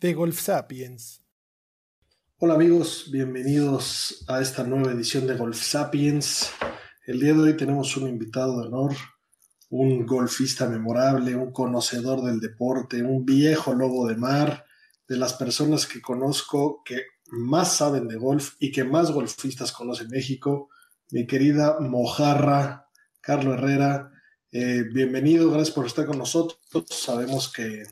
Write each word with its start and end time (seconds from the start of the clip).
de 0.00 0.14
Golf 0.14 0.40
Sapiens. 0.40 1.22
Hola 2.38 2.54
amigos, 2.54 3.08
bienvenidos 3.10 4.24
a 4.28 4.40
esta 4.40 4.64
nueva 4.64 4.92
edición 4.92 5.26
de 5.26 5.36
Golf 5.36 5.60
Sapiens. 5.60 6.50
El 7.06 7.20
día 7.20 7.32
de 7.32 7.40
hoy 7.40 7.56
tenemos 7.56 7.96
un 7.96 8.08
invitado 8.08 8.60
de 8.60 8.66
honor, 8.66 8.94
un 9.70 10.04
golfista 10.04 10.68
memorable, 10.68 11.36
un 11.36 11.52
conocedor 11.52 12.22
del 12.22 12.40
deporte, 12.40 13.02
un 13.02 13.24
viejo 13.24 13.72
lobo 13.72 14.06
de 14.06 14.16
mar, 14.16 14.64
de 15.08 15.16
las 15.16 15.34
personas 15.34 15.86
que 15.86 16.02
conozco 16.02 16.82
que 16.84 17.02
más 17.28 17.76
saben 17.76 18.08
de 18.08 18.16
golf 18.16 18.54
y 18.58 18.72
que 18.72 18.84
más 18.84 19.10
golfistas 19.10 19.72
conocen 19.72 20.08
México, 20.08 20.68
mi 21.10 21.26
querida 21.26 21.78
Mojarra, 21.80 22.88
Carlos 23.20 23.58
Herrera. 23.58 24.10
Eh, 24.50 24.84
bienvenido, 24.92 25.50
gracias 25.50 25.74
por 25.74 25.86
estar 25.86 26.06
con 26.06 26.18
nosotros. 26.18 26.58
Sabemos 26.90 27.50
que, 27.52 27.84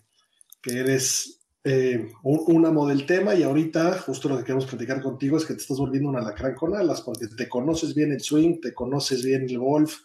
que 0.61 0.79
eres 0.79 1.42
eh, 1.65 2.13
una 2.23 2.73
model 2.73 3.07
tema 3.07 3.35
y 3.35 3.45
ahorita 3.45 3.99
justo 3.99 4.29
lo 4.29 4.37
que 4.37 4.43
queremos 4.43 4.67
platicar 4.67 5.01
contigo 5.01 5.37
es 5.37 5.45
que 5.45 5.55
te 5.55 5.61
estás 5.61 5.79
volviendo 5.79 6.09
un 6.09 6.17
alacrán 6.17 6.55
con 6.55 6.75
alas 6.75 7.03
porque 7.03 7.29
te 7.29 7.49
conoces 7.49 7.95
bien 7.95 8.13
el 8.13 8.21
swing, 8.21 8.61
te 8.61 8.75
conoces 8.75 9.25
bien 9.25 9.43
el 9.43 9.59
golf 9.59 10.01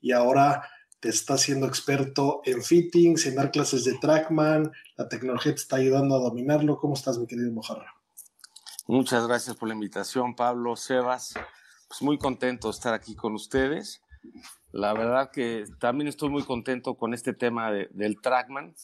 y 0.00 0.12
ahora 0.12 0.68
te 1.00 1.10
estás 1.10 1.42
siendo 1.42 1.66
experto 1.66 2.40
en 2.44 2.62
fittings, 2.62 3.26
en 3.26 3.34
dar 3.34 3.50
clases 3.50 3.84
de 3.84 3.98
trackman, 4.00 4.72
la 4.96 5.08
tecnología 5.08 5.52
te 5.52 5.60
está 5.60 5.76
ayudando 5.76 6.14
a 6.14 6.20
dominarlo. 6.20 6.78
¿Cómo 6.78 6.94
estás, 6.94 7.18
mi 7.18 7.26
querido 7.26 7.52
Mojarra? 7.52 7.92
Muchas 8.86 9.26
gracias 9.26 9.56
por 9.56 9.68
la 9.68 9.74
invitación, 9.74 10.34
Pablo, 10.34 10.76
Sebas. 10.76 11.34
Pues 11.88 12.02
muy 12.02 12.18
contento 12.18 12.68
de 12.68 12.72
estar 12.72 12.94
aquí 12.94 13.14
con 13.16 13.34
ustedes. 13.34 14.00
La 14.70 14.94
verdad 14.94 15.30
que 15.32 15.64
también 15.78 16.08
estoy 16.08 16.30
muy 16.30 16.44
contento 16.44 16.94
con 16.94 17.12
este 17.14 17.34
tema 17.34 17.70
del 17.72 18.20
trackman 18.22 18.74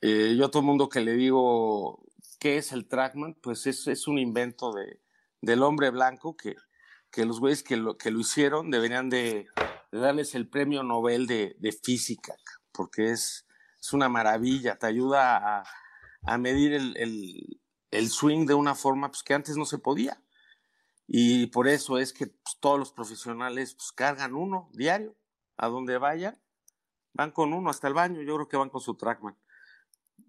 eh, 0.00 0.34
yo 0.36 0.46
a 0.46 0.50
todo 0.50 0.60
el 0.60 0.66
mundo 0.66 0.88
que 0.88 1.00
le 1.00 1.12
digo 1.14 2.04
qué 2.38 2.58
es 2.58 2.72
el 2.72 2.86
Trackman, 2.86 3.34
pues 3.34 3.66
es, 3.66 3.86
es 3.86 4.06
un 4.06 4.18
invento 4.18 4.72
de, 4.72 5.00
del 5.40 5.62
hombre 5.62 5.90
blanco 5.90 6.36
que, 6.36 6.56
que 7.10 7.24
los 7.24 7.40
güeyes 7.40 7.62
que 7.62 7.76
lo, 7.76 7.96
que 7.96 8.10
lo 8.10 8.20
hicieron 8.20 8.70
deberían 8.70 9.10
de, 9.10 9.48
darles 9.90 10.34
el 10.34 10.48
premio 10.48 10.82
Nobel 10.82 11.26
de, 11.26 11.56
de 11.58 11.72
física, 11.72 12.36
porque 12.72 13.10
es, 13.10 13.46
es, 13.80 13.92
una 13.92 14.08
maravilla, 14.08 14.78
te 14.78 14.86
ayuda 14.86 15.36
a, 15.36 15.64
a 16.22 16.38
medir 16.38 16.74
el, 16.74 16.96
el, 16.96 17.60
el, 17.90 18.08
swing 18.08 18.46
de 18.46 18.54
una 18.54 18.74
forma 18.74 19.10
pues, 19.10 19.22
que 19.22 19.34
antes 19.34 19.56
no 19.56 19.64
se 19.64 19.78
podía. 19.78 20.22
Y 21.10 21.46
por 21.46 21.68
eso 21.68 21.98
es 21.98 22.12
que 22.12 22.26
pues, 22.26 22.58
todos 22.60 22.78
los 22.78 22.92
profesionales 22.92 23.74
pues, 23.74 23.92
cargan 23.92 24.34
uno 24.34 24.68
diario, 24.74 25.16
a 25.56 25.68
donde 25.68 25.98
vayan, 25.98 26.40
van 27.14 27.32
con 27.32 27.52
uno 27.52 27.70
hasta 27.70 27.88
el 27.88 27.94
baño, 27.94 28.20
yo 28.22 28.34
creo 28.36 28.48
que 28.48 28.56
van 28.56 28.70
con 28.70 28.80
su 28.80 28.94
Trackman 28.94 29.36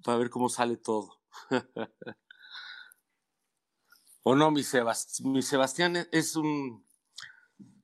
para 0.03 0.17
ver 0.17 0.29
cómo 0.29 0.49
sale 0.49 0.77
todo. 0.77 1.21
o 4.23 4.35
no, 4.35 4.51
mi, 4.51 4.61
mi 5.23 5.41
Sebastián 5.41 6.07
es 6.11 6.35
un 6.35 6.87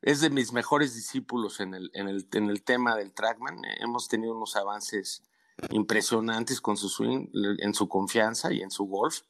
es 0.06 0.22
de 0.22 0.30
mis 0.30 0.54
mejores 0.54 0.94
discípulos 0.94 1.60
en 1.60 1.74
el, 1.74 1.90
en 1.96 2.08
el, 2.08 2.28
en 2.34 2.50
el 2.52 2.64
tema 2.64 2.96
del 2.96 3.12
trackman. 3.12 3.58
Hemos 3.80 4.08
tenido 4.08 4.36
unos 4.36 4.56
avances 4.56 5.24
impresionantes 5.72 6.62
con 6.62 6.78
su 6.78 6.90
swing, 6.90 7.28
en 7.58 7.74
su 7.74 7.90
confianza 7.90 8.54
y 8.54 8.62
en 8.62 8.70
su 8.70 8.86
golf. 8.86 9.22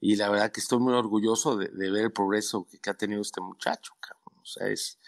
Y 0.00 0.16
la 0.16 0.28
verdad 0.28 0.50
que 0.50 0.60
estoy 0.60 0.80
muy 0.80 0.94
orgulloso 0.94 1.56
de, 1.56 1.68
ver 1.68 2.06
el 2.06 2.12
progreso 2.12 2.66
que, 2.82 2.90
ha 2.90 2.94
tenido 2.94 3.20
este 3.22 3.40
muchacho. 3.40 3.92
O 4.42 4.44
sea, 4.44 4.66
es, 4.66 4.98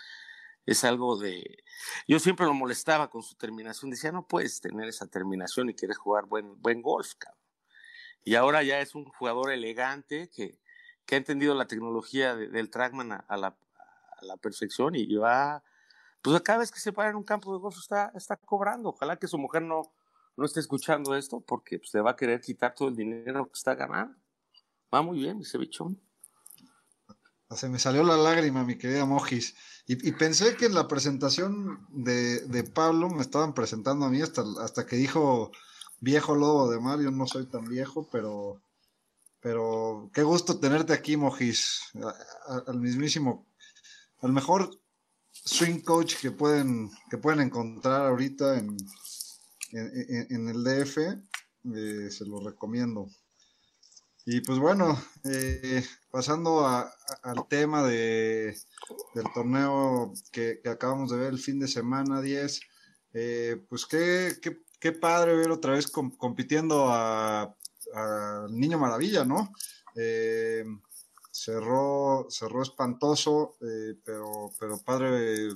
es 0.67 0.85
algo 0.85 1.19
de... 1.19 1.62
Yo 2.07 2.19
siempre 2.19 2.47
lo 2.47 2.55
molestaba 2.55 3.11
con 3.11 3.23
su 3.23 3.35
terminación, 3.35 3.91
decía, 3.91 4.13
no 4.13 4.27
puedes 4.27 4.61
tener 4.61 4.89
esa 4.89 5.07
terminación 5.07 5.71
y 5.71 5.75
quieres 5.75 5.99
jugar 5.99 6.27
buen, 6.27 6.61
buen 6.61 6.83
golf. 6.83 7.13
Y 8.25 8.35
ahora 8.35 8.63
ya 8.63 8.81
es 8.81 8.95
un 8.95 9.05
jugador 9.05 9.51
elegante 9.53 10.31
que, 10.31 10.59
que 11.07 11.15
ha 11.15 11.19
entendido 11.19 11.55
la 11.55 11.67
tecnología 11.67 12.37
del 12.37 12.71
trackman 12.71 13.13
a, 13.13 13.37
la, 13.37 13.49
a, 13.49 14.25
la, 14.25 14.37
perfección 14.37 14.95
y 14.95 15.13
va, 15.17 15.63
pues 16.23 16.41
cada 16.43 16.61
vez 16.61 16.71
que 16.71 16.79
se 16.79 16.93
para 16.93 17.11
en 17.11 17.17
un 17.17 17.25
campo 17.25 17.53
de 17.53 17.59
golf 17.59 17.77
está, 17.79 18.13
está 18.15 18.37
cobrando. 18.37 18.91
Ojalá 18.91 19.17
que 19.17 19.27
su 19.27 19.39
mujer 19.39 19.63
no, 19.63 19.83
no 20.37 20.45
esté 20.45 20.61
escuchando 20.61 21.17
esto 21.17 21.41
porque 21.41 21.79
pues, 21.79 21.93
le 21.95 22.01
va 22.01 22.13
a 22.13 22.17
querer 22.17 22.41
quitar 22.41 22.75
todo 22.75 22.89
el 22.89 22.97
dinero 22.97 23.47
que 23.47 23.55
está 23.55 23.75
ganando. 23.75 24.17
Va 24.95 25.03
muy 25.03 25.19
bien 25.19 25.41
ese 25.41 25.59
bichón. 25.59 26.01
Se 27.57 27.69
me 27.69 27.79
salió 27.79 28.03
la 28.03 28.17
lágrima, 28.17 28.65
mi 28.65 28.77
querida 28.77 29.05
Mojis. 29.05 29.55
Y, 29.87 30.13
pensé 30.13 30.57
que 30.57 30.67
en 30.67 30.75
la 30.75 30.87
presentación 30.87 31.87
de, 31.91 32.71
Pablo 32.73 33.11
me 33.11 33.23
estaban 33.23 33.53
presentando 33.53 34.07
a 34.07 34.11
mí 34.11 34.23
hasta, 34.23 34.45
hasta 34.61 34.87
que 34.87 34.97
dijo 34.97 35.51
viejo 36.01 36.35
lobo 36.35 36.71
de 36.71 36.81
mar. 36.81 37.01
Yo 37.01 37.11
no 37.11 37.27
soy 37.27 37.47
tan 37.47 37.65
viejo, 37.65 38.09
pero, 38.11 38.63
pero 39.41 40.11
qué 40.15 40.23
gusto 40.23 40.61
tenerte 40.61 40.93
aquí, 40.93 41.17
Mojis. 41.17 41.81
al 42.67 42.79
mismísimo, 42.79 43.47
al 44.21 44.33
mejor 44.33 44.71
swing 45.33 45.81
coach 45.81 46.17
que 46.21 46.31
pueden, 46.31 46.91
que 47.11 47.19
pueden 47.19 47.41
encontrar 47.41 48.07
ahorita 48.07 48.59
en, 48.59 48.77
en, 49.73 50.49
el 50.49 50.63
DF. 50.63 50.99
Eh, 50.99 52.11
se 52.11 52.25
lo 52.27 52.41
recomiendo. 52.41 53.09
Y 54.25 54.41
pues 54.41 54.59
bueno, 54.59 54.97
eh, 55.25 55.85
pasando 56.11 56.65
al 56.67 57.49
tema 57.49 57.83
de, 57.83 58.57
del 59.15 59.25
torneo 59.35 60.13
que, 60.31 60.61
acabamos 60.65 61.11
de 61.11 61.19
ver 61.19 61.33
el 61.33 61.41
fin 61.41 61.59
de 61.59 61.67
semana 61.67 62.21
10, 62.21 62.61
eh, 63.15 63.65
pues 63.69 63.85
qué, 63.87 64.37
qué, 64.79 64.93
padre 64.93 65.35
ver 65.35 65.51
otra 65.51 65.73
vez 65.73 65.89
compitiendo 65.89 66.87
a, 66.89 67.55
Niño 68.51 68.79
Maravilla, 68.79 69.25
¿no? 69.25 69.53
Eh, 69.97 70.65
cerró, 71.31 72.27
cerró 72.31 72.63
espantoso, 72.63 73.57
pero, 74.05 74.51
pero 74.59 74.79
padre 74.79 75.49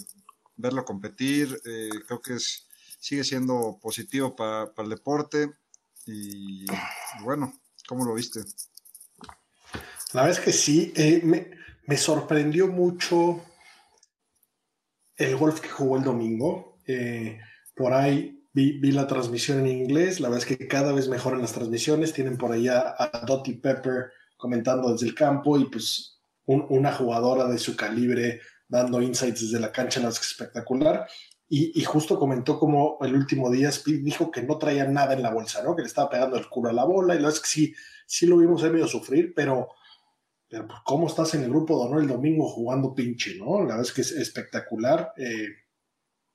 verlo 0.56 0.84
competir, 0.84 1.58
creo 2.06 2.20
que 2.20 2.34
es, 2.34 2.68
sigue 2.98 3.24
siendo 3.24 3.78
positivo 3.80 4.34
para 4.34 4.70
el 4.76 4.90
deporte 4.90 5.50
y 6.04 6.66
bueno, 7.22 7.52
¿Cómo 7.86 8.04
lo 8.04 8.14
viste? 8.14 8.40
La 10.12 10.22
verdad 10.22 10.38
es 10.38 10.44
que 10.44 10.52
sí, 10.52 10.92
eh, 10.96 11.22
me, 11.86 11.96
sorprendió 11.96 12.68
mucho 12.68 13.42
el 15.16 15.36
golf 15.36 15.60
que 15.60 15.68
jugó 15.68 15.96
el 15.96 16.04
domingo. 16.04 16.78
Eh, 16.86 17.38
por 17.74 17.92
ahí 17.92 18.44
vi, 18.52 18.92
la 18.92 19.06
transmisión 19.06 19.60
en 19.60 19.66
inglés, 19.66 20.20
la 20.20 20.28
verdad 20.28 20.48
es 20.48 20.56
que 20.56 20.66
cada 20.66 20.92
vez 20.92 21.08
mejoran 21.08 21.42
las 21.42 21.52
transmisiones, 21.52 22.12
tienen 22.12 22.38
por 22.38 22.52
allá 22.52 22.94
a 22.98 23.24
Dottie 23.26 23.58
Pepper 23.60 24.12
comentando 24.36 24.92
desde 24.92 25.06
el 25.06 25.14
campo 25.14 25.58
y 25.58 25.66
pues 25.66 26.20
una 26.46 26.92
jugadora 26.92 27.48
de 27.48 27.58
su 27.58 27.76
calibre 27.76 28.40
dando 28.68 29.02
insights 29.02 29.42
desde 29.42 29.60
la 29.60 29.72
cancha, 29.72 30.00
no 30.00 30.08
es 30.08 30.20
espectacular. 30.20 31.06
Y, 31.48 31.80
justo 31.84 32.18
comentó 32.18 32.58
como 32.58 32.98
el 33.02 33.14
último 33.14 33.50
día 33.50 33.68
Speed 33.68 34.02
dijo 34.02 34.32
que 34.32 34.42
no 34.42 34.58
traía 34.58 34.84
nada 34.84 35.14
en 35.14 35.22
la 35.22 35.30
bolsa, 35.30 35.62
¿no? 35.62 35.76
Que 35.76 35.82
le 35.82 35.88
estaba 35.88 36.10
pegando 36.10 36.36
el 36.36 36.48
culo 36.48 36.70
a 36.70 36.72
la 36.72 36.84
bola 36.84 37.14
y 37.14 37.18
la 37.18 37.26
verdad 37.26 37.36
es 37.36 37.40
que 37.40 37.48
sí, 37.48 37.74
sí 38.04 38.26
lo 38.26 38.38
vimos 38.38 38.64
ahí 38.64 38.70
medio 38.70 38.88
sufrir, 38.88 39.32
pero, 39.34 39.68
pero 40.48 40.66
pues, 40.66 40.80
¿cómo 40.84 41.06
estás 41.06 41.34
en 41.34 41.44
el 41.44 41.50
grupo 41.50 41.88
de 41.88 42.00
el 42.00 42.08
domingo 42.08 42.48
jugando 42.48 42.92
pinche, 42.94 43.38
¿no? 43.38 43.60
La 43.60 43.76
verdad 43.76 43.82
es 43.82 43.92
que 43.92 44.00
es 44.00 44.10
espectacular. 44.10 45.12
Eh, 45.16 45.46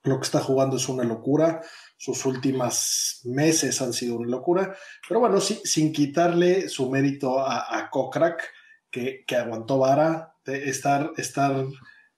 lo 0.04 0.18
que 0.18 0.24
está 0.24 0.40
jugando 0.40 0.78
es 0.78 0.88
una 0.88 1.04
locura. 1.04 1.62
Sus 1.98 2.26
últimas 2.26 3.20
meses 3.26 3.82
han 3.82 3.92
sido 3.92 4.16
una 4.16 4.30
locura. 4.30 4.76
Pero 5.08 5.20
bueno, 5.20 5.42
sin 5.42 5.92
quitarle 5.92 6.70
su 6.70 6.90
mérito 6.90 7.40
a, 7.40 7.78
a 7.78 7.90
Kokrak, 7.90 8.42
que, 8.90 9.24
que, 9.28 9.36
aguantó 9.36 9.78
vara, 9.78 10.36
de 10.46 10.70
estar, 10.70 11.12
estar 11.18 11.66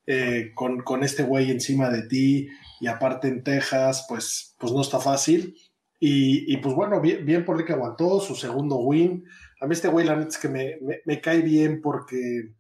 eh, 0.06 0.52
con, 0.54 0.82
con, 0.82 1.04
este 1.04 1.24
güey 1.24 1.52
encima 1.52 1.90
de 1.90 2.04
ti 2.04 2.48
y 2.80 2.88
aparte 2.88 3.28
en 3.28 3.44
Texas, 3.44 4.06
pues, 4.08 4.56
pues 4.60 4.72
no 4.74 4.82
está 4.82 5.00
fácil. 5.00 5.56
Y, 6.00 6.54
y 6.54 6.58
pues 6.58 6.76
bueno, 6.76 7.00
bien, 7.00 7.46
por 7.46 7.60
el 7.60 7.66
que 7.66 7.74
aguantó 7.74 8.20
su 8.20 8.36
segundo 8.36 8.78
win. 8.78 9.24
A 9.62 9.68
mí 9.68 9.74
este 9.74 9.88
güey, 9.88 10.06
la 10.06 10.16
neta 10.16 10.30
es 10.30 10.38
que 10.38 10.50
me, 10.50 10.78
me, 10.82 11.00
me 11.06 11.22
cae 11.22 11.42
bien 11.42 11.80
porque, 11.82 12.54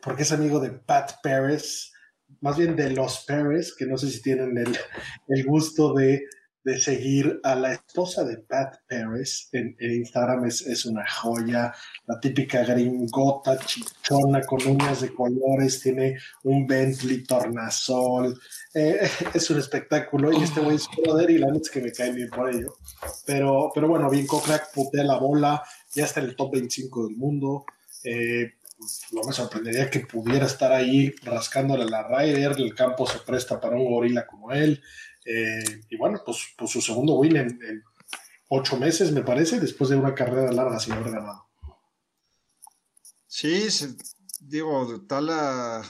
porque 0.00 0.22
es 0.22 0.32
amigo 0.32 0.58
de 0.60 0.70
Pat 0.70 1.12
Paris 1.22 1.92
más 2.40 2.56
bien 2.56 2.76
de 2.76 2.90
los 2.90 3.24
Pérez, 3.24 3.74
que 3.76 3.86
no 3.86 3.96
sé 3.96 4.10
si 4.10 4.22
tienen 4.22 4.56
el, 4.58 4.76
el 5.28 5.44
gusto 5.44 5.94
de, 5.94 6.22
de, 6.66 6.80
seguir 6.80 7.40
a 7.42 7.54
la 7.54 7.72
esposa 7.72 8.24
de 8.24 8.38
Pat 8.38 8.76
Pérez 8.86 9.48
en, 9.52 9.76
Instagram, 9.78 10.46
es, 10.46 10.62
es, 10.62 10.84
una 10.84 11.04
joya, 11.08 11.72
la 12.06 12.20
típica 12.20 12.64
gringota 12.64 13.58
chichona 13.58 14.42
con 14.42 14.66
uñas 14.66 15.00
de 15.00 15.14
colores, 15.14 15.80
tiene 15.80 16.18
un 16.44 16.66
Bentley 16.66 17.24
tornasol, 17.24 18.38
eh, 18.74 19.08
es 19.34 19.50
un 19.50 19.58
espectáculo 19.58 20.32
y 20.32 20.42
este 20.42 20.60
güey 20.60 20.76
es 20.76 20.88
brother 20.96 21.30
y 21.30 21.38
la 21.38 21.46
neta 21.46 21.62
es 21.62 21.70
que 21.70 21.80
me 21.80 21.92
cae 21.92 22.12
bien 22.12 22.28
por 22.30 22.50
ello. 22.50 22.76
Pero, 23.24 23.70
pero 23.74 23.88
bueno, 23.88 24.10
bien 24.10 24.26
Cocrack 24.26 24.72
putea 24.74 25.04
la 25.04 25.18
bola, 25.18 25.62
ya 25.94 26.04
está 26.04 26.20
en 26.20 26.26
el 26.26 26.36
top 26.36 26.52
25 26.52 27.06
del 27.06 27.16
mundo. 27.16 27.64
Eh, 28.04 28.52
no 29.12 29.22
me 29.26 29.32
sorprendería 29.32 29.90
que 29.90 30.00
pudiera 30.00 30.46
estar 30.46 30.72
ahí 30.72 31.14
rascándole 31.22 31.84
a 31.84 31.86
la 31.86 32.08
Ryder, 32.08 32.52
el 32.58 32.74
campo 32.74 33.06
se 33.06 33.18
presta 33.20 33.60
para 33.60 33.76
un 33.76 33.90
gorila 33.90 34.26
como 34.26 34.52
él. 34.52 34.82
Eh, 35.26 35.82
y 35.90 35.96
bueno, 35.96 36.20
pues, 36.24 36.54
pues, 36.56 36.70
su 36.70 36.80
segundo 36.80 37.14
win 37.14 37.36
en, 37.36 37.82
ocho 38.48 38.76
meses, 38.76 39.10
me 39.12 39.22
parece, 39.22 39.58
después 39.58 39.90
de 39.90 39.96
una 39.96 40.14
carrera 40.14 40.52
larga 40.52 40.78
sin 40.78 40.92
haber 40.92 41.12
ganado. 41.12 41.48
Sí, 43.26 43.66
digo, 44.40 45.04
tal 45.06 45.30
a, 45.30 45.82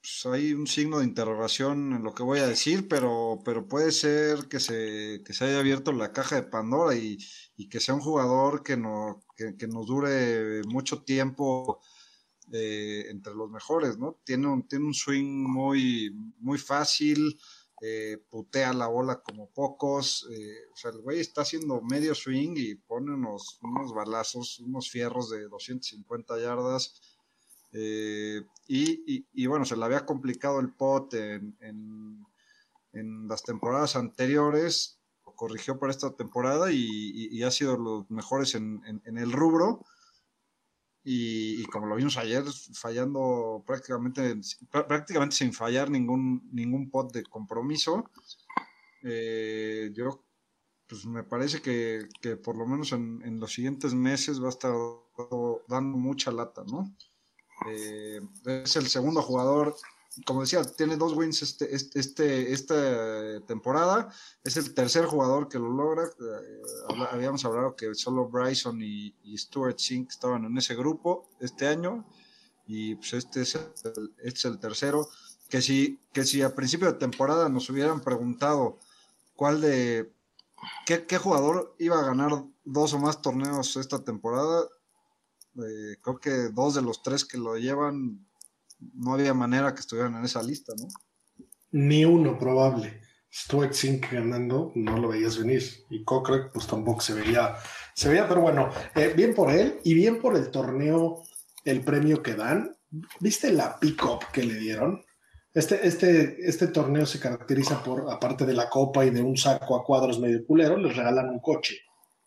pues 0.00 0.26
hay 0.32 0.54
un 0.54 0.66
signo 0.66 1.00
de 1.00 1.04
interrogación 1.04 1.92
en 1.92 2.02
lo 2.04 2.14
que 2.14 2.22
voy 2.22 2.38
a 2.38 2.46
decir, 2.46 2.88
pero, 2.88 3.40
pero 3.44 3.66
puede 3.68 3.90
ser 3.92 4.48
que 4.48 4.60
se, 4.60 5.22
que 5.24 5.34
se 5.34 5.44
haya 5.44 5.58
abierto 5.58 5.92
la 5.92 6.12
caja 6.12 6.36
de 6.36 6.44
Pandora 6.44 6.94
y, 6.94 7.18
y 7.56 7.68
que 7.68 7.80
sea 7.80 7.94
un 7.94 8.00
jugador 8.00 8.62
que, 8.62 8.76
no, 8.76 9.20
que, 9.36 9.56
que 9.56 9.66
nos 9.66 9.86
dure 9.86 10.62
mucho 10.68 11.02
tiempo 11.02 11.80
eh, 12.52 13.06
entre 13.10 13.32
los 13.34 13.48
mejores, 13.48 13.96
¿no? 13.96 14.18
Tiene 14.24 14.48
un, 14.48 14.66
tiene 14.66 14.86
un 14.86 14.94
swing 14.94 15.46
muy, 15.48 16.10
muy 16.38 16.58
fácil, 16.58 17.38
eh, 17.82 18.18
putea 18.28 18.74
la 18.74 18.88
bola 18.88 19.22
como 19.22 19.48
pocos, 19.50 20.28
eh, 20.30 20.68
o 20.70 20.76
sea, 20.76 20.90
el 20.90 20.98
güey 20.98 21.20
está 21.20 21.40
haciendo 21.40 21.80
medio 21.80 22.14
swing 22.14 22.52
y 22.56 22.74
pone 22.74 23.14
unos, 23.14 23.58
unos 23.62 23.94
balazos, 23.94 24.60
unos 24.60 24.90
fierros 24.90 25.30
de 25.30 25.48
250 25.48 26.38
yardas. 26.38 27.00
Eh, 27.72 28.42
y, 28.66 29.26
y, 29.32 29.46
bueno, 29.46 29.64
se 29.64 29.76
le 29.76 29.84
había 29.84 30.04
complicado 30.04 30.60
el 30.60 30.74
pot 30.74 31.14
en, 31.14 31.56
en, 31.60 33.28
las 33.28 33.42
temporadas 33.44 33.96
anteriores 33.96 34.98
corrigió 35.36 35.78
para 35.78 35.92
esta 35.92 36.14
temporada 36.16 36.70
y, 36.70 36.86
y, 37.14 37.42
ha 37.44 37.50
sido 37.50 37.78
los 37.78 38.10
mejores 38.10 38.54
en, 38.54 38.82
en 38.84 39.16
el 39.16 39.32
rubro. 39.32 39.86
Y, 41.02 41.62
y, 41.62 41.64
como 41.64 41.86
lo 41.86 41.96
vimos 41.96 42.18
ayer, 42.18 42.44
fallando 42.74 43.64
prácticamente, 43.66 44.38
prácticamente 44.70 45.36
sin 45.36 45.52
fallar 45.52 45.90
ningún, 45.90 46.48
ningún 46.52 46.90
pot 46.90 47.10
de 47.12 47.22
compromiso. 47.22 48.10
Eh, 49.02 49.90
yo, 49.94 50.22
pues 50.86 51.06
me 51.06 51.24
parece 51.24 51.62
que, 51.62 52.06
que 52.20 52.36
por 52.36 52.56
lo 52.56 52.66
menos 52.66 52.92
en, 52.92 53.22
en, 53.24 53.40
los 53.40 53.54
siguientes 53.54 53.94
meses 53.94 54.42
va 54.42 54.46
a 54.46 54.50
estar 54.50 54.74
dando 55.68 55.96
mucha 55.96 56.30
lata, 56.30 56.64
¿no? 56.66 56.94
Eh, 57.70 58.20
es 58.46 58.76
el 58.76 58.88
segundo 58.88 59.22
jugador 59.22 59.76
como 60.26 60.40
decía, 60.40 60.62
tiene 60.64 60.96
dos 60.96 61.14
wins 61.14 61.42
este, 61.42 61.74
este, 61.74 62.00
este, 62.00 62.52
esta 62.52 63.40
temporada. 63.46 64.12
Es 64.42 64.56
el 64.56 64.74
tercer 64.74 65.06
jugador 65.06 65.48
que 65.48 65.58
lo 65.58 65.70
logra. 65.70 66.04
Eh, 66.04 66.96
habíamos 67.12 67.44
hablado 67.44 67.76
que 67.76 67.94
solo 67.94 68.28
Bryson 68.28 68.82
y, 68.82 69.14
y, 69.22 69.38
Stuart 69.38 69.78
Sink 69.78 70.10
estaban 70.10 70.44
en 70.44 70.58
ese 70.58 70.74
grupo 70.74 71.30
este 71.40 71.68
año. 71.68 72.04
Y 72.66 72.96
pues 72.96 73.12
este 73.14 73.42
es 73.42 73.54
el, 73.54 74.14
este 74.18 74.38
es 74.38 74.44
el 74.46 74.58
tercero. 74.58 75.08
Que 75.48 75.62
si, 75.62 76.00
que 76.12 76.24
si 76.24 76.42
a 76.42 76.54
principio 76.54 76.90
de 76.90 76.98
temporada 76.98 77.48
nos 77.48 77.70
hubieran 77.70 78.00
preguntado 78.00 78.78
cuál 79.36 79.60
de. 79.60 80.12
¿Qué, 80.84 81.06
qué 81.06 81.18
jugador 81.18 81.74
iba 81.78 81.98
a 81.98 82.04
ganar 82.04 82.44
dos 82.64 82.92
o 82.92 82.98
más 82.98 83.22
torneos 83.22 83.76
esta 83.76 84.04
temporada? 84.04 84.68
Eh, 85.56 85.96
creo 86.02 86.20
que 86.20 86.30
dos 86.50 86.74
de 86.74 86.82
los 86.82 87.02
tres 87.02 87.24
que 87.24 87.38
lo 87.38 87.56
llevan 87.56 88.26
no 88.94 89.14
había 89.14 89.34
manera 89.34 89.74
que 89.74 89.80
estuvieran 89.80 90.14
en 90.16 90.24
esa 90.24 90.42
lista, 90.42 90.72
¿no? 90.78 90.88
Ni 91.72 92.04
uno 92.04 92.38
probable. 92.38 93.00
Stuart 93.32 93.72
Sink 93.72 94.10
ganando, 94.10 94.72
no 94.74 94.98
lo 94.98 95.08
veías 95.08 95.38
venir. 95.38 95.62
Y 95.88 96.04
Cochrane, 96.04 96.50
pues 96.52 96.66
tampoco 96.66 97.00
se 97.00 97.14
veía, 97.14 97.54
se 97.94 98.08
veía, 98.08 98.28
pero 98.28 98.40
bueno, 98.40 98.70
eh, 98.96 99.12
bien 99.16 99.34
por 99.34 99.52
él 99.52 99.78
y 99.84 99.94
bien 99.94 100.20
por 100.20 100.36
el 100.36 100.50
torneo, 100.50 101.22
el 101.64 101.82
premio 101.82 102.22
que 102.22 102.34
dan. 102.34 102.76
¿Viste 103.20 103.52
la 103.52 103.78
pick-up 103.78 104.24
que 104.32 104.42
le 104.42 104.54
dieron? 104.54 105.04
Este, 105.54 105.86
este, 105.86 106.36
este 106.48 106.68
torneo 106.68 107.06
se 107.06 107.20
caracteriza 107.20 107.82
por, 107.82 108.10
aparte 108.10 108.44
de 108.46 108.54
la 108.54 108.68
copa 108.68 109.04
y 109.04 109.10
de 109.10 109.22
un 109.22 109.36
saco 109.36 109.76
a 109.76 109.84
cuadros 109.84 110.18
medio 110.18 110.44
culero, 110.44 110.76
les 110.76 110.96
regalan 110.96 111.30
un 111.30 111.40
coche. 111.40 111.78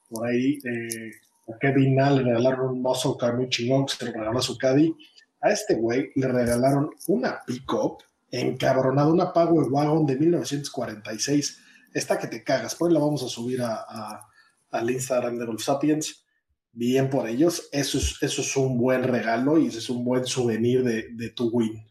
Por 0.09 0.27
ahí 0.27 0.57
eh, 0.63 1.11
Kevin 1.59 1.95
Nall 1.95 2.17
le 2.17 2.23
regalaron 2.23 2.69
un 2.69 2.81
muscle 2.81 3.13
car 3.19 3.35
muy 3.35 3.49
chingón 3.49 3.85
que 3.85 3.93
se 3.93 4.05
lo 4.05 4.11
regaló 4.11 4.39
a 4.39 4.41
su 4.41 4.57
caddy 4.57 4.95
a 5.43 5.51
este 5.51 5.75
güey 5.75 6.11
le 6.15 6.27
regalaron 6.29 6.89
una 7.07 7.41
pick-up 7.45 7.97
encabronada, 8.31 9.09
una 9.09 9.33
Power 9.33 9.67
Wagon 9.69 10.05
de 10.05 10.15
1946. 10.15 11.59
Esta 11.93 12.17
que 12.17 12.27
te 12.27 12.43
cagas, 12.43 12.75
pues 12.75 12.93
la 12.93 12.99
vamos 12.99 13.21
a 13.23 13.27
subir 13.27 13.61
a, 13.61 14.25
al 14.71 14.89
Instagram 14.89 15.37
de 15.37 15.45
Golf 15.45 15.61
Sapiens. 15.61 16.25
Bien 16.71 17.09
por 17.09 17.27
ellos, 17.27 17.69
eso 17.71 17.97
es, 17.97 18.17
eso 18.21 18.41
es 18.41 18.57
un 18.57 18.79
buen 18.79 19.03
regalo 19.03 19.59
y 19.59 19.67
ese 19.67 19.77
es 19.77 19.89
un 19.89 20.03
buen 20.03 20.25
souvenir 20.25 20.83
de, 20.83 21.29
tu 21.29 21.49
win. 21.49 21.85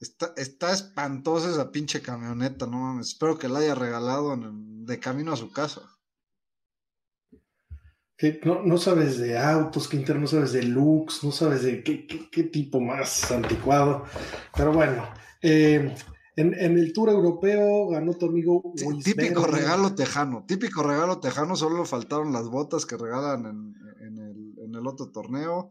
Está, 0.00 0.32
está, 0.36 0.72
espantosa 0.72 1.50
esa 1.50 1.70
pinche 1.70 2.00
camioneta, 2.00 2.66
no 2.66 2.78
mames. 2.78 3.08
Espero 3.08 3.38
que 3.38 3.48
la 3.48 3.60
haya 3.60 3.74
regalado 3.74 4.36
de 4.36 4.98
camino 4.98 5.32
a 5.32 5.36
su 5.36 5.52
casa 5.52 5.97
que 8.18 8.40
no, 8.44 8.64
no, 8.64 8.78
sabes 8.78 9.16
de 9.18 9.38
autos, 9.38 9.86
Quintero, 9.86 10.18
no 10.18 10.26
sabes 10.26 10.52
de 10.52 10.64
looks, 10.64 11.22
no 11.22 11.30
sabes 11.30 11.62
de 11.62 11.84
qué, 11.84 12.04
qué, 12.04 12.28
qué 12.28 12.42
tipo 12.42 12.80
más 12.80 13.30
anticuado. 13.30 14.04
Pero 14.56 14.72
bueno, 14.72 15.08
eh, 15.40 15.94
en, 16.34 16.54
en, 16.54 16.76
el 16.76 16.92
Tour 16.92 17.10
Europeo 17.10 17.86
ganó 17.90 18.14
tu 18.14 18.26
amigo 18.26 18.72
Luis 18.74 19.04
Típico 19.04 19.42
Verde. 19.42 19.58
regalo 19.58 19.94
tejano, 19.94 20.44
típico 20.48 20.82
regalo 20.82 21.20
tejano, 21.20 21.54
solo 21.54 21.84
faltaron 21.84 22.32
las 22.32 22.48
botas 22.48 22.86
que 22.86 22.96
regalan 22.96 23.46
en, 23.46 23.74
en, 24.04 24.18
el, 24.18 24.58
en 24.64 24.74
el, 24.74 24.86
otro 24.88 25.12
torneo 25.12 25.70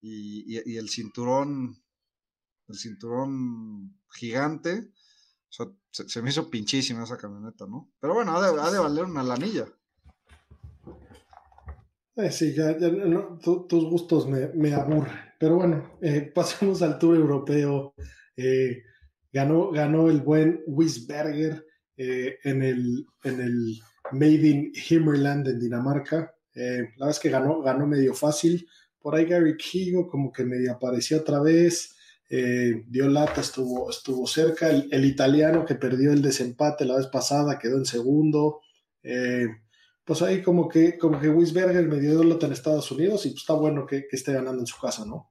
y, 0.00 0.56
y, 0.58 0.60
y, 0.66 0.78
el 0.78 0.88
cinturón, 0.88 1.80
el 2.66 2.76
cinturón 2.76 3.96
gigante. 4.10 4.90
O 5.48 5.52
sea, 5.52 5.66
se, 5.92 6.08
se, 6.08 6.22
me 6.22 6.30
hizo 6.30 6.50
pinchísima 6.50 7.04
esa 7.04 7.16
camioneta, 7.16 7.66
¿no? 7.68 7.88
Pero 8.00 8.14
bueno, 8.14 8.36
ha 8.36 8.42
de, 8.42 8.60
ha 8.60 8.70
de 8.72 8.78
valer 8.80 9.04
una 9.04 9.22
lanilla. 9.22 9.66
Eh, 12.18 12.32
sí, 12.32 12.52
ya, 12.52 12.76
ya 12.76 12.90
tus 13.40 13.84
gustos 13.84 14.26
me, 14.26 14.48
me, 14.48 14.74
aburren. 14.74 15.14
Pero 15.38 15.54
bueno, 15.54 15.98
eh, 16.02 16.22
pasemos 16.34 16.82
al 16.82 16.98
Tour 16.98 17.16
Europeo. 17.16 17.94
Eh, 18.36 18.82
ganó, 19.32 19.70
ganó 19.70 20.10
el 20.10 20.20
buen 20.20 20.62
Wisberger 20.66 21.64
eh, 21.96 22.38
en, 22.42 22.64
el, 22.64 23.06
en 23.22 23.40
el 23.40 23.80
Made 24.10 24.48
in 24.48 24.72
Himmerland 24.74 25.46
en 25.46 25.60
Dinamarca. 25.60 26.34
la 26.54 27.08
es 27.08 27.20
que 27.20 27.30
ganó, 27.30 27.62
ganó 27.62 27.86
medio 27.86 28.14
fácil. 28.14 28.66
Por 28.98 29.14
ahí 29.14 29.26
Gary 29.26 29.56
Kigo 29.56 30.08
como 30.08 30.32
que 30.32 30.44
medio 30.44 30.72
apareció 30.72 31.18
otra 31.18 31.40
vez. 31.40 31.94
dio 32.28 33.08
lata, 33.08 33.42
estuvo, 33.42 33.90
estuvo 33.90 34.26
cerca. 34.26 34.70
El, 34.70 35.04
italiano 35.04 35.64
que 35.64 35.76
perdió 35.76 36.12
el 36.12 36.22
desempate 36.22 36.84
la 36.84 36.96
vez 36.96 37.06
pasada 37.06 37.60
quedó 37.60 37.76
en 37.76 37.86
segundo. 37.86 38.60
Pues 40.08 40.22
ahí 40.22 40.42
como 40.42 40.70
que, 40.70 40.96
como 40.96 41.20
que 41.20 41.28
Wisberger 41.28 41.86
me 41.86 42.00
dio 42.00 42.24
lota 42.24 42.46
en 42.46 42.52
Estados 42.52 42.90
Unidos 42.90 43.26
y 43.26 43.28
pues 43.28 43.42
está 43.42 43.52
bueno 43.52 43.86
que, 43.86 44.06
esté 44.10 44.32
ganando 44.32 44.62
en 44.62 44.66
su 44.66 44.80
casa, 44.80 45.04
¿no? 45.04 45.30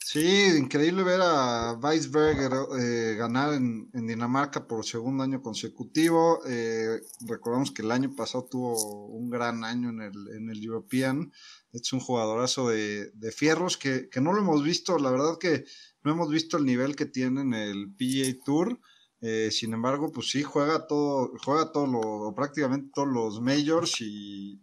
Sí, 0.00 0.48
increíble 0.58 1.04
ver 1.04 1.20
a 1.22 1.78
Weisberger 1.80 2.50
eh, 2.80 3.14
ganar 3.16 3.54
en, 3.54 3.88
en, 3.94 4.08
Dinamarca 4.08 4.66
por 4.66 4.84
segundo 4.84 5.22
año 5.22 5.42
consecutivo. 5.42 6.40
Eh, 6.44 7.00
recordamos 7.28 7.70
que 7.70 7.82
el 7.82 7.92
año 7.92 8.16
pasado 8.16 8.48
tuvo 8.50 9.06
un 9.10 9.30
gran 9.30 9.62
año 9.62 9.90
en 9.90 10.00
el, 10.00 10.28
en 10.36 10.50
el 10.50 10.64
European. 10.64 11.32
Es 11.72 11.92
un 11.92 12.00
jugadorazo 12.00 12.70
de, 12.70 13.12
de 13.12 13.30
fierros 13.30 13.76
que, 13.76 14.08
que, 14.08 14.20
no 14.20 14.32
lo 14.32 14.40
hemos 14.40 14.64
visto. 14.64 14.98
La 14.98 15.12
verdad 15.12 15.38
que 15.38 15.64
no 16.02 16.10
hemos 16.10 16.30
visto 16.30 16.56
el 16.56 16.64
nivel 16.64 16.96
que 16.96 17.06
tiene 17.06 17.42
en 17.42 17.54
el 17.54 17.94
PGA 17.94 18.42
Tour. 18.44 18.80
Eh, 19.20 19.50
sin 19.50 19.72
embargo, 19.72 20.12
pues 20.12 20.30
sí, 20.30 20.42
juega 20.42 20.86
todo, 20.86 21.32
juega 21.42 21.72
todo 21.72 21.86
lo, 21.86 22.34
prácticamente 22.34 22.90
todos 22.94 23.08
los 23.08 23.40
majors 23.40 24.00
y, 24.00 24.60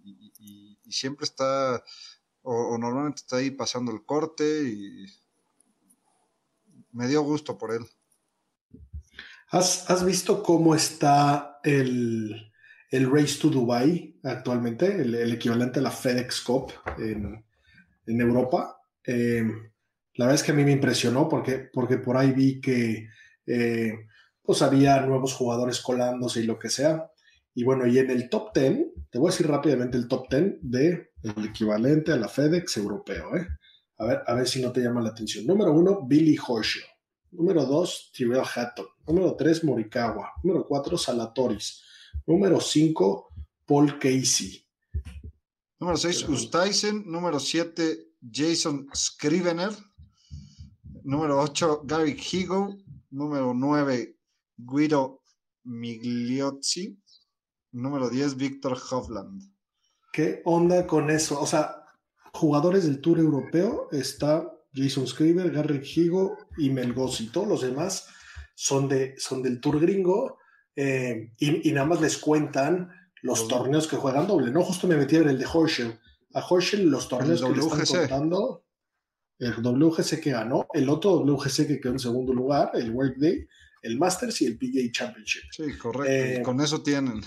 siempre 0.87 1.23
está, 1.23 1.83
o, 2.43 2.77
normalmente 2.77 3.21
está 3.21 3.37
ahí 3.37 3.49
pasando 3.49 3.91
el 3.91 4.05
corte 4.05 4.43
y 4.69 5.05
me 6.91 7.07
dio 7.07 7.23
gusto 7.23 7.57
por 7.57 7.73
él. 7.73 7.85
¿Has, 9.49 10.05
visto 10.05 10.41
cómo 10.43 10.75
está 10.75 11.59
el, 11.63 12.51
Race 12.91 13.39
to 13.39 13.49
Dubai 13.49 14.19
actualmente, 14.23 15.01
el, 15.01 15.33
equivalente 15.33 15.79
a 15.79 15.83
la 15.83 15.91
FedEx 15.91 16.41
Cup 16.41 16.73
en, 16.99 17.43
Europa? 18.05 18.77
Eh, 19.05 19.43
la 20.15 20.25
verdad 20.25 20.35
es 20.35 20.43
que 20.43 20.51
a 20.51 20.55
mí 20.55 20.63
me 20.63 20.71
impresionó 20.71 21.27
porque, 21.27 21.69
porque 21.73 21.97
por 21.97 22.17
ahí 22.17 22.31
vi 22.31 22.61
que 22.61 23.07
eh, 23.47 24.07
pues 24.43 24.61
había 24.61 25.01
nuevos 25.01 25.33
jugadores 25.33 25.81
colándose 25.81 26.41
y 26.41 26.43
lo 26.43 26.59
que 26.59 26.69
sea. 26.69 27.09
Y 27.55 27.63
bueno, 27.63 27.87
y 27.87 27.97
en 27.97 28.09
el 28.09 28.29
top 28.29 28.53
10, 28.53 28.85
te 29.09 29.19
voy 29.19 29.29
a 29.29 29.31
decir 29.31 29.47
rápidamente 29.47 29.97
el 29.97 30.07
top 30.07 30.27
10 30.29 30.57
de 30.61 31.11
el 31.23 31.45
equivalente 31.45 32.11
a 32.11 32.17
la 32.17 32.27
FedEx 32.27 32.77
europeo. 32.77 33.35
¿eh? 33.35 33.47
A, 33.97 34.05
ver, 34.05 34.21
a 34.25 34.33
ver 34.33 34.47
si 34.47 34.61
no 34.61 34.71
te 34.71 34.81
llama 34.81 35.01
la 35.01 35.09
atención. 35.09 35.45
Número 35.45 35.71
uno, 35.71 36.01
Billy 36.05 36.37
Horschel. 36.45 36.83
Número 37.31 37.65
dos, 37.65 38.11
Tyrell 38.13 38.43
Hatton. 38.43 38.85
Número 39.07 39.35
tres, 39.35 39.63
Morikawa. 39.63 40.33
Número 40.43 40.65
cuatro, 40.67 40.97
Salatoris. 40.97 41.81
Número 42.27 42.59
cinco, 42.59 43.29
Paul 43.65 43.97
Casey. 43.97 44.63
Número 45.79 45.97
seis, 45.97 46.27
Ustaisen. 46.27 47.03
Número 47.05 47.39
siete, 47.39 48.11
Jason 48.31 48.87
Scrivener. 48.95 49.71
Número 51.03 51.39
ocho, 51.39 51.81
Gary 51.83 52.15
Higo. 52.31 52.77
Número 53.09 53.53
nueve, 53.53 54.12
Guido 54.57 55.21
Migliozzi. 55.63 56.97
Número 57.71 58.09
10, 58.09 58.37
Víctor 58.37 58.77
Hovland. 58.77 59.41
¿Qué 60.11 60.41
onda 60.45 60.85
con 60.85 61.09
eso? 61.09 61.41
O 61.41 61.47
sea, 61.47 61.83
jugadores 62.33 62.83
del 62.83 63.01
Tour 63.01 63.19
Europeo 63.19 63.87
está 63.91 64.47
Jason 64.73 65.07
Scriver, 65.07 65.51
Gary 65.51 65.81
Higo 65.83 66.37
y 66.57 66.69
Melgosi. 66.69 67.29
Todos 67.29 67.47
los 67.47 67.61
demás 67.61 68.07
son, 68.55 68.87
de, 68.87 69.15
son 69.17 69.41
del 69.41 69.59
Tour 69.59 69.79
gringo 69.79 70.37
eh, 70.75 71.31
y, 71.37 71.71
nada 71.71 71.87
más 71.87 72.01
les 72.01 72.17
cuentan 72.17 72.89
los 73.21 73.47
torneos 73.47 73.87
que 73.87 73.95
juegan 73.95 74.27
doble. 74.27 74.51
No, 74.51 74.63
justo 74.63 74.87
me 74.87 74.97
metí 74.97 75.15
en 75.15 75.29
el 75.29 75.39
de 75.39 75.45
Horschel. 75.51 75.99
A 76.33 76.45
Horschel 76.45 76.89
los 76.89 77.07
torneos 77.07 77.41
que 77.41 77.49
le 77.49 77.59
están 77.59 77.85
contando, 77.85 78.65
el 79.39 79.53
WGC 79.53 80.19
que 80.19 80.31
ganó, 80.31 80.67
el 80.73 80.89
otro 80.89 81.19
WGC 81.19 81.67
que 81.67 81.79
quedó 81.79 81.93
en 81.93 81.99
segundo 81.99 82.33
lugar, 82.33 82.71
el 82.73 82.91
Workday, 82.91 83.47
el 83.83 83.99
Masters 83.99 84.41
y 84.41 84.45
el 84.45 84.57
PGA 84.57 84.91
Championship. 84.91 85.43
Sí, 85.51 85.77
correcto. 85.77 86.39
Eh, 86.39 86.41
con 86.41 86.59
eso 86.61 86.81
tienen. 86.81 87.21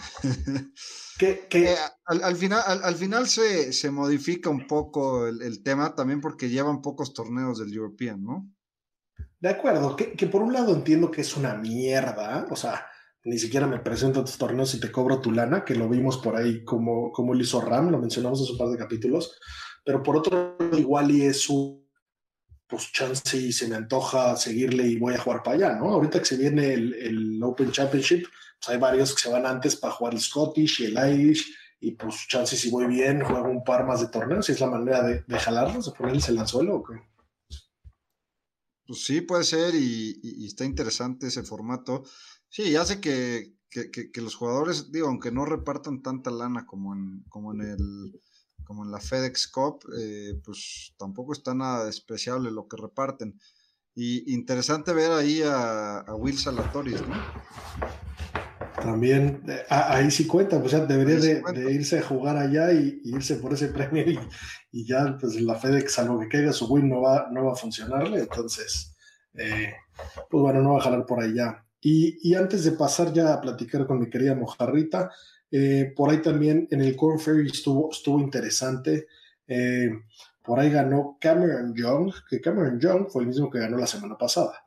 que, 1.19 1.47
eh, 1.53 1.77
al, 2.07 2.35
final, 2.37 2.63
al, 2.67 2.95
final 2.97 3.29
se, 3.29 3.73
se, 3.73 3.91
modifica 3.91 4.49
un 4.49 4.67
poco 4.67 5.27
el, 5.27 5.63
tema 5.63 5.95
también 5.95 6.21
porque 6.21 6.49
llevan 6.49 6.81
pocos 6.81 7.13
torneos 7.13 7.59
del 7.59 7.73
European, 7.75 8.25
¿no? 8.25 8.51
De 9.39 9.51
acuerdo, 9.51 9.95
que, 9.95 10.13
que, 10.13 10.27
por 10.27 10.43
un 10.43 10.55
lado 10.55 10.75
entiendo 10.75 11.11
que 11.11 11.21
es 11.21 11.37
una 11.37 11.55
mierda, 11.55 12.47
o 12.51 12.57
sea, 12.57 12.87
ni 13.25 13.39
siquiera 13.39 13.67
me 13.67 13.81
presento 13.81 14.21
a 14.21 14.25
tus 14.25 14.39
torneos 14.39 14.75
y 14.75 14.81
te 14.81 14.91
cobro 14.91 15.21
tu 15.21 15.33
lana, 15.33 15.63
que 15.63 15.75
lo 15.75 15.91
vimos 15.91 16.17
por 16.17 16.37
ahí 16.37 16.65
como, 16.65 17.13
como 17.13 17.35
lo 17.35 17.41
hizo 17.41 17.61
Ram, 17.61 17.91
lo 17.91 17.99
mencionamos 17.99 18.41
en 18.41 18.53
un 18.53 18.59
par 18.59 18.69
de 18.69 18.79
capítulos, 18.79 19.39
pero 19.85 20.03
por 20.03 20.17
otro 20.17 20.57
igual 20.73 21.11
y 21.11 21.23
es 21.23 21.51
un 21.51 21.86
pues 22.69 22.91
chance 22.93 23.37
y 23.37 23.53
se 23.53 23.69
me 23.69 23.77
antoja 23.77 24.37
seguirle 24.37 24.87
y 24.89 24.99
voy 24.99 25.15
a 25.15 25.19
jugar 25.19 25.43
para 25.43 25.57
allá, 25.57 25.77
¿no? 25.77 25.93
Ahorita 25.93 26.19
que 26.19 26.25
se 26.25 26.37
viene 26.37 26.73
el, 26.75 27.41
Open 27.43 27.71
Championship, 27.71 28.27
pues 28.59 28.69
hay 28.69 28.79
varios 28.79 29.15
que 29.15 29.23
se 29.23 29.31
van 29.31 29.47
antes 29.47 29.77
para 29.77 29.93
jugar 29.93 30.15
el 30.15 30.21
Scottish 30.21 30.81
y 30.81 30.85
el 30.87 31.21
Irish, 31.21 31.55
y 31.79 31.93
pues 31.93 32.27
chance 32.29 32.57
si 32.57 32.71
voy 32.71 32.87
bien, 32.87 33.23
juego 33.23 33.49
un 33.49 33.63
par 33.63 33.87
más 33.87 34.01
de 34.01 34.09
torneos, 34.09 34.49
y 34.49 34.53
es 34.53 34.61
la 34.61 34.71
manera 34.71 35.03
de, 35.03 35.23
de 35.27 35.39
jalarlos, 35.39 35.87
de 35.87 35.93
ponerles 35.93 36.29
el 36.29 36.39
anzuelo, 36.39 36.77
¿o 36.77 36.83
qué? 36.83 36.95
Pues 38.87 39.05
sí, 39.05 39.21
puede 39.21 39.45
ser, 39.45 39.75
y, 39.75 40.47
está 40.47 40.65
interesante 40.65 41.27
ese 41.27 41.43
formato. 41.43 42.05
Sí, 42.49 42.71
ya 42.71 42.85
sé 42.85 43.01
que, 43.01 43.55
que, 43.69 44.21
los 44.21 44.37
jugadores, 44.37 44.93
digo, 44.93 45.09
aunque 45.09 45.33
no 45.33 45.45
repartan 45.45 46.03
tanta 46.03 46.31
lana 46.31 46.67
como 46.67 46.95
en, 46.95 47.25
como 47.29 47.53
en 47.53 47.61
el 47.63 48.23
como 48.67 48.85
en 48.85 48.91
la 48.91 49.01
FedEx 49.01 49.49
Cup, 49.49 49.85
eh, 49.97 50.39
pues 50.45 50.93
tampoco 50.99 51.33
está 51.33 51.55
nada 51.55 51.87
despreciable 51.87 52.51
lo 52.51 52.69
que 52.69 52.77
reparten. 52.77 53.39
Y 53.95 54.35
interesante 54.35 54.93
ver 54.93 55.13
ahí 55.13 55.41
a, 55.43 56.05
Will 56.19 56.37
Salatoris, 56.37 57.01
¿no? 57.07 57.15
También, 58.83 59.43
eh, 59.49 59.63
ahí 59.71 60.11
sí 60.11 60.27
cuenta, 60.27 60.61
pues 60.61 60.73
ya 60.73 60.85
debería 60.85 61.17
de, 61.17 61.73
irse 61.73 62.01
a 62.01 62.03
jugar 62.03 62.37
allá 62.37 62.73
y, 62.73 63.01
irse 63.05 63.37
por 63.37 63.55
ese 63.55 63.69
premio 63.73 64.05
y, 64.71 64.85
ya 64.85 65.17
pues 65.19 65.41
la 65.41 65.55
FedEx, 65.55 65.99
a 66.01 66.05
lo 66.05 66.19
que 66.19 66.29
caiga 66.29 66.53
su 66.53 66.67
win, 66.67 66.91
no 66.91 67.01
va, 67.01 67.29
no 67.31 67.47
va 67.47 67.53
a 67.53 67.57
funcionarle, 67.57 68.21
entonces, 68.21 68.95
eh, 69.35 69.73
pues 70.29 70.43
bueno, 70.43 70.61
no 70.61 70.75
va 70.75 70.81
a 70.81 70.83
jalar 70.83 71.07
por 71.07 71.23
allá. 71.23 71.65
Y, 71.81 72.19
y 72.29 72.35
antes 72.35 72.65
de 72.65 72.73
pasar 72.73 73.13
ya 73.13 73.33
a 73.33 73.41
platicar 73.41 73.87
con 73.87 74.01
mi 74.01 74.11
querida 74.11 74.35
Mojarrita, 74.35 75.11
eh, 75.59 75.95
por 75.97 76.11
ahí 76.11 76.21
también 76.21 76.69
en 76.71 76.83
el 76.83 76.95
Corn 76.95 77.19
Ferry 77.19 77.47
estuvo, 77.47 77.91
estuvo 77.91 78.21
interesante. 78.21 79.07
Eh, 79.49 79.89
por 80.45 80.61
ahí 80.61 80.71
ganó 80.71 81.17
Cameron 81.19 81.75
Young, 81.75 82.13
que 82.29 82.43
Cameron 82.43 82.79
Young 82.79 83.09
fue 83.09 83.23
el 83.23 83.29
mismo 83.29 83.49
que 83.49 83.61
ganó 83.61 83.79
la 83.79 83.87
semana 83.87 84.19
pasada. 84.19 84.67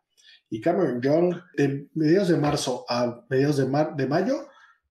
Y 0.49 0.59
Cameron 0.59 0.99
Young, 0.99 1.35
de 1.55 1.89
mediados 1.93 2.29
de 2.29 2.37
marzo 2.37 2.85
a 2.89 3.23
mediados 3.29 3.57
de, 3.57 3.65
de 3.97 4.07
mayo, 4.07 4.47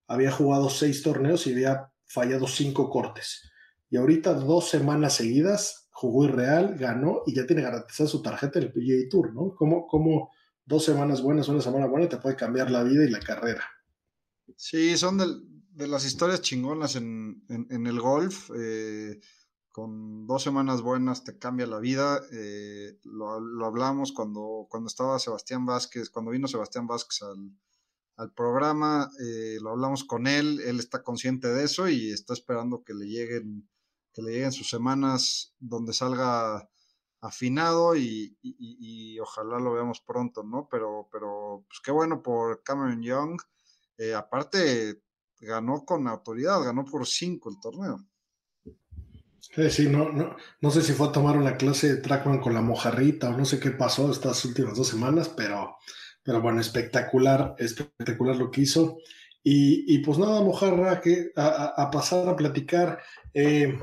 había 0.06 0.30
jugado 0.30 0.70
seis 0.70 1.02
torneos 1.02 1.48
y 1.48 1.52
había 1.54 1.90
fallado 2.06 2.46
cinco 2.46 2.90
cortes. 2.90 3.50
Y 3.90 3.96
ahorita, 3.96 4.34
dos 4.34 4.68
semanas 4.68 5.14
seguidas, 5.14 5.88
jugó 5.90 6.26
Irreal, 6.26 6.76
ganó 6.78 7.22
y 7.26 7.34
ya 7.34 7.44
tiene 7.44 7.62
garantizada 7.62 8.08
su 8.08 8.22
tarjeta 8.22 8.60
en 8.60 8.66
el 8.66 8.72
PGA 8.72 9.08
Tour, 9.10 9.34
¿no? 9.34 9.52
Como, 9.56 9.88
como 9.88 10.30
dos 10.64 10.84
semanas 10.84 11.22
buenas, 11.22 11.48
una 11.48 11.60
semana 11.60 11.86
buena 11.86 12.08
te 12.08 12.18
puede 12.18 12.36
cambiar 12.36 12.70
la 12.70 12.84
vida 12.84 13.04
y 13.04 13.10
la 13.10 13.18
carrera. 13.18 13.64
Sí, 14.56 14.96
son 14.96 15.18
del, 15.18 15.57
de 15.78 15.86
las 15.86 16.04
historias 16.04 16.42
chingonas 16.42 16.96
en, 16.96 17.44
el 17.48 18.00
golf. 18.00 18.50
Eh, 18.56 19.20
con 19.70 20.26
dos 20.26 20.42
semanas 20.42 20.82
buenas 20.82 21.22
te 21.22 21.38
cambia 21.38 21.68
la 21.68 21.78
vida. 21.78 22.20
Eh, 22.32 22.98
lo, 23.04 23.64
hablamos 23.64 24.10
cuando, 24.10 24.66
cuando 24.68 24.88
estaba 24.88 25.20
Sebastián 25.20 25.64
Vázquez, 25.64 26.10
cuando 26.10 26.32
vino 26.32 26.48
Sebastián 26.48 26.88
Vázquez 26.88 27.22
al, 28.16 28.32
programa, 28.34 29.08
eh, 29.20 29.58
lo 29.60 29.70
hablamos 29.70 30.02
con 30.02 30.26
él, 30.26 30.60
él 30.66 30.80
está 30.80 31.04
consciente 31.04 31.46
de 31.46 31.62
eso 31.62 31.88
y 31.88 32.10
está 32.10 32.32
esperando 32.32 32.82
que 32.82 32.92
le 32.92 33.06
lleguen, 33.06 33.70
que 34.12 34.22
le 34.22 34.32
lleguen 34.32 34.50
sus 34.50 34.68
semanas 34.68 35.54
donde 35.60 35.92
salga 35.92 36.68
afinado 37.20 37.94
y, 37.94 38.36
ojalá 39.20 39.60
lo 39.60 39.74
veamos 39.74 40.00
pronto, 40.00 40.42
¿no? 40.42 40.68
Pero, 40.68 41.08
pero 41.12 41.64
pues 41.68 41.78
qué 41.84 41.92
bueno 41.92 42.20
por 42.20 42.64
Cameron 42.64 43.00
Young. 43.00 43.40
aparte, 44.16 45.00
ganó 45.40 45.84
con 45.84 46.08
autoridad, 46.08 46.62
ganó 46.62 46.84
por 46.84 47.06
cinco 47.06 47.50
el 47.50 47.60
torneo. 47.60 48.04
Sí, 49.40 49.70
sí, 49.70 49.88
no, 49.88 50.10
no, 50.12 50.36
no 50.60 50.70
sé 50.70 50.82
si 50.82 50.92
fue 50.92 51.08
a 51.08 51.12
tomar 51.12 51.36
una 51.36 51.56
clase 51.56 51.94
de 51.94 52.00
trackman 52.02 52.40
con 52.40 52.54
la 52.54 52.60
mojarrita 52.60 53.30
o 53.30 53.36
no 53.36 53.44
sé 53.44 53.58
qué 53.58 53.70
pasó 53.70 54.10
estas 54.10 54.44
últimas 54.44 54.76
dos 54.76 54.88
semanas, 54.88 55.28
pero, 55.30 55.76
pero 56.22 56.42
bueno, 56.42 56.60
espectacular, 56.60 57.54
espectacular 57.58 58.36
lo 58.36 58.50
que 58.50 58.62
hizo. 58.62 58.98
Y, 59.50 59.98
pues 60.00 60.18
nada, 60.18 60.42
mojarra, 60.42 61.00
que 61.00 61.32
a, 61.34 61.88
pasar 61.90 62.28
a 62.28 62.36
platicar. 62.36 63.00
Eh, 63.32 63.78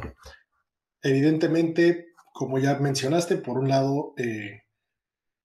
evidentemente, 1.02 2.14
como 2.32 2.60
ya 2.60 2.78
mencionaste, 2.78 3.38
por 3.38 3.58
un 3.58 3.68
lado, 3.68 4.14
eh, 4.18 4.62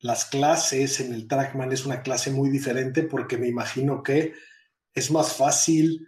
las 0.00 0.26
clases 0.26 1.00
en 1.00 1.14
el 1.14 1.26
trackman 1.26 1.72
es 1.72 1.86
una 1.86 2.02
clase 2.02 2.30
muy 2.30 2.50
diferente 2.50 3.02
porque 3.02 3.38
me 3.38 3.48
imagino 3.48 4.02
que 4.02 4.34
es 4.94 5.10
más 5.10 5.34
fácil 5.34 6.06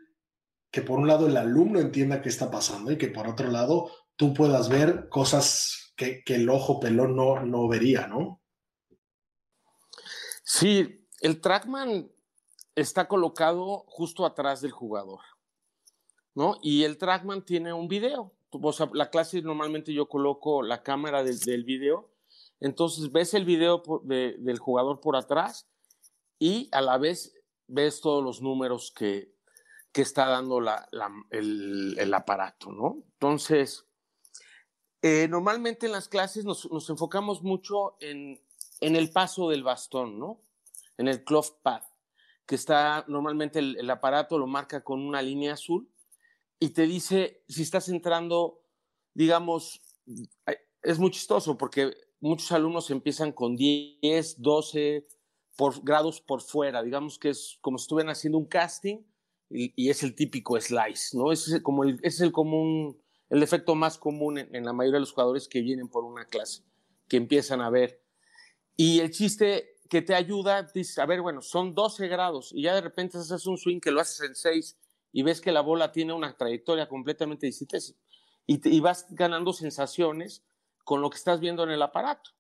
que 0.71 0.83
por 0.83 0.99
un 0.99 1.07
lado 1.07 1.27
el 1.27 1.37
alumno 1.37 1.81
entienda 1.81 2.23
qué 2.23 2.29
está 2.29 2.51
pasando 2.51 2.91
y 2.91 2.99
que 2.99 3.09
por 3.09 3.29
otro 3.29 3.49
lado 3.51 3.91
tú 4.17 4.33
puedas 4.33 4.69
ver 4.69 5.09
cosas 5.09 5.93
que, 5.97 6.23
el 6.27 6.49
ojo 6.49 6.81
pelón 6.81 7.15
no, 7.15 7.45
no 7.45 7.69
vería, 7.69 8.07
¿no? 8.07 8.41
Sí, 10.45 11.07
el 11.21 11.41
trackman 11.41 12.11
está 12.75 13.07
colocado 13.07 13.85
justo 13.87 14.27
atrás 14.27 14.61
del 14.61 14.73
jugador, 14.73 15.21
¿no? 16.35 16.57
Y 16.63 16.85
el 16.85 16.99
trackman 16.99 17.45
tiene 17.45 17.73
un 17.73 17.89
video. 17.89 18.33
La 18.93 19.11
clase 19.11 19.41
normalmente 19.41 19.95
yo 19.95 20.09
coloco 20.09 20.63
la 20.63 20.83
cámara 20.83 21.23
del 21.23 21.65
video, 21.65 22.11
entonces 22.61 23.11
ves 23.11 23.35
el 23.35 23.45
video 23.45 23.83
del 24.05 24.59
jugador 24.59 25.01
por 25.01 25.17
atrás 25.17 25.69
y 26.39 26.69
a 26.73 26.81
la 26.83 26.99
vez 26.99 27.35
ves 27.67 28.01
todos 28.01 28.23
los 28.23 28.43
números 28.43 28.93
que, 28.97 29.33
que 29.93 30.03
está 30.03 30.27
dando 30.27 30.61
la, 30.61 30.89
el, 31.31 32.15
aparato, 32.15 32.73
¿no? 32.73 33.03
Entonces, 33.15 33.87
eh, 35.03 35.29
normalmente 35.29 35.87
en 35.87 35.93
las 35.93 36.09
clases 36.09 36.45
nos, 36.45 36.71
nos 36.71 36.89
enfocamos 36.91 37.43
mucho 37.43 37.97
en, 38.01 38.41
en, 38.81 38.97
el 38.97 39.11
paso 39.11 39.51
del 39.51 39.63
bastón, 39.63 40.19
¿no? 40.19 40.41
En 40.97 41.09
el 41.09 41.25
cloth 41.25 41.61
path. 41.63 41.85
que 42.47 42.55
está 42.55 43.05
normalmente 43.09 43.59
el, 43.59 43.91
aparato 43.91 44.39
lo 44.39 44.47
marca 44.47 44.83
con 44.83 45.01
una 45.01 45.23
línea 45.23 45.55
azul 45.55 45.89
y 46.59 46.71
te 46.71 46.83
dice 46.83 47.43
si 47.49 47.63
estás 47.63 47.89
entrando, 47.89 48.63
digamos, 49.15 49.81
es 50.83 50.99
muy 50.99 51.11
chistoso 51.11 51.59
porque 51.59 51.93
muchos 52.21 52.53
alumnos 52.53 52.91
empiezan 52.91 53.33
con 53.33 53.57
10, 53.57 54.41
12 54.41 55.07
grados 55.83 56.21
por 56.21 56.41
fuera, 56.41 56.83
digamos 56.83 57.19
que 57.19 57.31
es 57.31 57.59
como 57.61 57.79
si 57.79 57.85
estuvieran 57.85 58.13
haciendo 58.13 58.39
un 58.39 58.47
casting 58.47 58.99
y, 59.51 59.91
es 59.91 60.03
el 60.03 60.15
típico 60.15 60.59
slice, 60.59 61.17
¿no? 61.17 61.31
Es 61.31 61.61
como 61.63 61.85
el, 61.85 61.99
es 62.03 62.21
el 62.21 62.33
común, 62.33 62.99
el 63.29 63.43
efecto 63.43 63.75
más 63.75 63.99
común 63.99 64.39
en, 64.39 64.65
la 64.65 64.73
mayoría 64.73 64.97
de 64.97 65.01
los 65.01 65.13
jugadores 65.13 65.49
que 65.49 65.61
vienen 65.61 65.89
por 65.89 66.05
una 66.05 66.25
clase, 66.25 66.63
que 67.09 67.19
empiezan 67.19 67.61
a 67.61 67.69
ver. 67.69 68.03
Y 68.77 69.01
el 69.01 69.11
chiste 69.11 69.77
que 69.91 70.01
te 70.01 70.15
ayuda, 70.15 70.63
dices, 70.75 70.99
a 70.99 71.07
ver, 71.07 71.21
bueno, 71.21 71.43
son 71.43 71.75
12 71.75 72.09
grados 72.09 72.51
y 72.53 72.63
ya 72.63 72.75
de 72.75 72.81
repente 72.81 73.19
haces 73.19 73.47
un 73.47 73.59
swing 73.59 73.81
que 73.81 73.91
lo 73.91 74.01
haces 74.01 74.27
en 74.27 74.35
6 74.35 74.79
y 75.13 75.23
ves 75.23 75.43
que 75.43 75.53
la 75.53 75.61
bola 75.61 75.93
tiene 75.93 76.15
una 76.15 76.35
trayectoria 76.35 76.89
completamente 76.89 77.47
distinta 77.47 77.77
y 78.47 78.81
vas 78.81 79.07
ganando 79.11 79.53
sensaciones 79.53 80.45
con 80.85 81.03
lo 81.03 81.11
que 81.11 81.19
estás 81.19 81.41
viendo 81.41 81.63
en 81.65 81.71
el 81.71 81.83
aparato. 81.83 82.31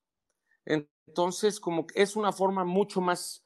Entonces, 0.65 1.61
como 1.61 1.87
que 1.87 2.03
es 2.03 2.17
una 2.17 2.33
forma 2.33 2.65
mucho 2.65 3.01
más 3.01 3.45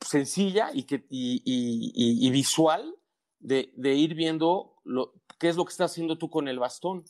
sencilla 0.00 0.70
y, 0.72 0.84
que, 0.84 1.06
y, 1.08 2.30
visual 2.30 2.96
de, 3.38 3.70
ir 3.94 4.14
viendo 4.14 4.76
lo, 4.84 5.14
qué 5.38 5.48
es 5.48 5.56
lo 5.56 5.64
que 5.64 5.70
estás 5.70 5.92
haciendo 5.92 6.18
tú 6.18 6.30
con 6.30 6.48
el 6.48 6.58
bastón. 6.58 7.04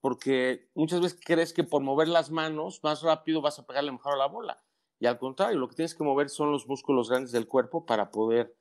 Porque 0.00 0.68
muchas 0.74 1.00
veces 1.00 1.20
crees 1.24 1.52
que 1.52 1.62
por 1.62 1.82
mover 1.82 2.08
las 2.08 2.30
manos 2.30 2.80
más 2.82 3.02
rápido 3.02 3.40
vas 3.40 3.58
a 3.58 3.66
pegarle 3.66 3.92
mejor 3.92 4.14
a 4.14 4.16
la 4.16 4.26
bola. 4.26 4.64
Y 4.98 5.06
al 5.06 5.18
contrario, 5.18 5.58
lo 5.58 5.68
que 5.68 5.76
tienes 5.76 5.94
que 5.94 6.04
mover 6.04 6.28
son 6.28 6.50
los 6.50 6.66
músculos 6.66 7.08
grandes 7.08 7.32
del 7.32 7.46
cuerpo 7.46 7.86
para 7.86 8.10
poder 8.10 8.56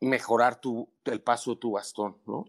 mejorar 0.00 0.60
tu, 0.60 0.92
el 1.04 1.22
paso 1.22 1.52
de 1.52 1.56
tu 1.56 1.72
bastón. 1.72 2.16
¿no? 2.26 2.46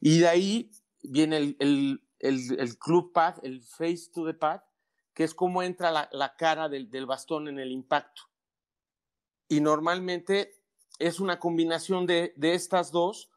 Y 0.00 0.20
de 0.20 0.28
ahí 0.28 0.70
viene 1.02 1.36
el, 1.38 1.56
el, 1.58 2.00
el, 2.20 2.78
club 2.78 3.12
pad, 3.12 3.36
el 3.42 3.62
face 3.62 4.10
to 4.12 4.24
the 4.24 4.34
pad, 4.34 4.60
que 5.14 5.24
es 5.24 5.34
como 5.34 5.62
entra 5.62 6.08
la, 6.10 6.36
cara 6.36 6.68
del, 6.68 6.90
del 6.90 7.06
bastón 7.06 7.48
en 7.48 7.58
el 7.58 7.70
impacto 7.70 8.22
y 9.52 9.60
normalmente 9.60 10.62
es 10.98 11.20
una 11.20 11.38
combinación 11.38 12.06
de, 12.06 12.32
estas 12.40 12.90
dos 12.90 13.30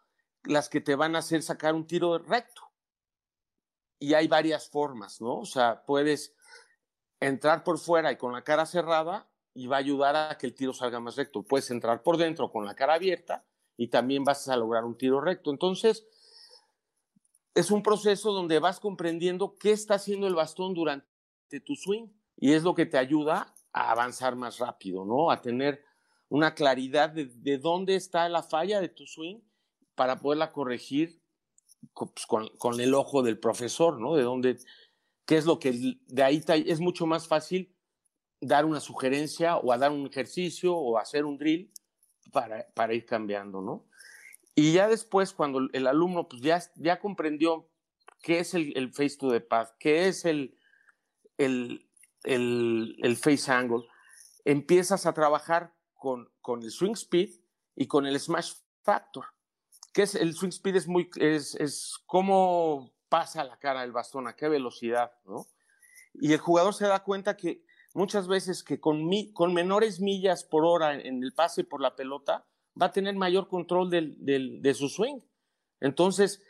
las 0.45 0.69
que 0.69 0.79
te 0.79 0.95
van 0.95 1.13
a 1.13 1.19
hacer 1.19 1.43
sacar 1.43 1.75
un 1.75 1.87
tiro 1.87 2.17
recto. 2.19 2.61
Y 3.99 4.13
hay 4.13 4.29
varias 4.29 4.69
formas, 4.69 5.19
¿no? 5.19 5.39
O 5.39 5.45
sea, 5.45 5.83
puedes 5.85 6.33
entrar 7.19 7.65
por 7.65 7.79
fuera 7.79 8.13
y 8.13 8.15
con 8.15 8.31
la 8.31 8.45
cara 8.45 8.65
cerrada 8.65 9.27
y 9.53 9.67
va 9.67 9.75
a 9.75 9.79
ayudar 9.79 10.15
a 10.15 10.37
que 10.37 10.47
el 10.47 10.55
tiro 10.55 10.71
salga 10.71 11.01
más 11.01 11.17
recto. 11.17 11.43
Puedes 11.43 11.69
entrar 11.69 12.01
por 12.01 12.15
dentro 12.15 12.49
con 12.49 12.65
la 12.65 12.75
cara 12.75 12.93
abierta 12.93 13.43
y 13.75 13.89
también 13.89 14.23
vas 14.23 14.47
a 14.47 14.55
lograr 14.55 14.85
un 14.85 14.97
tiro 14.97 15.19
recto. 15.19 15.51
Entonces, 15.51 16.07
es 17.53 17.71
un 17.71 17.83
proceso 17.83 18.31
donde 18.31 18.59
vas 18.59 18.79
comprendiendo 18.79 19.57
qué 19.57 19.73
está 19.73 19.95
haciendo 19.95 20.27
el 20.27 20.35
bastón 20.35 20.73
durante 20.73 21.14
tu 21.59 21.75
swing 21.75 22.07
y 22.37 22.53
es 22.53 22.63
lo 22.63 22.75
que 22.75 22.85
te 22.85 22.97
ayuda 22.97 23.53
a 23.73 23.91
avanzar 23.91 24.35
más 24.35 24.59
rápido, 24.59 25.05
¿no? 25.05 25.31
A 25.31 25.41
tener 25.41 25.83
una 26.29 26.55
claridad 26.55 27.09
de, 27.09 27.57
dónde 27.57 27.95
está 27.95 28.27
la 28.29 28.43
falla 28.43 28.81
de 28.81 28.89
tu 28.89 29.05
swing 29.05 29.39
para 29.95 30.19
poderla 30.19 30.51
corregir 30.51 31.21
pues, 31.93 32.25
con, 32.25 32.79
el 32.79 32.93
ojo 32.93 33.21
del 33.21 33.39
profesor, 33.39 33.99
¿no? 33.99 34.15
De 34.15 34.23
dónde, 34.23 34.57
qué 35.25 35.37
es 35.37 35.45
lo 35.45 35.59
que, 35.59 35.97
de 36.07 36.23
ahí 36.23 36.43
es 36.47 36.79
mucho 36.79 37.05
más 37.05 37.27
fácil 37.27 37.75
dar 38.41 38.65
una 38.65 38.79
sugerencia 38.79 39.57
o 39.57 39.71
a 39.71 39.77
dar 39.77 39.91
un 39.91 40.05
ejercicio 40.07 40.75
o 40.75 40.97
hacer 40.97 41.25
un 41.25 41.37
drill 41.37 41.71
para, 42.31 42.93
ir 42.93 43.05
cambiando, 43.05 43.61
¿no? 43.61 43.85
Y 44.55 44.73
ya 44.73 44.87
después, 44.87 45.33
cuando 45.33 45.67
el 45.73 45.87
alumno 45.87 46.27
pues 46.27 46.41
ya, 46.41 46.61
ya 46.75 46.99
comprendió 46.99 47.69
qué 48.21 48.39
es 48.39 48.53
el, 48.53 48.91
face 48.93 49.17
to 49.17 49.31
the 49.31 49.41
path, 49.41 49.71
qué 49.79 50.07
es 50.07 50.25
el, 50.25 50.57
el, 51.37 51.89
el, 52.23 52.97
el 53.01 53.17
face 53.17 53.51
angle, 53.51 53.85
empiezas 54.43 55.05
a 55.05 55.13
trabajar 55.13 55.73
con, 55.95 56.61
el 56.61 56.71
swing 56.71 56.93
speed 56.93 57.29
y 57.75 57.87
con 57.87 58.05
el 58.05 58.19
smash 58.19 58.53
factor. 58.83 59.25
Que 59.93 60.03
es 60.03 60.15
el 60.15 60.35
swing 60.35 60.49
speed 60.49 60.75
es 60.75 60.87
muy 60.87 61.09
es, 61.15 61.55
es 61.55 61.97
cómo 62.05 62.93
pasa 63.09 63.43
la 63.43 63.57
cara 63.57 63.81
del 63.81 63.91
bastón, 63.91 64.27
a 64.27 64.35
qué 64.35 64.47
velocidad, 64.47 65.11
¿no? 65.25 65.47
Y 66.13 66.33
el 66.33 66.39
jugador 66.39 66.73
se 66.73 66.87
da 66.87 67.03
cuenta 67.03 67.35
que 67.35 67.63
muchas 67.93 68.27
veces 68.27 68.63
que 68.63 68.79
con, 68.79 69.09
con 69.33 69.53
menores 69.53 69.99
millas 69.99 70.43
por 70.43 70.65
hora 70.65 70.93
en, 70.93 71.23
el 71.23 71.33
pase 71.33 71.63
por 71.63 71.81
la 71.81 71.95
pelota, 71.95 72.45
va 72.79 72.87
a 72.87 72.91
tener 72.91 73.15
mayor 73.15 73.47
control 73.47 73.89
del, 73.89 74.15
del, 74.23 74.61
de 74.61 74.73
su 74.73 74.89
swing. 74.89 75.19
Entonces, 75.79 76.41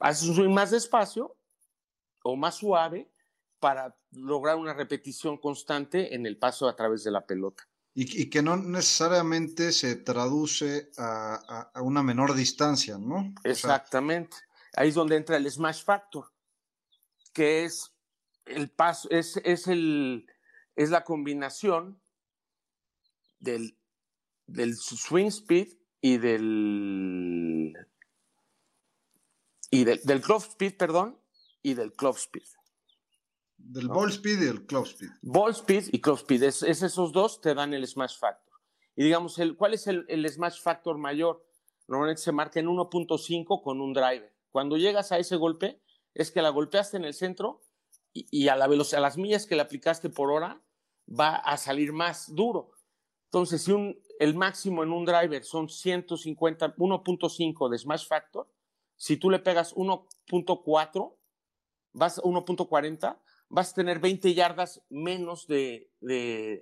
hace 0.00 0.28
un 0.28 0.36
swing 0.36 0.54
más 0.54 0.70
despacio 0.70 1.36
o 2.22 2.36
más 2.36 2.56
suave 2.56 3.10
para 3.60 3.96
lograr 4.12 4.56
una 4.56 4.74
repetición 4.74 5.38
constante 5.38 6.14
en 6.14 6.26
el 6.26 6.38
paso 6.38 6.68
a 6.68 6.76
través 6.76 7.04
de 7.04 7.10
la 7.10 7.26
pelota. 7.26 7.68
Y, 7.94 8.30
que 8.30 8.42
no 8.42 8.56
necesariamente 8.56 9.72
se 9.72 9.96
traduce 9.96 10.92
a, 10.98 11.72
una 11.82 12.00
menor 12.02 12.34
distancia, 12.34 12.96
¿no? 12.96 13.34
Exactamente. 13.42 14.36
Ahí 14.76 14.90
es 14.90 14.94
donde 14.94 15.16
entra 15.16 15.36
el 15.36 15.50
smash 15.50 15.82
factor, 15.82 16.30
que 17.32 17.64
es 17.64 17.92
el 18.44 18.70
paso, 18.70 19.10
es, 19.10 19.40
es, 19.44 19.66
el, 19.66 20.26
es 20.76 20.90
la 20.90 21.02
combinación 21.02 22.00
del, 23.40 23.76
del 24.46 24.76
swing 24.76 25.26
speed 25.26 25.68
y 26.00 26.18
del 26.18 27.76
y 29.70 29.84
del, 29.84 30.00
del 30.04 30.20
club 30.20 30.42
speed, 30.42 30.76
perdón, 30.76 31.20
y 31.62 31.74
del 31.74 31.92
club 31.92 32.16
speed. 32.16 32.46
Del 33.58 33.88
ball 33.88 34.10
speed 34.10 34.40
y 34.40 34.46
el 34.46 34.66
club 34.66 34.86
speed. 34.86 35.10
Ball 35.20 35.50
speed 35.50 35.88
y 35.92 36.00
club 36.00 36.16
speed. 36.16 36.42
Es, 36.42 36.62
esos 36.62 37.12
dos 37.12 37.40
te 37.40 37.54
dan 37.54 37.74
el 37.74 37.86
smash 37.86 38.16
factor. 38.18 38.54
Y 38.96 39.04
digamos, 39.04 39.38
el, 39.38 39.56
¿cuál 39.56 39.74
es 39.74 39.86
el, 39.86 40.26
smash 40.28 40.60
factor 40.60 40.96
mayor? 40.96 41.44
Normalmente 41.86 42.22
se 42.22 42.32
marca 42.32 42.60
en 42.60 42.66
1.5 42.66 43.62
con 43.62 43.80
un 43.80 43.92
driver. 43.92 44.32
Cuando 44.50 44.76
llegas 44.76 45.12
a 45.12 45.18
ese 45.18 45.36
golpe, 45.36 45.80
es 46.14 46.30
que 46.30 46.42
la 46.42 46.48
golpeaste 46.48 46.96
en 46.96 47.04
el 47.04 47.14
centro 47.14 47.60
y, 48.12 48.48
a, 48.48 48.56
la 48.56 48.66
velocidad, 48.66 49.00
a 49.00 49.02
las 49.02 49.18
millas 49.18 49.46
que 49.46 49.54
le 49.54 49.62
aplicaste 49.62 50.08
por 50.08 50.30
hora 50.30 50.62
va 51.08 51.36
a 51.36 51.56
salir 51.56 51.92
más 51.92 52.34
duro. 52.34 52.70
Entonces, 53.26 53.62
si 53.62 53.72
un, 53.72 54.00
el 54.18 54.34
máximo 54.34 54.82
en 54.82 54.92
un 54.92 55.04
driver 55.04 55.44
son 55.44 55.68
150, 55.68 56.76
1.5 56.76 57.68
de 57.68 57.78
smash 57.78 58.06
factor, 58.06 58.48
si 58.96 59.16
tú 59.16 59.30
le 59.30 59.38
pegas 59.38 59.74
1.4, 59.74 61.16
vas 61.92 62.18
a 62.18 62.22
1.40, 62.22 63.18
vas 63.48 63.72
a 63.72 63.74
tener 63.74 63.98
20 63.98 64.34
yardas 64.34 64.82
menos 64.90 65.46
de, 65.46 65.90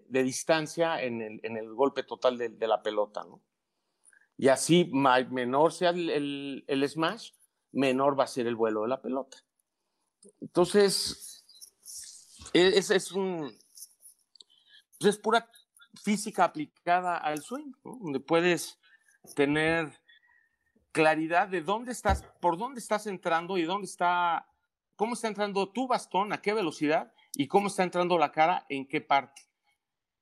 distancia 0.09 1.03
en 1.03 1.21
el, 1.21 1.75
golpe 1.75 2.03
total 2.03 2.39
de, 2.39 2.67
la 2.67 2.83
pelota, 2.83 3.25
¿no? 3.25 3.43
Y 4.39 4.49
así, 4.49 4.91
menor 4.93 5.73
sea 5.73 5.91
el, 5.91 6.85
smash, 6.89 7.33
menor 7.73 8.19
va 8.19 8.25
a 8.25 8.29
ser 8.29 8.47
el 8.47 8.55
vuelo 8.55 8.83
de 8.83 8.89
la 8.89 9.01
pelota. 9.01 9.39
Entonces, 10.41 11.45
e, 12.53 12.79
es, 12.79 12.91
es 12.91 13.13
un. 13.13 13.57
Pues 14.99 15.15
es 15.15 15.19
pura 15.19 15.51
física 16.03 16.45
aplicada 16.45 17.17
al 17.17 17.43
swing, 17.43 17.73
donde 17.83 18.21
puedes 18.21 18.79
tener 19.35 19.93
claridad 20.93 21.49
de 21.49 21.63
dónde 21.63 21.93
estás, 21.93 22.23
por 22.41 22.57
dónde 22.57 22.81
estás 22.81 23.07
entrando 23.07 23.59
y 23.59 23.65
dónde 23.65 23.87
está 23.87 24.47
cómo 24.97 25.15
está 25.15 25.29
entrando 25.29 25.71
tu 25.71 25.87
bastón, 25.87 26.33
a 26.33 26.43
qué 26.43 26.53
velocidad 26.53 27.13
y 27.35 27.47
cómo 27.47 27.69
está 27.69 27.83
entrando 27.85 28.19
la 28.19 28.33
cara, 28.33 28.67
en 28.69 28.87
qué 28.89 29.01
parte. 29.01 29.43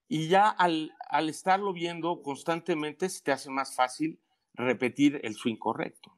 Y 0.08 0.28
ya 0.28 0.48
al, 0.48 0.92
al 1.08 1.28
estarlo 1.28 1.72
viendo 1.72 2.22
constantemente 2.22 3.08
se 3.08 3.22
te 3.22 3.32
hace 3.32 3.50
más 3.50 3.74
fácil 3.74 4.20
repetir 4.52 5.20
el 5.22 5.34
swing 5.34 5.56
correcto. 5.56 6.14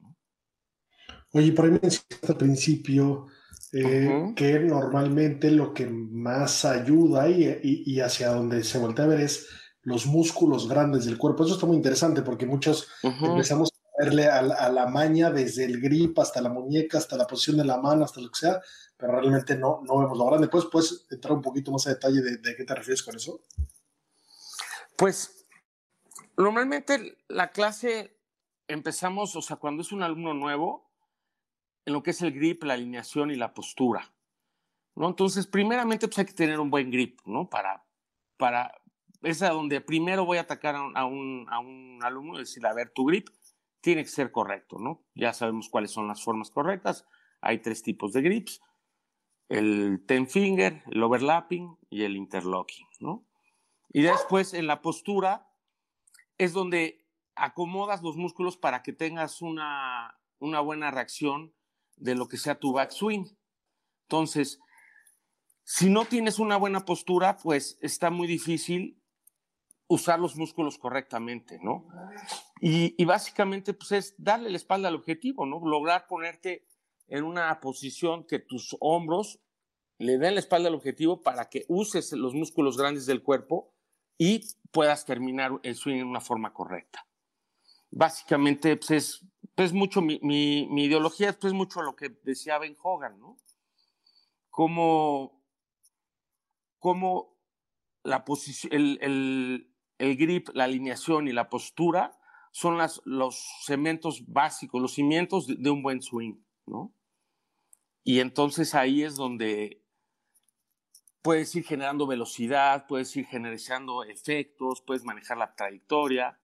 Oye, 1.33 1.53
por 1.53 1.67
ahí 1.67 1.71
mencionaste 1.73 2.27
al 2.29 2.37
principio 2.37 3.27
eh, 3.73 4.33
que 4.35 4.59
normalmente 4.61 5.51
lo 5.51 5.75
que 5.75 5.87
más 5.87 6.65
ayuda 6.65 7.29
y, 7.29 8.01
hacia 8.01 8.29
donde 8.29 8.65
se 8.65 8.79
voltea 8.79 9.05
a 9.05 9.09
ver 9.09 9.21
es 9.21 9.49
los 9.83 10.07
músculos 10.07 10.69
grandes 10.69 11.05
del 11.05 11.19
cuerpo. 11.19 11.45
Eso 11.45 11.55
está 11.55 11.67
muy 11.67 11.77
interesante 11.77 12.23
porque 12.23 12.47
muchos 12.47 12.89
empezamos 13.03 13.71
verle 13.99 14.27
a, 14.27 14.43
la 14.43 14.87
maña 14.87 15.31
desde 15.31 15.65
el 15.65 15.81
grip 15.81 16.19
hasta 16.19 16.41
la 16.41 16.49
muñeca, 16.49 16.99
hasta 16.99 17.17
la 17.17 17.27
posición 17.27 17.57
de 17.57 17.65
la 17.65 17.79
mano, 17.79 18.05
hasta 18.05 18.21
lo 18.21 18.31
que 18.31 18.39
sea, 18.39 18.61
pero 18.97 19.13
realmente 19.13 19.57
no, 19.57 19.81
no 19.85 19.99
vemos 19.99 20.19
lo 20.19 20.27
grande. 20.27 20.49
¿Puedes, 20.49 20.69
¿Puedes 20.69 21.07
entrar 21.11 21.35
un 21.35 21.43
poquito 21.43 21.71
más 21.71 21.87
a 21.87 21.91
detalle 21.91 22.21
de, 22.21 22.57
qué 22.57 22.65
te 22.65 22.75
refieres 22.75 23.03
con 23.03 23.17
eso? 23.17 23.45
Pues 24.97 25.47
normalmente 26.37 27.19
la 27.29 27.53
clase 27.53 28.19
empezamos, 28.69 29.35
o 29.37 29.43
sea, 29.43 29.57
cuando 29.57 29.83
es 29.83 29.93
un 29.93 30.03
alumno 30.03 30.35
nuevo, 30.35 30.91
en 31.85 31.93
lo 31.93 32.03
que 32.03 32.11
es 32.11 32.21
el 32.23 32.33
grip, 32.33 32.65
la 32.65 32.75
alineación 32.75 33.31
y 33.31 33.37
la 33.37 33.55
postura. 33.55 34.13
¿no? 34.97 35.09
Entonces, 35.09 35.47
primeramente, 35.47 36.09
pues 36.09 36.19
hay 36.19 36.27
que 36.27 36.33
tener 36.33 36.59
un 36.59 36.71
buen 36.71 36.91
grip, 36.91 37.21
¿no? 37.27 37.49
Para, 37.49 37.85
para 38.37 38.73
es 39.23 39.43
a 39.43 39.51
donde 39.51 39.81
primero 39.81 40.25
voy 40.25 40.39
a 40.39 40.43
atacar 40.43 40.75
a 40.77 41.05
un, 41.05 41.47
a 41.49 41.59
un, 41.59 41.99
alumno 42.03 42.37
y 42.37 42.41
decir, 42.41 42.67
a 42.67 42.75
ver, 42.75 42.91
tu 42.91 43.05
grip 43.05 43.29
tiene 43.81 44.03
que 44.03 44.11
ser 44.11 44.33
correcto, 44.33 44.79
¿no? 44.79 45.05
Ya 45.15 45.33
sabemos 45.33 45.69
cuáles 45.69 45.91
son 45.91 46.09
las 46.09 46.23
formas 46.23 46.51
correctas. 46.51 47.07
Hay 47.41 47.59
tres 47.59 47.83
tipos 47.83 48.13
de 48.13 48.23
grips, 48.23 48.61
el 49.49 50.05
ten 50.07 50.29
finger, 50.29 50.83
el 50.91 51.03
overlapping 51.03 51.77
y 51.89 52.03
el 52.03 52.17
interlocking, 52.17 52.87
¿no? 53.01 53.25
Y 53.93 54.03
después 54.03 54.55
en 54.55 54.67
la 54.67 54.83
postura 54.83 55.49
es 56.39 56.53
donde 56.53 57.07
acomodas 57.35 58.03
los 58.03 58.17
músculos 58.17 58.57
para 58.57 58.83
que 58.83 58.93
tengas 58.93 59.43
una, 59.43 60.19
buena 60.39 60.91
reacción 60.91 61.55
de 61.97 62.15
lo 62.15 62.29
que 62.29 62.39
sea 62.39 62.59
tu 62.59 62.73
backswing. 62.73 63.39
Entonces, 64.03 64.61
si 65.63 65.91
no 65.91 66.05
tienes 66.05 66.39
una 66.39 66.57
buena 66.57 66.85
postura, 66.85 67.37
pues 67.37 67.79
está 67.81 68.11
muy 68.11 68.27
difícil 68.27 69.01
usar 69.87 70.19
los 70.19 70.37
músculos 70.37 70.79
correctamente, 70.79 71.59
¿no? 71.63 71.87
Y, 72.61 73.05
básicamente, 73.05 73.75
pues 73.75 73.93
es 73.93 74.15
darle 74.17 74.49
la 74.49 74.57
espalda 74.57 74.89
al 74.89 74.95
objetivo, 74.95 75.45
¿no? 75.45 75.61
Lograr 75.65 76.07
ponerte 76.07 76.67
en 77.07 77.25
una 77.25 77.61
posición 77.61 78.25
que 78.27 78.39
tus 78.39 78.77
hombros 78.81 79.41
le 79.99 80.19
den 80.19 80.35
la 80.35 80.41
espalda 80.41 80.69
al 80.69 80.75
objetivo 80.75 81.23
para 81.23 81.49
que 81.49 81.65
uses 81.69 82.13
los 82.13 82.35
músculos 82.35 82.77
grandes 82.77 83.07
del 83.07 83.23
cuerpo 83.23 83.75
y 84.19 84.43
puedas 84.71 85.05
terminar 85.05 85.53
el 85.63 85.75
swing 85.75 85.97
en 85.97 86.07
una 86.07 86.21
forma 86.21 86.53
correcta. 86.53 87.07
Básicamente, 87.91 88.77
pues 88.77 88.91
es 88.91 89.27
pues 89.55 89.73
mucho 89.73 90.03
mi, 90.03 90.19
mi, 90.23 90.85
ideología, 90.85 91.31
es 91.31 91.37
pues 91.37 91.53
mucho 91.53 91.83
lo 91.83 91.97
que 91.97 92.11
decía 92.23 92.59
Ben 92.59 92.77
Hogan, 92.83 93.19
¿no? 93.19 93.39
Como, 94.51 95.43
como 96.79 97.39
la 98.03 98.25
posición, 98.25 98.73
el, 98.73 99.69
el, 99.99 100.17
grip, 100.17 100.51
la 100.53 100.65
alineación 100.65 101.27
y 101.27 101.33
la 101.33 101.49
postura 101.49 102.16
son 102.57 102.79
las, 102.79 103.03
los 103.05 103.37
cementos 103.67 104.25
básicos, 104.27 104.81
los 104.81 104.95
cimientos 104.95 105.47
de, 105.47 105.69
un 105.69 105.83
buen 105.83 106.01
swing, 106.01 106.37
¿no? 106.65 106.91
Y 108.03 108.21
entonces 108.21 108.75
ahí 108.75 109.03
es 109.03 109.15
donde 109.15 109.83
puedes 111.21 111.55
ir 111.55 111.67
generando 111.67 112.07
velocidad, 112.07 112.87
puedes 112.87 113.15
ir 113.15 113.27
generando 113.27 114.05
efectos, 114.05 114.81
puedes 114.81 115.05
manejar 115.05 115.37
la 115.37 115.55
trayectoria. 115.55 116.41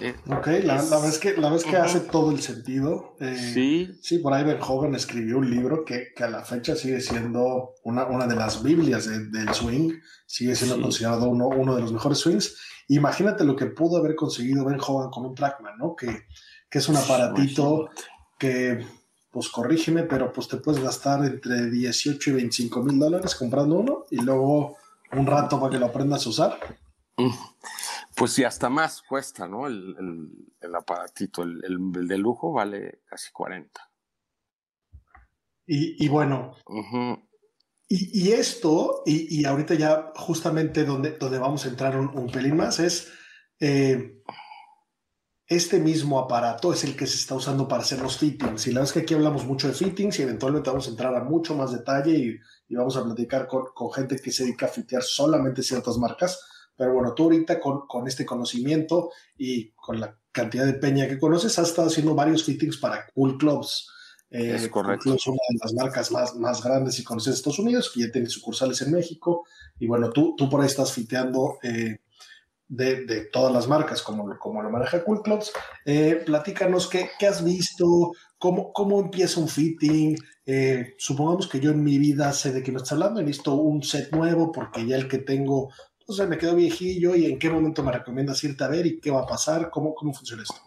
Eh, 0.00 0.14
ok, 0.26 0.46
la, 0.64 0.82
la, 0.82 0.98
vez 1.00 1.18
que, 1.18 1.36
la 1.36 1.50
vez 1.50 1.64
que 1.64 1.76
hace 1.76 2.00
todo 2.00 2.30
el 2.30 2.40
sentido. 2.40 3.16
Eh, 3.20 3.36
sí. 3.36 3.98
Sí, 4.02 4.18
por 4.18 4.32
ahí 4.32 4.44
Ben 4.44 4.58
Hogan 4.60 4.94
escribió 4.94 5.38
un 5.38 5.50
libro 5.50 5.84
que, 5.84 6.12
que 6.14 6.24
a 6.24 6.28
la 6.28 6.44
fecha 6.44 6.76
sigue 6.76 7.00
siendo 7.00 7.74
una, 7.84 8.06
una 8.06 8.26
de 8.26 8.36
las 8.36 8.62
Biblias 8.62 9.06
del 9.06 9.52
swing, 9.54 9.92
sigue 10.26 10.54
siendo 10.54 10.80
considerado 10.80 11.28
uno, 11.28 11.48
uno 11.48 11.74
de 11.74 11.82
los 11.82 11.92
mejores 11.92 12.18
swings. 12.18 12.56
Imagínate 12.88 13.44
lo 13.44 13.56
que 13.56 13.66
pudo 13.66 13.98
haber 13.98 14.14
conseguido 14.14 14.64
Ben 14.64 14.80
Hogan 14.80 15.10
con 15.10 15.26
un 15.26 15.34
Trackman, 15.34 15.78
¿no? 15.78 15.96
Que, 15.96 16.26
que 16.68 16.78
es 16.78 16.88
un 16.88 16.96
aparatito 16.96 17.88
que, 18.38 18.84
pues 19.30 19.48
corrígeme, 19.48 20.04
pero 20.04 20.32
pues 20.32 20.48
te 20.48 20.58
puedes 20.58 20.82
gastar 20.82 21.24
entre 21.24 21.70
18 21.70 22.30
y 22.30 22.32
25 22.34 22.82
mil 22.82 22.98
dólares 22.98 23.34
comprando 23.34 23.76
uno 23.76 24.04
y 24.10 24.20
luego 24.20 24.76
un 25.12 25.26
rato 25.26 25.58
para 25.58 25.72
que 25.72 25.78
lo 25.78 25.86
aprendas 25.86 26.26
a 26.26 26.28
usar. 26.28 26.58
Mm. 27.16 27.30
Pues 28.16 28.32
sí, 28.32 28.44
hasta 28.44 28.68
más 28.68 29.02
cuesta, 29.02 29.48
¿no? 29.48 29.66
El, 29.66 30.30
el, 30.60 30.74
aparatito, 30.74 31.42
el, 31.42 31.60
el, 31.64 32.06
de 32.06 32.18
lujo 32.18 32.52
vale 32.52 33.02
casi 33.06 33.32
40. 33.32 33.80
Y, 35.66 36.04
y 36.04 36.08
bueno, 36.08 36.56
y, 37.88 38.28
y, 38.28 38.32
esto, 38.32 39.02
y, 39.06 39.40
y, 39.40 39.44
ahorita 39.46 39.74
ya 39.74 40.12
justamente 40.14 40.84
donde, 40.84 41.12
donde 41.12 41.38
vamos 41.38 41.64
a 41.64 41.68
entrar 41.68 41.96
un, 41.96 42.16
un 42.16 42.30
pelín 42.30 42.56
más, 42.56 42.78
es 42.78 43.10
eh, 43.58 44.22
este 45.46 45.78
mismo 45.78 46.18
aparato 46.18 46.72
es 46.72 46.84
el 46.84 46.96
que 46.96 47.06
se 47.06 47.16
está 47.16 47.34
usando 47.34 47.66
para 47.66 47.82
hacer 47.82 48.00
los 48.00 48.18
fittings. 48.18 48.66
Y 48.66 48.70
la 48.70 48.80
verdad 48.80 48.90
es 48.90 48.92
que 48.92 49.00
aquí 49.00 49.14
hablamos 49.14 49.44
mucho 49.44 49.68
de 49.68 49.74
fittings 49.74 50.18
y 50.18 50.22
eventualmente 50.22 50.70
vamos 50.70 50.86
a 50.86 50.90
entrar 50.90 51.14
a 51.14 51.24
mucho 51.24 51.54
más 51.54 51.72
detalle 51.72 52.12
y, 52.12 52.36
y 52.68 52.76
vamos 52.76 52.96
a 52.96 53.04
platicar 53.04 53.46
con, 53.46 53.64
con, 53.74 53.92
gente 53.92 54.16
que 54.16 54.30
se 54.30 54.44
dedica 54.44 54.66
a 54.66 54.70
fitear 54.70 55.02
solamente 55.02 55.62
ciertas 55.62 55.98
marcas 55.98 56.38
pero 56.76 56.94
bueno, 56.94 57.14
tú 57.14 57.24
ahorita 57.24 57.60
con, 57.60 57.86
con, 57.86 58.08
este 58.08 58.26
conocimiento 58.26 59.10
y 59.36 59.70
con 59.72 60.00
la 60.00 60.18
cantidad 60.32 60.66
de 60.66 60.74
peña 60.74 61.08
que 61.08 61.18
conoces, 61.18 61.58
has 61.58 61.68
estado 61.68 61.88
haciendo 61.88 62.14
varios 62.14 62.44
fittings 62.44 62.78
para 62.78 63.06
Cool 63.14 63.38
Clubs. 63.38 63.88
Eh, 64.30 64.56
es 64.56 64.68
correcto. 64.68 65.14
Es 65.14 65.26
una 65.26 65.38
de 65.48 65.58
las 65.62 65.74
marcas 65.74 66.10
más, 66.10 66.34
más 66.34 66.62
grandes 66.62 66.98
y 66.98 67.04
conocidas 67.04 67.36
de 67.36 67.38
Estados 67.38 67.58
Unidos, 67.60 67.92
que 67.94 68.00
ya 68.00 68.10
tiene 68.10 68.28
sucursales 68.28 68.82
en 68.82 68.92
México. 68.92 69.44
Y 69.78 69.86
bueno, 69.86 70.10
tú, 70.10 70.34
tú 70.36 70.48
por 70.50 70.60
ahí 70.60 70.66
estás 70.66 70.92
fiteando 70.92 71.58
eh, 71.62 71.98
de, 72.66 73.04
de, 73.04 73.26
todas 73.26 73.52
las 73.52 73.68
marcas, 73.68 74.02
como, 74.02 74.36
como 74.38 74.62
lo 74.62 74.70
maneja 74.70 75.04
Cool 75.04 75.22
Clubs. 75.22 75.52
Eh, 75.84 76.22
platícanos 76.26 76.88
qué, 76.88 77.10
qué, 77.18 77.28
has 77.28 77.44
visto, 77.44 78.12
cómo, 78.38 78.72
cómo 78.72 79.00
empieza 79.00 79.40
un 79.40 79.48
fitting. 79.48 80.16
Eh, 80.46 80.94
supongamos 80.98 81.48
que 81.48 81.60
yo 81.60 81.70
en 81.70 81.82
mi 81.82 81.98
vida 81.98 82.32
sé 82.32 82.52
de 82.52 82.62
qué 82.62 82.72
me 82.72 82.78
estás 82.78 82.92
hablando, 82.92 83.20
he 83.20 83.24
visto 83.24 83.54
un 83.54 83.82
set 83.82 84.12
nuevo 84.12 84.52
porque 84.52 84.86
ya 84.86 84.96
el 84.96 85.08
que 85.08 85.18
tengo 85.18 85.70
o 86.06 86.12
sea, 86.12 86.26
me 86.26 86.38
quedo 86.38 86.54
viejillo 86.54 87.14
y 87.14 87.26
en 87.26 87.38
qué 87.38 87.50
momento 87.50 87.82
me 87.82 87.92
recomiendas 87.92 88.42
irte 88.44 88.64
a 88.64 88.68
ver 88.68 88.86
y 88.86 89.00
qué 89.00 89.10
va 89.10 89.22
a 89.22 89.26
pasar, 89.26 89.70
cómo, 89.70 89.94
cómo 89.94 90.12
funciona 90.12 90.42
esto. 90.42 90.60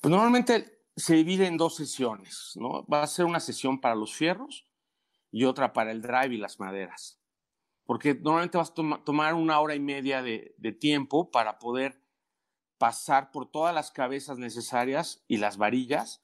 Pues 0.00 0.10
normalmente 0.10 0.84
se 0.94 1.14
divide 1.14 1.46
en 1.46 1.56
dos 1.56 1.76
sesiones, 1.76 2.52
¿no? 2.56 2.86
Va 2.86 3.02
a 3.02 3.06
ser 3.06 3.24
una 3.24 3.40
sesión 3.40 3.80
para 3.80 3.94
los 3.94 4.14
fierros 4.14 4.66
y 5.30 5.44
otra 5.44 5.72
para 5.72 5.92
el 5.92 6.02
drive 6.02 6.34
y 6.34 6.38
las 6.38 6.60
maderas. 6.60 7.18
Porque 7.84 8.14
normalmente 8.14 8.58
vas 8.58 8.70
a 8.70 9.04
tomar 9.04 9.34
una 9.34 9.60
hora 9.60 9.74
y 9.74 9.80
media 9.80 10.22
de, 10.22 10.54
de 10.58 10.72
tiempo 10.72 11.30
para 11.30 11.58
poder 11.58 12.02
pasar 12.78 13.30
por 13.30 13.50
todas 13.50 13.74
las 13.74 13.90
cabezas 13.90 14.38
necesarias 14.38 15.24
y 15.28 15.38
las 15.38 15.56
varillas 15.56 16.22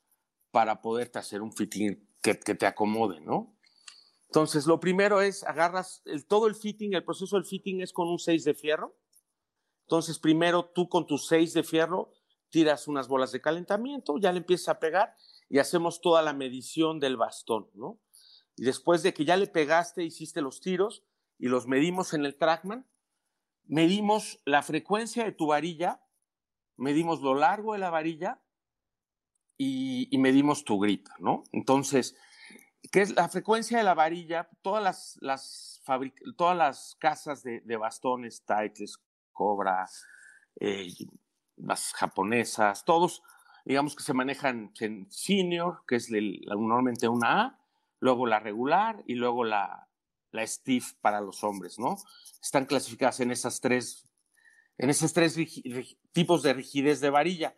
para 0.51 0.83
poderte 0.83 1.19
hacer 1.19 1.41
un 1.41 1.53
fitting 1.53 2.09
que, 2.21 2.39
que 2.39 2.55
te 2.55 2.67
acomode, 2.67 3.21
¿no? 3.21 3.57
Entonces, 4.33 4.67
lo 4.67 4.81
primero 4.81 5.21
es, 5.21 5.45
agarras 5.45 6.03
todo 6.27 6.47
el 6.47 6.55
fitting, 6.55 6.95
el 6.95 7.05
proceso 7.05 7.37
del 7.37 7.45
fitting 7.45 7.83
es 7.83 7.93
con 7.93 8.09
un 8.09 8.19
6 8.19 8.45
de 8.45 8.55
fierro. 8.55 8.97
Entonces, 9.83 10.19
primero 10.19 10.65
tú 10.75 10.89
con 10.89 11.07
tu 11.07 11.19
6 11.19 11.53
de 11.53 11.63
fierro 11.63 12.15
tiras 12.49 12.89
unas 12.89 13.09
bolas 13.09 13.31
de 13.33 13.43
calentamiento, 13.43 14.17
ya 14.17 14.33
le 14.33 14.39
empiezas 14.39 14.71
a 14.71 14.79
pegar 14.81 15.15
y 15.51 15.59
hacemos 15.59 16.01
toda 16.01 16.23
la 16.23 16.33
medición 16.33 16.99
del 16.99 17.19
bastón, 17.19 17.69
¿no? 17.75 18.01
Y 18.57 18.65
después 18.65 19.03
de 19.03 19.13
que 19.13 19.27
ya 19.27 19.37
le 19.37 19.49
pegaste, 19.49 20.03
hiciste 20.03 20.41
los 20.41 20.63
tiros 20.63 21.05
y 21.39 21.49
los 21.49 21.67
medimos 21.67 22.15
en 22.15 22.25
el 22.25 22.39
trackman, 22.39 22.89
medimos 23.65 24.41
la 24.47 24.63
frecuencia 24.63 25.25
de 25.25 25.33
tu 25.33 25.49
varilla, 25.49 26.01
medimos 26.79 27.21
lo 27.21 27.35
largo 27.35 27.75
de 27.75 27.81
la 27.81 27.91
varilla 27.91 28.43
y, 29.59 30.09
y 30.11 30.17
medimos 30.17 30.65
tu 30.65 30.79
grip, 30.79 31.07
¿no? 31.19 31.45
Entonces, 31.53 32.17
que 32.91 33.03
es 33.03 33.15
la 33.15 33.29
frecuencia 33.29 33.79
de 33.79 33.85
la 33.85 33.95
varilla, 33.95 34.49
todas 34.63 34.83
las, 34.83 35.19
las, 35.21 35.83
todas 36.37 36.57
las 36.57 36.97
casas 36.99 37.43
de, 37.43 37.77
bastones, 37.77 38.45
Titles, 38.45 38.99
Cobra, 39.33 39.87
eh, 40.61 40.89
las 41.57 41.93
japonesas, 41.93 42.85
todos, 42.85 43.23
digamos 43.65 43.95
que 43.95 44.03
se 44.03 44.15
manejan 44.15 44.73
en 44.81 45.11
senior, 45.11 45.85
que 45.87 45.97
es 45.97 46.11
normalmente 46.11 47.09
una 47.09 47.43
A, 47.43 47.59
luego 48.01 48.27
la 48.27 48.41
regular 48.41 49.03
y 49.07 49.15
luego 49.15 49.45
la, 49.45 49.89
la 50.33 50.47
stiff 50.47 50.95
para 51.01 51.21
los 51.21 51.45
hombres, 51.45 51.79
¿no? 51.79 51.97
Están 52.43 52.67
clasificadas 52.67 53.21
en 53.21 53.31
esas 53.31 53.61
tres, 53.61 54.09
en 54.79 54.91
esos 54.91 55.13
tres 55.13 55.39
tipos 56.13 56.43
de 56.43 56.55
rigidez 56.55 57.01
de 57.01 57.11
varilla. 57.11 57.55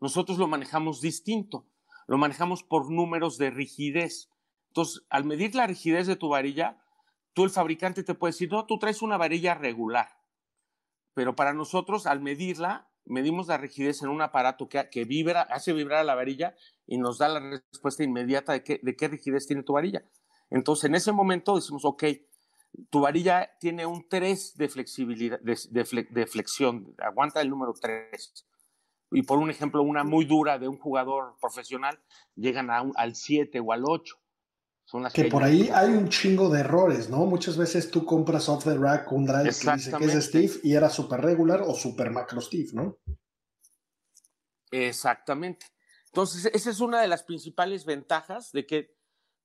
Nosotros 0.00 0.38
lo 0.38 0.46
manejamos 0.46 1.00
distinto, 1.00 1.66
lo 2.06 2.18
manejamos 2.18 2.62
por 2.62 2.90
números 2.90 3.36
de 3.36 3.50
rigidez. 3.50 4.29
Entonces, 4.70 5.02
al 5.10 5.24
medir 5.24 5.54
la 5.56 5.66
rigidez 5.66 6.06
de 6.06 6.14
tu 6.14 6.28
varilla, 6.28 6.80
tú 7.32 7.42
el 7.44 7.50
fabricante 7.50 8.04
te 8.04 8.14
puede 8.14 8.32
decir, 8.32 8.50
no, 8.52 8.66
tú 8.66 8.78
traes 8.78 9.02
una 9.02 9.16
varilla 9.16 9.54
regular. 9.54 10.08
Pero 11.12 11.34
para 11.34 11.52
nosotros, 11.52 12.06
al 12.06 12.20
medirla, 12.20 12.88
medimos 13.04 13.48
la 13.48 13.58
rigidez 13.58 14.02
en 14.02 14.10
un 14.10 14.22
aparato 14.22 14.68
que, 14.68 14.88
que 14.88 15.04
vibra, 15.04 15.42
hace 15.42 15.72
vibrar 15.72 16.04
la 16.04 16.14
varilla 16.14 16.54
y 16.86 16.98
nos 16.98 17.18
da 17.18 17.28
la 17.28 17.40
respuesta 17.40 18.04
inmediata 18.04 18.52
de 18.52 18.62
qué, 18.62 18.78
de 18.80 18.94
qué 18.94 19.08
rigidez 19.08 19.48
tiene 19.48 19.64
tu 19.64 19.72
varilla. 19.72 20.04
Entonces, 20.50 20.84
en 20.84 20.94
ese 20.94 21.10
momento 21.10 21.56
decimos, 21.56 21.84
ok, 21.84 22.04
tu 22.90 23.00
varilla 23.00 23.50
tiene 23.58 23.86
un 23.86 24.08
3 24.08 24.56
de 24.56 24.68
flexibilidad, 24.68 25.40
de, 25.40 26.26
flexión, 26.26 26.94
aguanta 26.98 27.40
el 27.40 27.50
número 27.50 27.74
3. 27.74 28.46
Y 29.10 29.22
por 29.22 29.38
un 29.38 29.50
ejemplo, 29.50 29.82
una 29.82 30.04
muy 30.04 30.24
dura 30.24 30.60
de 30.60 30.68
un 30.68 30.78
jugador 30.78 31.34
profesional, 31.40 31.98
llegan 32.36 32.70
a 32.70 32.84
al 32.94 33.16
7 33.16 33.58
o 33.58 33.72
al 33.72 33.82
8 33.84 34.19
que, 35.12 35.24
por 35.26 35.44
ahí 35.44 35.70
hay 35.72 35.90
un 35.90 36.08
chingo 36.08 36.48
de 36.48 36.60
errores, 36.60 37.08
¿no? 37.08 37.26
Muchas 37.26 37.56
veces 37.56 37.90
tú 37.90 38.04
compras 38.04 38.48
off 38.48 38.64
the 38.64 38.76
rack 38.76 39.10
un 39.12 39.24
drive 39.24 39.54
que 39.60 39.72
dice 39.72 39.92
que 39.96 40.04
es 40.04 40.24
Steve 40.24 40.52
y 40.62 40.74
era 40.74 40.90
super 40.90 41.20
regular 41.20 41.62
o 41.62 41.74
super 41.74 42.10
macro 42.10 42.40
Steve, 42.40 42.70
¿no? 42.72 42.98
Exactamente. 44.70 45.66
Entonces, 46.06 46.50
esa 46.52 46.70
es 46.70 46.80
una 46.80 47.00
de 47.00 47.08
las 47.08 47.22
principales 47.22 47.84
ventajas 47.84 48.50
de 48.52 48.66
que 48.66 48.96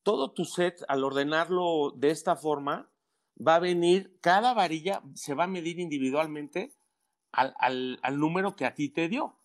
todo 0.03 0.31
tu 0.31 0.45
set, 0.45 0.83
al 0.87 1.03
ordenarlo 1.03 1.91
de 1.95 2.11
esta 2.11 2.35
forma, 2.35 2.91
va 3.35 3.55
a 3.55 3.59
venir, 3.59 4.17
cada 4.21 4.53
varilla 4.53 5.01
se 5.13 5.33
va 5.33 5.43
a 5.43 5.47
medir 5.47 5.79
individualmente 5.79 6.75
al, 7.31 7.99
número 8.13 8.55
que 8.55 8.65
a 8.65 8.73
ti 8.73 8.89
te 8.89 9.09
dio. 9.09 9.39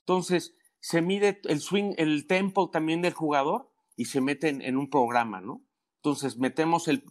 Entonces, 0.00 0.54
se 0.80 1.02
mide 1.02 1.40
el 1.44 1.60
swing, 1.60 1.94
el 1.98 2.26
tempo 2.26 2.70
también 2.70 3.02
del 3.02 3.14
jugador 3.14 3.70
y 3.96 4.06
se 4.06 4.20
mete 4.20 4.48
en, 4.48 4.76
un 4.76 4.90
programa, 4.90 5.40
¿no? 5.40 5.64
Entonces, 5.96 6.36
metemos 6.36 6.88
el, 6.88 7.04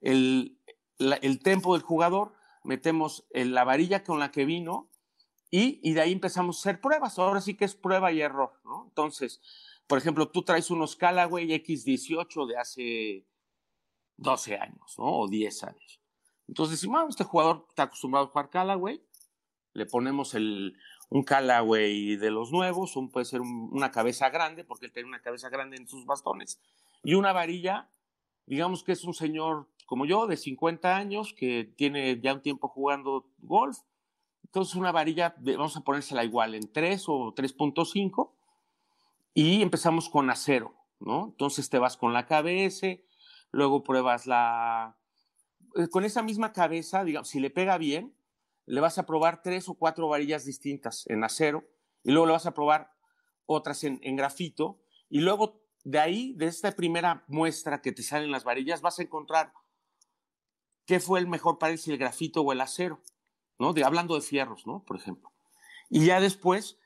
el, 0.00 0.58
el 0.98 1.42
tempo 1.42 1.74
del 1.74 1.82
jugador, 1.82 2.34
metemos 2.64 3.26
la 3.32 3.64
varilla 3.64 4.02
con 4.02 4.18
la 4.18 4.30
que 4.30 4.44
vino 4.44 4.90
y, 5.50 5.80
y, 5.82 5.94
de 5.94 6.00
ahí 6.00 6.12
empezamos 6.12 6.56
a 6.56 6.60
hacer 6.60 6.80
pruebas. 6.80 7.18
Ahora 7.18 7.40
sí 7.40 7.54
que 7.54 7.64
es 7.64 7.74
prueba 7.74 8.12
y 8.12 8.20
error, 8.20 8.60
¿no? 8.64 8.86
Entonces, 8.88 9.40
por 9.86 9.98
ejemplo, 9.98 10.28
tú 10.28 10.42
traes 10.42 10.70
unos 10.70 10.96
Callaway 10.96 11.50
X18 11.50 12.46
de 12.46 12.56
hace 12.56 13.26
12 14.16 14.56
años, 14.56 14.94
¿no? 14.98 15.04
O 15.04 15.28
10 15.28 15.64
años. 15.64 16.00
Entonces 16.46 16.78
decimos, 16.78 17.04
este 17.08 17.24
jugador 17.24 17.66
está 17.68 17.84
acostumbrado 17.84 18.26
a 18.26 18.28
jugar 18.30 18.50
Callaway, 18.50 19.04
le 19.72 19.86
ponemos 19.86 20.34
el, 20.34 20.76
un 21.10 21.22
Callaway 21.22 22.16
de 22.16 22.30
los 22.30 22.50
nuevos, 22.52 22.96
un, 22.96 23.10
puede 23.10 23.26
ser 23.26 23.40
una 23.40 23.90
cabeza 23.90 24.30
grande, 24.30 24.64
porque 24.64 24.86
él 24.86 24.92
tiene 24.92 25.08
una 25.08 25.20
cabeza 25.20 25.48
grande 25.48 25.76
en 25.76 25.86
sus 25.86 26.06
bastones, 26.06 26.60
y 27.04 27.14
una 27.14 27.32
varilla, 27.32 27.90
digamos 28.46 28.82
que 28.82 28.92
es 28.92 29.04
un 29.04 29.14
señor 29.14 29.68
como 29.90 30.06
yo, 30.06 30.28
de 30.28 30.36
50 30.36 30.96
años, 30.96 31.34
que 31.36 31.64
tiene 31.64 32.20
ya 32.20 32.34
un 32.34 32.42
tiempo 32.42 32.68
jugando 32.68 33.26
golf. 33.38 33.78
Entonces 34.44 34.76
una 34.76 34.92
varilla, 34.92 35.34
vamos 35.38 35.76
a 35.76 35.80
ponérsela 35.80 36.22
igual, 36.22 36.54
en 36.54 36.72
3 36.72 37.04
o 37.08 37.34
3.5, 37.34 38.30
y 39.34 39.62
empezamos 39.62 40.08
con 40.08 40.30
acero, 40.30 40.76
¿no? 41.00 41.24
Entonces 41.32 41.68
te 41.70 41.80
vas 41.80 41.96
con 41.96 42.12
la 42.12 42.26
KBS, 42.26 43.00
luego 43.50 43.82
pruebas 43.82 44.28
la... 44.28 44.96
Eh, 45.74 45.88
con 45.88 46.04
esa 46.04 46.22
misma 46.22 46.52
cabeza, 46.52 47.02
digamos, 47.02 47.28
si 47.28 47.40
le 47.40 47.50
pega 47.50 47.76
bien, 47.76 48.14
le 48.66 48.80
vas 48.80 48.98
a 48.98 49.06
probar 49.06 49.42
tres 49.42 49.68
o 49.68 49.74
cuatro 49.74 50.08
varillas 50.08 50.44
distintas 50.44 51.04
en 51.08 51.24
acero 51.24 51.64
y 52.02 52.12
luego 52.12 52.26
le 52.26 52.32
vas 52.32 52.46
a 52.46 52.54
probar 52.54 52.92
otras 53.46 53.84
en, 53.84 54.16
grafito 54.16 54.80
y 55.08 55.20
luego 55.20 55.60
de 55.82 55.98
ahí, 55.98 56.34
de 56.34 56.46
esta 56.46 56.72
primera 56.72 57.24
muestra 57.26 57.80
que 57.80 57.92
te 57.92 58.02
salen 58.02 58.30
las 58.30 58.44
varillas, 58.44 58.82
vas 58.82 58.98
a 58.98 59.02
encontrar 59.02 59.52
qué 60.84 61.00
fue 61.00 61.20
el 61.20 61.26
mejor 61.26 61.58
para 61.58 61.72
él, 61.72 61.78
si 61.78 61.90
el 61.90 61.98
grafito 61.98 62.42
o 62.42 62.52
el 62.52 62.60
acero, 62.60 63.00
¿no? 63.58 63.72
De, 63.72 63.84
hablando 63.84 64.14
de 64.14 64.20
fierros, 64.20 64.66
¿no? 64.66 64.84
Por 64.84 64.96
ejemplo. 64.96 65.32
Y 65.88 66.06
ya 66.06 66.20
después, 66.20 66.78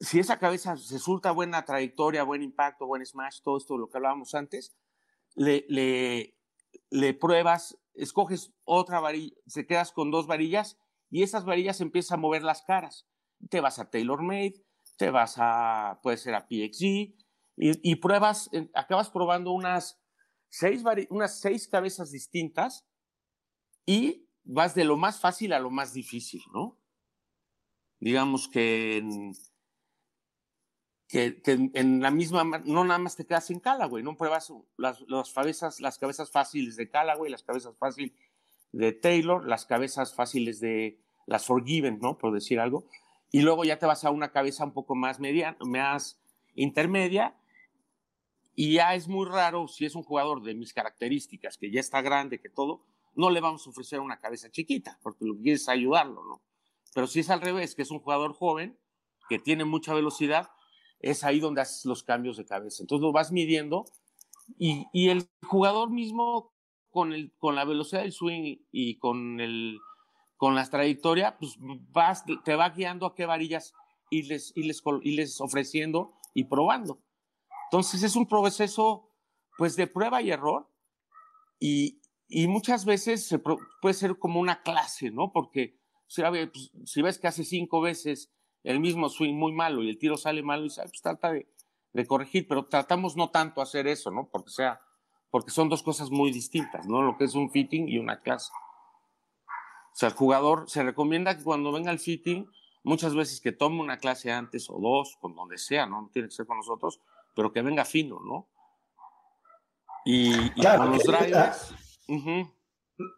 si 0.00 0.20
esa 0.20 0.38
cabeza 0.38 0.74
resulta 0.74 1.32
buena 1.32 1.64
trayectoria, 1.64 2.22
buen 2.22 2.42
impacto, 2.42 2.86
buen 2.86 3.04
smash, 3.04 3.40
todo 3.42 3.56
esto 3.56 3.74
de 3.74 3.80
lo 3.80 3.88
que 3.88 3.96
hablábamos 3.96 4.34
antes, 4.34 4.76
le, 5.34 5.64
le, 6.90 7.14
pruebas, 7.14 7.78
escoges 7.96 8.52
otra 8.64 9.00
varilla, 9.00 9.34
se 9.46 9.66
quedas 9.66 9.92
con 9.92 10.10
dos 10.10 10.26
varillas 10.26 10.78
y 11.10 11.22
esas 11.22 11.44
varillas 11.44 11.80
empiezan 11.80 12.18
a 12.18 12.22
mover 12.22 12.42
las 12.42 12.62
caras. 12.62 13.06
Te 13.50 13.60
vas 13.60 13.78
a 13.78 13.90
TaylorMade, 13.90 14.64
te 14.96 15.10
vas 15.10 15.36
a, 15.38 16.00
puede 16.02 16.16
ser 16.16 16.34
a 16.34 16.46
PXG, 16.46 17.14
y, 17.58 17.96
pruebas, 17.96 18.50
acabas 18.74 19.08
probando 19.08 19.52
unas 19.52 19.98
seis, 20.50 20.82
unas 21.08 21.40
seis 21.40 21.66
cabezas 21.68 22.10
distintas 22.10 22.86
y 23.86 24.28
vas 24.44 24.74
de 24.74 24.84
lo 24.84 24.98
más 24.98 25.20
fácil 25.20 25.54
a 25.54 25.58
lo 25.58 25.70
más 25.70 25.94
difícil, 25.94 26.42
¿no? 26.52 26.78
Digamos 27.98 28.48
que 28.48 29.02
que, 31.08 31.40
en 31.46 32.00
la 32.00 32.10
misma, 32.10 32.44
no 32.64 32.84
nada 32.84 32.98
más 32.98 33.16
te 33.16 33.24
quedas 33.24 33.50
en 33.50 33.60
Callaway, 33.60 34.02
no 34.02 34.16
pruebas 34.16 34.52
las, 34.76 35.00
las, 35.02 35.32
cabezas, 35.32 35.80
las 35.80 35.98
cabezas 35.98 36.30
fáciles 36.30 36.76
de 36.76 36.90
Callaway, 36.90 37.30
las 37.30 37.42
cabezas 37.42 37.76
fáciles 37.78 38.12
de 38.72 38.92
Taylor, 38.92 39.46
las 39.46 39.66
cabezas 39.66 40.14
fáciles 40.14 40.60
de 40.60 41.00
las 41.26 41.46
Forgiven, 41.46 41.98
¿no? 42.00 42.18
Por 42.18 42.32
decir 42.32 42.58
algo. 42.58 42.88
Y 43.30 43.42
luego 43.42 43.64
ya 43.64 43.78
te 43.78 43.86
vas 43.86 44.04
a 44.04 44.10
una 44.10 44.32
cabeza 44.32 44.64
un 44.64 44.72
poco 44.72 44.94
más 44.94 45.20
mediana, 45.20 45.56
más 45.60 46.20
intermedia. 46.54 47.36
Y 48.54 48.74
ya 48.74 48.94
es 48.94 49.06
muy 49.06 49.26
raro, 49.26 49.68
si 49.68 49.84
es 49.84 49.94
un 49.94 50.02
jugador 50.02 50.42
de 50.42 50.54
mis 50.54 50.72
características, 50.72 51.58
que 51.58 51.70
ya 51.70 51.80
está 51.80 52.00
grande, 52.00 52.40
que 52.40 52.48
todo, 52.48 52.84
no 53.14 53.30
le 53.30 53.40
vamos 53.40 53.66
a 53.66 53.70
ofrecer 53.70 54.00
una 54.00 54.18
cabeza 54.18 54.50
chiquita, 54.50 54.98
porque 55.02 55.24
lo 55.24 55.36
que 55.36 55.42
quieres 55.42 55.62
es 55.62 55.68
ayudarlo, 55.68 56.24
¿no? 56.24 56.42
Pero 56.94 57.06
si 57.06 57.20
es 57.20 57.28
al 57.28 57.42
revés, 57.42 57.74
que 57.74 57.82
es 57.82 57.90
un 57.90 58.00
jugador 58.00 58.32
joven, 58.32 58.78
que 59.28 59.38
tiene 59.38 59.64
mucha 59.64 59.92
velocidad, 59.92 60.50
es 61.10 61.24
ahí 61.24 61.40
donde 61.40 61.60
haces 61.60 61.84
los 61.84 62.02
cambios 62.02 62.36
de 62.36 62.44
cabeza. 62.44 62.82
Entonces 62.82 63.02
lo 63.02 63.12
vas 63.12 63.32
midiendo 63.32 63.84
y, 64.58 64.86
y 64.92 65.08
el 65.08 65.28
jugador 65.46 65.90
mismo 65.90 66.52
con, 66.90 67.12
el, 67.12 67.32
con 67.38 67.54
la 67.54 67.64
velocidad 67.64 68.02
del 68.02 68.12
swing 68.12 68.56
y 68.72 68.98
con, 68.98 69.40
el, 69.40 69.78
con 70.36 70.54
la 70.54 70.68
trayectoria, 70.68 71.36
pues 71.38 71.56
vas, 71.60 72.24
te 72.44 72.54
va 72.54 72.70
guiando 72.70 73.06
a 73.06 73.14
qué 73.14 73.26
varillas 73.26 73.72
irles, 74.10 74.52
irles, 74.56 74.82
irles 75.02 75.40
ofreciendo 75.40 76.12
y 76.34 76.44
probando. 76.44 77.02
Entonces 77.70 78.02
es 78.02 78.16
un 78.16 78.26
proceso 78.26 79.10
pues 79.58 79.76
de 79.76 79.86
prueba 79.86 80.22
y 80.22 80.30
error 80.30 80.70
y, 81.58 82.00
y 82.28 82.46
muchas 82.46 82.84
veces 82.84 83.26
se 83.26 83.38
puede 83.38 83.94
ser 83.94 84.18
como 84.18 84.40
una 84.40 84.62
clase, 84.62 85.10
¿no? 85.10 85.32
Porque 85.32 85.78
si, 86.06 86.22
pues, 86.22 86.70
si 86.84 87.02
ves 87.02 87.18
que 87.18 87.26
hace 87.26 87.44
cinco 87.44 87.80
veces 87.80 88.32
el 88.66 88.80
mismo 88.80 89.08
swing 89.08 89.34
muy 89.34 89.52
malo 89.52 89.82
y 89.82 89.88
el 89.88 89.96
tiro 89.96 90.16
sale 90.16 90.42
malo 90.42 90.66
y 90.66 90.70
pues 90.74 91.00
trata 91.00 91.30
de, 91.30 91.46
corregir, 92.06 92.46
pero 92.48 92.66
tratamos 92.66 93.16
no 93.16 93.30
tanto 93.30 93.62
hacer 93.62 93.86
eso, 93.86 94.10
¿no? 94.10 94.28
Porque 94.28 94.50
sea, 94.50 94.80
porque 95.30 95.50
son 95.50 95.68
dos 95.68 95.82
cosas 95.82 96.10
muy 96.10 96.32
distintas, 96.32 96.86
¿no? 96.86 97.00
Lo 97.00 97.16
que 97.16 97.24
es 97.24 97.34
un 97.34 97.48
fitting 97.50 97.88
y 97.88 97.98
una 97.98 98.20
clase. 98.20 98.50
O 99.92 99.96
sea, 99.96 100.08
el 100.08 100.14
jugador 100.14 100.68
se 100.68 100.82
recomienda 100.82 101.36
que 101.38 101.44
cuando 101.44 101.72
venga 101.72 101.92
el 101.92 102.00
fitting, 102.00 102.50
muchas 102.82 103.14
veces 103.14 103.40
que 103.40 103.52
tome 103.52 103.80
una 103.80 103.98
clase 103.98 104.32
antes 104.32 104.68
o 104.68 104.78
dos, 104.78 105.16
con 105.20 105.34
donde 105.36 105.58
sea, 105.58 105.86
¿no? 105.86 106.02
No 106.02 106.10
tiene 106.12 106.28
que 106.28 106.34
ser 106.34 106.46
con 106.46 106.58
nosotros, 106.58 107.00
pero 107.34 107.52
que 107.52 107.62
venga 107.62 107.84
fino, 107.84 108.18
¿no? 108.20 108.48
Y, 110.04 110.50
con 110.60 110.90
los 110.90 111.04
drivers. 111.04 111.74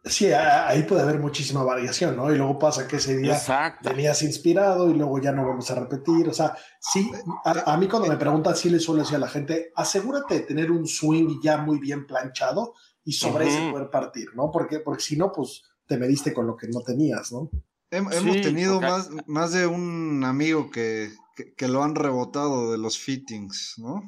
Sí, 0.03 0.31
ahí 0.33 0.83
puede 0.83 1.03
haber 1.03 1.19
muchísima 1.19 1.63
variación, 1.63 2.17
¿no? 2.17 2.33
Y 2.33 2.37
luego 2.37 2.59
pasa 2.59 2.85
que 2.85 2.97
ese 2.97 3.15
día 3.15 3.39
tenías 3.81 4.21
inspirado 4.23 4.89
y 4.89 4.93
luego 4.93 5.19
ya 5.19 5.31
no 5.31 5.47
vamos 5.47 5.71
a 5.71 5.75
repetir. 5.75 6.27
O 6.27 6.33
sea, 6.33 6.53
sí, 6.79 7.09
a, 7.45 7.77
mí 7.77 7.87
cuando 7.87 8.09
me 8.09 8.17
preguntan, 8.17 8.57
sí 8.57 8.69
le 8.69 8.79
suelo 8.79 9.01
decir 9.01 9.15
a 9.15 9.19
la 9.19 9.29
gente, 9.29 9.71
asegúrate 9.75 10.35
de 10.35 10.39
tener 10.41 10.69
un 10.69 10.85
swing 10.85 11.39
ya 11.41 11.57
muy 11.57 11.79
bien 11.79 12.05
planchado 12.05 12.73
y 13.05 13.13
sobre 13.13 13.47
ese 13.47 13.71
poder 13.71 13.89
partir, 13.89 14.35
¿no? 14.35 14.51
Porque, 14.51 14.79
porque 14.79 15.01
si 15.01 15.15
no, 15.15 15.31
pues 15.31 15.63
te 15.85 15.97
mediste 15.97 16.33
con 16.33 16.45
lo 16.45 16.57
que 16.57 16.67
no 16.67 16.81
tenías, 16.81 17.31
¿no? 17.31 17.49
hemos 17.91 18.41
tenido 18.41 18.79
más, 18.79 19.09
más 19.25 19.51
de 19.51 19.65
un 19.65 20.23
amigo 20.23 20.69
que, 20.69 21.11
que 21.57 21.67
lo 21.67 21.83
han 21.83 21.95
rebotado 21.95 22.71
de 22.71 22.77
los 22.77 22.99
fittings, 22.99 23.75
¿no? 23.77 24.03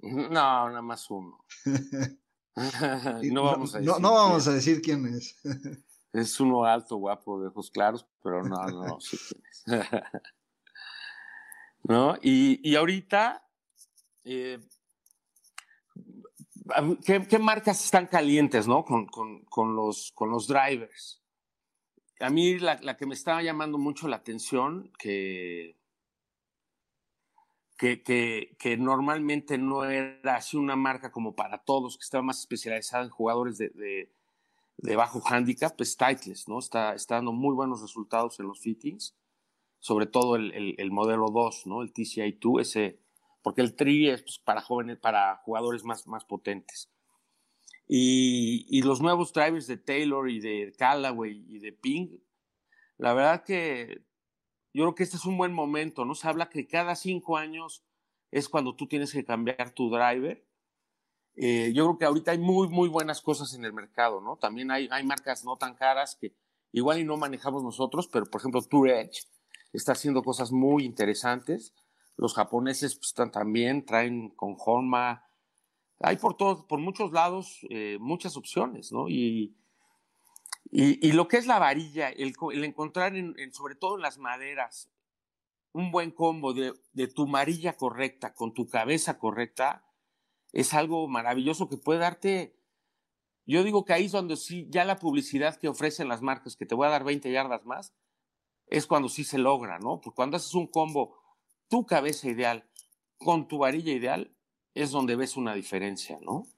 No, 0.00 0.30
nada 0.30 0.82
más 0.82 1.10
uno. 1.10 1.44
no 3.32 3.44
vamos 3.44 3.74
a 3.74 3.78
decir. 3.78 4.00
No, 4.00 4.12
vamos 4.12 4.48
a 4.48 4.52
decir 4.52 4.80
quién 4.80 5.06
es. 5.06 5.36
es 6.12 6.40
uno 6.40 6.64
alto, 6.64 6.96
guapo, 6.96 7.40
de 7.40 7.48
ojos 7.48 7.70
claros, 7.70 8.06
pero 8.22 8.42
no, 8.42 8.56
no 8.66 9.00
sé 9.00 9.18
quién 9.18 9.42
es. 9.50 9.64
¿No? 11.84 12.16
Y, 12.20 12.74
ahorita, 12.74 13.46
eh, 14.24 14.58
¿qué, 17.04 17.38
marcas 17.38 17.84
están 17.84 18.06
calientes, 18.06 18.66
no? 18.66 18.84
Con, 18.84 19.76
los, 19.76 20.10
con 20.12 20.30
los 20.30 20.48
drivers. 20.48 21.22
A 22.18 22.30
mí 22.30 22.58
la, 22.58 22.80
la, 22.82 22.96
que 22.96 23.06
me 23.06 23.14
estaba 23.14 23.42
llamando 23.42 23.78
mucho 23.78 24.08
la 24.08 24.16
atención, 24.16 24.90
que 24.98 25.75
que, 27.76 28.76
normalmente 28.78 29.58
no 29.58 29.84
era 29.84 30.36
así 30.36 30.56
una 30.56 30.76
marca 30.76 31.10
como 31.10 31.34
para 31.34 31.58
todos, 31.58 31.96
que 31.96 32.04
estaba 32.04 32.22
más 32.22 32.40
especializada 32.40 33.04
en 33.04 33.10
jugadores 33.10 33.58
de, 33.58 34.10
bajo 34.96 35.22
handicap, 35.26 35.76
pues 35.76 35.96
Titles, 35.96 36.48
¿no? 36.48 36.58
Está, 36.58 36.94
está, 36.94 37.16
dando 37.16 37.32
muy 37.32 37.54
buenos 37.54 37.82
resultados 37.82 38.40
en 38.40 38.46
los 38.46 38.60
fittings, 38.60 39.14
sobre 39.78 40.06
todo 40.06 40.36
el, 40.36 40.90
modelo 40.90 41.28
2, 41.28 41.66
¿no? 41.66 41.82
El 41.82 41.92
TCI 41.92 42.38
2, 42.40 42.60
ese, 42.62 43.00
porque 43.42 43.60
el 43.60 43.74
3 43.74 44.14
es 44.14 44.22
pues, 44.22 44.38
para 44.38 44.62
jóvenes, 44.62 44.98
para 44.98 45.36
jugadores 45.44 45.84
más, 45.84 46.06
más 46.06 46.24
potentes. 46.24 46.90
Y, 47.88 48.66
y, 48.68 48.82
los 48.82 49.00
nuevos 49.00 49.32
drivers 49.32 49.68
de 49.68 49.76
Taylor 49.76 50.28
y 50.28 50.40
de 50.40 50.74
Callaway 50.76 51.44
y 51.46 51.60
de 51.60 51.72
Ping, 51.72 52.18
la 52.98 53.12
verdad 53.12 53.44
que 53.44 54.02
yo 54.76 54.84
creo 54.84 54.94
que 54.94 55.04
este 55.04 55.16
es 55.16 55.24
un 55.24 55.38
buen 55.38 55.54
momento, 55.54 56.04
¿no? 56.04 56.14
Se 56.14 56.28
habla 56.28 56.50
que 56.50 56.66
cada 56.66 56.96
cinco 56.96 57.38
años 57.38 57.82
es 58.30 58.46
cuando 58.46 58.76
tú 58.76 58.86
tienes 58.86 59.10
que 59.10 59.24
cambiar 59.24 59.70
tu 59.70 59.88
driver. 59.88 60.46
Eh, 61.34 61.72
yo 61.74 61.86
creo 61.86 61.98
que 61.98 62.04
ahorita 62.04 62.32
hay 62.32 62.38
muy, 62.38 62.68
muy 62.68 62.90
buenas 62.90 63.22
cosas 63.22 63.54
en 63.54 63.64
el 63.64 63.72
mercado, 63.72 64.20
¿no? 64.20 64.36
También 64.36 64.70
hay, 64.70 64.86
hay 64.90 65.02
marcas 65.02 65.46
no 65.46 65.56
tan 65.56 65.76
caras 65.76 66.14
que 66.20 66.36
igual 66.72 66.98
y 66.98 67.04
no 67.04 67.16
manejamos 67.16 67.62
nosotros, 67.62 68.06
pero 68.06 68.26
por 68.26 68.42
ejemplo 68.42 68.60
Tour 68.60 68.90
Edge 68.90 69.22
está 69.72 69.92
haciendo 69.92 70.22
cosas 70.22 70.52
muy 70.52 70.84
interesantes. 70.84 71.72
Los 72.18 72.34
japoneses 72.34 72.96
pues, 72.96 73.08
están 73.08 73.30
también, 73.30 73.86
traen 73.86 74.28
con 74.28 74.56
Honma. 74.58 75.24
Hay 76.00 76.18
por 76.18 76.36
todos, 76.36 76.66
por 76.66 76.80
muchos 76.80 77.12
lados, 77.12 77.60
eh, 77.70 77.96
muchas 77.98 78.36
opciones, 78.36 78.92
¿no? 78.92 79.08
Y, 79.08 79.56
Y, 80.70 81.12
lo 81.12 81.28
que 81.28 81.36
es 81.36 81.46
la 81.46 81.58
varilla, 81.58 82.08
el, 82.08 82.34
encontrar 82.64 83.12
sobre 83.52 83.76
todo 83.76 83.96
en 83.96 84.02
las 84.02 84.18
maderas, 84.18 84.90
un 85.72 85.90
buen 85.90 86.10
combo 86.10 86.54
de, 86.54 86.74
tu 87.08 87.26
varilla 87.26 87.76
correcta 87.76 88.34
con 88.34 88.52
tu 88.52 88.66
cabeza 88.68 89.18
correcta, 89.18 89.84
es 90.52 90.74
algo 90.74 91.06
maravilloso 91.06 91.68
que 91.68 91.76
puede 91.76 92.00
darte. 92.00 92.58
Yo 93.44 93.62
digo 93.62 93.84
que 93.84 93.92
ahí 93.92 94.06
es 94.06 94.12
donde 94.12 94.36
sí, 94.36 94.66
ya 94.70 94.84
la 94.84 94.98
publicidad 94.98 95.56
que 95.56 95.68
ofrecen 95.68 96.08
las 96.08 96.22
marcas, 96.22 96.56
que 96.56 96.66
te 96.66 96.74
voy 96.74 96.86
a 96.86 96.90
dar 96.90 97.04
20 97.04 97.30
yardas 97.30 97.64
más, 97.64 97.94
es 98.66 98.86
cuando 98.86 99.08
sí 99.08 99.22
se 99.22 99.38
logra, 99.38 99.78
¿no? 99.78 100.00
Porque 100.00 100.16
cuando 100.16 100.36
haces 100.36 100.54
un 100.54 100.66
combo, 100.66 101.16
tu 101.68 101.86
cabeza 101.86 102.28
ideal 102.28 102.68
con 103.18 103.46
tu 103.46 103.58
varilla 103.58 103.92
ideal, 103.92 104.34
es 104.74 104.90
donde 104.90 105.14
ves 105.14 105.36
una 105.36 105.54
diferencia, 105.54 106.18
¿no? 106.22 106.48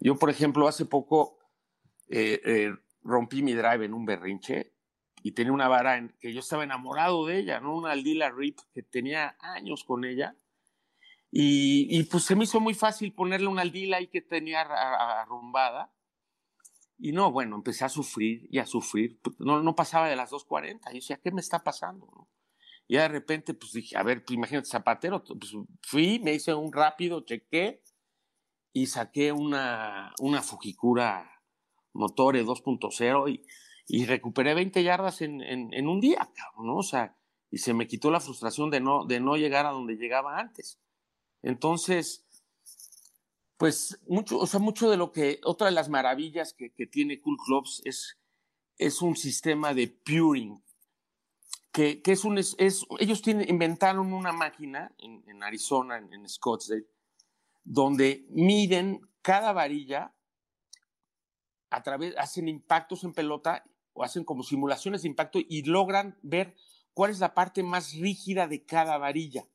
Yo, 0.00 0.16
por 0.16 0.28
ejemplo, 0.30 0.68
hace 0.68 0.84
poco 0.84 1.38
eh, 2.08 2.40
eh, 2.44 2.74
rompí 3.06 3.42
mi 3.42 3.54
drive 3.54 3.84
en 3.84 3.94
un 3.94 4.04
berrinche 4.04 4.72
y 5.22 5.32
tenía 5.32 5.52
una 5.52 5.68
vara 5.68 5.96
en 5.96 6.14
que 6.20 6.32
yo 6.32 6.40
estaba 6.40 6.64
enamorado 6.64 7.26
de 7.26 7.38
ella, 7.38 7.60
¿no? 7.60 7.76
Una 7.76 7.92
Aldila 7.92 8.30
Rip 8.30 8.58
que 8.72 8.82
tenía 8.82 9.36
años 9.40 9.84
con 9.84 10.04
ella. 10.04 10.36
Y, 11.30 12.02
pues 12.04 12.24
se 12.24 12.36
me 12.36 12.44
hizo 12.44 12.60
muy 12.60 12.74
fácil 12.74 13.12
ponerle 13.12 13.48
una 13.48 13.62
aldila 13.62 13.98
ahí 13.98 14.06
que 14.06 14.22
tenía 14.22 14.62
arrumbada. 14.62 15.92
Y 16.98 17.12
no, 17.12 17.30
bueno, 17.30 17.56
empecé 17.56 17.84
a 17.84 17.90
sufrir 17.90 18.46
y 18.50 18.58
a 18.58 18.64
sufrir. 18.64 19.20
Pues, 19.20 19.36
no, 19.38 19.62
no 19.62 19.74
pasaba 19.74 20.08
de 20.08 20.16
las 20.16 20.30
2.40. 20.30 20.86
Yo 20.86 20.94
decía, 20.94 21.20
¿qué 21.22 21.30
me 21.30 21.40
está 21.40 21.62
pasando? 21.62 22.28
Y 22.88 22.96
de 22.96 23.08
repente, 23.08 23.52
pues 23.52 23.72
dije, 23.72 23.98
a 23.98 24.02
ver, 24.02 24.24
pues, 24.24 24.34
imagínate, 24.34 24.68
zapatero. 24.68 25.22
Pues 25.24 25.52
fui, 25.82 26.20
me 26.20 26.32
hice 26.32 26.54
un 26.54 26.72
rápido, 26.72 27.20
chequé 27.22 27.82
y 28.72 28.86
saqué 28.86 29.32
una, 29.32 30.14
una 30.20 30.40
Fujikura 30.40 31.35
Motore 31.96 32.44
2.0 32.44 33.30
y, 33.30 33.42
y, 33.88 34.04
recuperé 34.06 34.54
20 34.54 34.82
yardas 34.82 35.22
en, 35.22 35.40
en, 35.42 35.88
un 35.88 36.00
día, 36.00 36.30
¿no? 36.58 36.76
O 36.76 36.82
sea, 36.82 37.16
y 37.50 37.58
se 37.58 37.74
me 37.74 37.86
quitó 37.86 38.10
la 38.10 38.20
frustración 38.20 38.70
de 38.70 38.80
no, 38.80 39.04
de 39.04 39.20
no 39.20 39.36
llegar 39.36 39.66
a 39.66 39.70
donde 39.70 39.96
llegaba 39.96 40.38
antes. 40.38 40.78
Entonces, 41.42 42.26
pues 43.56 43.98
mucho, 44.06 44.38
o 44.38 44.46
sea, 44.46 44.60
mucho 44.60 44.90
de 44.90 44.96
lo 44.96 45.12
que, 45.12 45.40
otra 45.44 45.68
de 45.68 45.72
las 45.72 45.88
maravillas 45.88 46.52
que, 46.52 46.72
que 46.72 46.86
tiene 46.86 47.20
Cool 47.20 47.38
Clubs 47.44 47.82
es, 47.84 48.18
es 48.78 49.00
un 49.00 49.16
sistema 49.16 49.72
de 49.72 49.88
puring, 49.88 50.62
que, 51.72 52.02
que 52.02 52.12
es 52.12 52.24
un, 52.24 52.38
es, 52.38 52.56
ellos 52.98 53.22
tienen, 53.22 53.48
inventaron 53.48 54.12
una 54.12 54.32
máquina 54.32 54.92
en, 54.98 55.22
en 55.28 55.42
Arizona, 55.42 55.98
en, 55.98 56.12
en 56.12 56.28
Scottsdale, 56.28 56.86
donde 57.64 58.26
miden 58.30 59.00
cada 59.22 59.52
varilla 59.52 60.15
a 61.70 61.82
través, 61.82 62.16
hacen 62.16 62.48
impactos 62.48 63.04
en 63.04 63.12
pelota 63.12 63.64
o 63.92 64.04
hacen 64.04 64.24
como 64.24 64.42
simulaciones 64.42 65.02
de 65.02 65.08
impacto 65.08 65.38
y 65.38 65.62
logran 65.62 66.18
ver 66.22 66.54
cuál 66.92 67.10
es 67.10 67.20
la 67.20 67.34
parte 67.34 67.62
más 67.62 67.92
rígida 67.94 68.46
de 68.46 68.64
cada 68.64 68.98
varilla. 68.98 69.46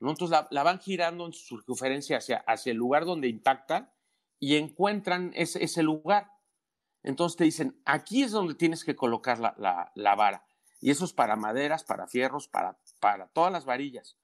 Entonces 0.00 0.38
la, 0.50 0.62
van 0.62 0.78
girando 0.78 1.26
en 1.26 1.32
su 1.32 1.56
circunferencia 1.56 2.18
hacia, 2.18 2.38
hacia 2.46 2.72
el 2.72 2.78
lugar 2.78 3.04
donde 3.04 3.28
impactan 3.28 3.90
y 4.38 4.56
encuentran 4.56 5.32
ese, 5.34 5.64
ese, 5.64 5.82
lugar. 5.82 6.30
Entonces 7.02 7.36
te 7.36 7.44
dicen, 7.44 7.80
aquí 7.84 8.22
es 8.22 8.32
donde 8.32 8.54
tienes 8.54 8.84
que 8.84 8.96
colocar 8.96 9.38
la, 9.38 9.90
la, 9.94 10.14
vara. 10.14 10.46
Y 10.80 10.90
eso 10.90 11.04
es 11.06 11.14
para 11.14 11.36
maderas, 11.36 11.84
para 11.84 12.06
fierros, 12.06 12.48
para, 12.48 12.78
para 13.00 13.28
todas 13.28 13.52
las 13.52 13.64
varillas. 13.64 14.18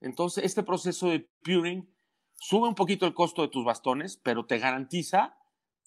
Entonces 0.00 0.44
este 0.44 0.62
proceso 0.62 1.08
de 1.08 1.28
puring 1.42 1.92
sube 2.34 2.68
un 2.68 2.74
poquito 2.74 3.06
el 3.06 3.14
costo 3.14 3.42
de 3.42 3.48
tus 3.48 3.64
bastones, 3.64 4.16
pero 4.22 4.46
te 4.46 4.58
garantiza 4.58 5.35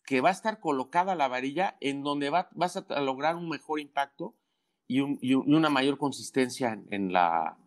que 0.10 0.22
va 0.22 0.30
a 0.30 0.32
estar 0.32 0.60
colocada 0.60 1.14
la 1.14 1.28
varilla 1.28 1.78
en 1.82 2.02
donde 2.02 2.32
vas 2.32 2.78
a 2.78 3.00
lograr 3.00 3.36
un 3.36 3.48
mejor 3.48 3.80
impacto 3.80 4.36
y, 4.88 5.02
una 5.02 5.70
mayor 5.70 6.00
consistencia 6.00 6.82
en, 6.90 7.14
la, 7.14 7.60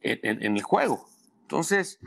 en, 0.00 0.56
el 0.56 0.62
juego. 0.62 1.06
Entonces, 1.42 2.00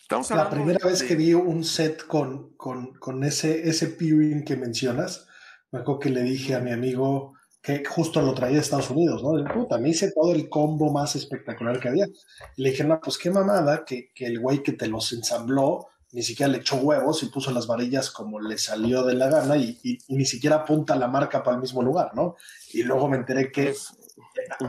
estamos 0.00 0.30
La 0.30 0.48
primera 0.48 0.78
vez 0.82 1.02
que 1.02 1.14
vi 1.14 1.34
un 1.34 1.62
set 1.62 2.06
con, 2.06 2.54
con, 2.56 2.94
con 2.94 3.22
ese, 3.22 3.68
ese 3.68 3.88
peering 3.88 4.46
que 4.46 4.56
mencionas, 4.56 5.28
me 5.72 5.80
acuerdo 5.80 6.00
que 6.00 6.08
le 6.08 6.22
dije 6.22 6.54
a 6.54 6.60
mi 6.60 6.70
amigo 6.70 7.34
que 7.60 7.84
justo 7.84 8.22
lo 8.22 8.32
traía 8.32 8.54
de 8.54 8.62
Estados 8.62 8.88
Unidos, 8.88 9.22
¿no? 9.22 9.44
puta, 9.52 9.76
me 9.76 9.90
hice 9.90 10.10
todo 10.12 10.32
el 10.32 10.48
combo 10.48 10.90
más 10.90 11.16
espectacular 11.16 11.80
que 11.80 11.88
había. 11.88 12.06
le 12.56 12.70
dije, 12.70 12.82
no, 12.82 12.98
pues 12.98 13.18
qué 13.18 13.30
mamada 13.30 13.84
que, 13.84 14.10
que 14.14 14.24
el 14.24 14.40
güey 14.40 14.62
que 14.62 14.72
te 14.72 14.88
los 14.88 15.12
ensambló 15.12 15.88
ni 16.16 16.22
siquiera 16.22 16.50
le 16.50 16.58
echó 16.60 16.76
huevos 16.76 17.22
y 17.22 17.26
puso 17.26 17.50
las 17.50 17.66
varillas 17.66 18.10
como 18.10 18.40
le 18.40 18.56
salió 18.56 19.04
de 19.04 19.12
la 19.12 19.28
gana 19.28 19.58
y, 19.58 19.98
ni 20.08 20.24
siquiera 20.24 20.56
apunta 20.56 20.96
la 20.96 21.08
marca 21.08 21.42
para 21.42 21.56
el 21.56 21.60
mismo 21.60 21.82
lugar, 21.82 22.12
¿no? 22.14 22.36
Y 22.72 22.84
luego 22.84 23.06
me 23.06 23.18
enteré 23.18 23.52
que, 23.52 23.74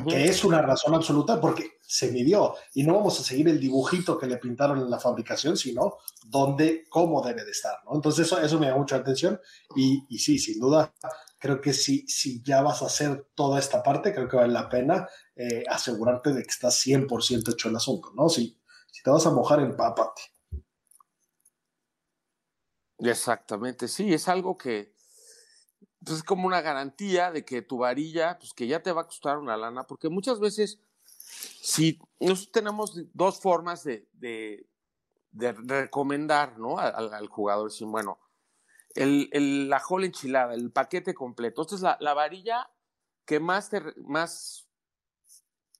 que 0.10 0.26
es 0.26 0.44
una 0.44 0.62
razón 0.62 0.94
absoluta 0.94 1.40
porque 1.40 1.78
se 1.82 2.12
midió 2.12 2.56
y 2.74 2.84
no 2.84 2.96
vamos 2.96 3.22
a 3.22 3.24
seguir 3.24 3.48
el 3.48 3.62
dibujito 3.62 4.18
que 4.18 4.28
le 4.28 4.36
pintaron 4.36 4.80
en 4.80 4.90
la 4.90 5.00
fabricación, 5.00 5.56
sino 5.56 6.00
dónde, 6.26 6.84
cómo 6.90 7.22
debe 7.22 7.46
de 7.46 7.52
estar, 7.52 7.78
¿no? 7.86 7.96
Entonces 7.96 8.26
eso, 8.26 8.42
eso 8.42 8.60
me 8.60 8.68
da 8.68 8.76
mucha 8.76 8.98
atención 8.98 9.40
y, 9.74 10.04
y 10.10 10.20
sí, 10.20 10.40
sin 10.40 10.60
duda, 10.60 10.94
creo 11.40 11.62
que 11.62 11.72
si, 11.72 12.06
si 12.10 12.44
ya 12.44 12.62
vas 12.62 12.82
a 12.82 12.88
hacer 12.88 13.26
toda 13.36 13.58
esta 13.58 13.82
parte, 13.82 14.14
creo 14.14 14.28
que 14.28 14.36
vale 14.36 14.52
la 14.52 14.68
pena 14.68 15.08
eh, 15.34 15.64
asegurarte 15.70 16.34
de 16.34 16.44
que 16.44 16.50
está 16.50 16.68
100% 16.68 17.54
hecho 17.54 17.70
el 17.70 17.78
asunto, 17.78 18.12
¿no? 18.18 18.28
Si, 18.28 18.60
si 18.92 19.02
te 19.02 19.10
vas 19.10 19.26
a 19.26 19.32
mojar, 19.32 19.62
empápate. 19.62 20.37
Exactamente, 23.00 23.88
sí, 23.88 24.14
es 24.14 24.28
algo 24.28 24.58
que 24.58 24.96
pues, 26.04 26.18
es 26.18 26.24
como 26.24 26.48
una 26.48 26.62
garantía 26.62 27.32
de 27.32 27.46
que 27.46 27.62
tu 27.62 27.80
varilla, 27.80 28.38
pues 28.40 28.54
que 28.54 28.68
ya 28.68 28.82
te 28.82 28.92
va 28.92 29.02
a 29.02 29.08
costar 29.08 29.38
una 29.38 29.58
lana, 29.58 29.86
porque 29.86 30.10
muchas 30.10 30.40
veces, 30.40 30.80
si 31.16 32.00
nosotros 32.20 32.52
tenemos 32.52 32.94
dos 33.14 33.40
formas 33.40 33.84
de, 33.84 34.08
de, 34.14 34.66
recomendar 35.54 36.58
¿no? 36.58 36.80
al, 36.80 37.28
jugador, 37.28 37.70
decir, 37.70 37.88
bueno, 37.88 38.20
el, 38.96 39.30
el, 39.32 39.70
la 39.70 39.80
jola 39.80 40.06
enchilada, 40.06 40.54
el 40.54 40.72
paquete 40.72 41.14
completo, 41.14 41.62
esta 41.62 41.76
es 41.76 41.82
la, 41.82 41.98
la 42.00 42.14
varilla 42.14 42.72
que 43.26 43.40
más, 43.40 43.70
te, 43.70 43.82
más, 43.98 44.68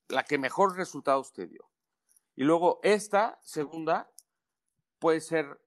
la 0.10 0.24
que 0.24 0.38
mejor 0.38 0.76
resultados 0.76 1.32
te 1.34 1.48
dio. 1.48 1.70
Y 2.36 2.44
luego 2.44 2.80
esta 2.84 3.40
segunda 3.44 4.12
puede 5.00 5.22
ser 5.22 5.60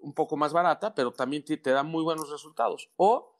un 0.00 0.12
poco 0.12 0.36
más 0.36 0.52
barata, 0.52 0.94
pero 0.94 1.12
también 1.12 1.44
te, 1.44 1.58
da 1.58 1.82
muy 1.82 2.02
buenos 2.02 2.30
resultados. 2.30 2.90
O 2.96 3.34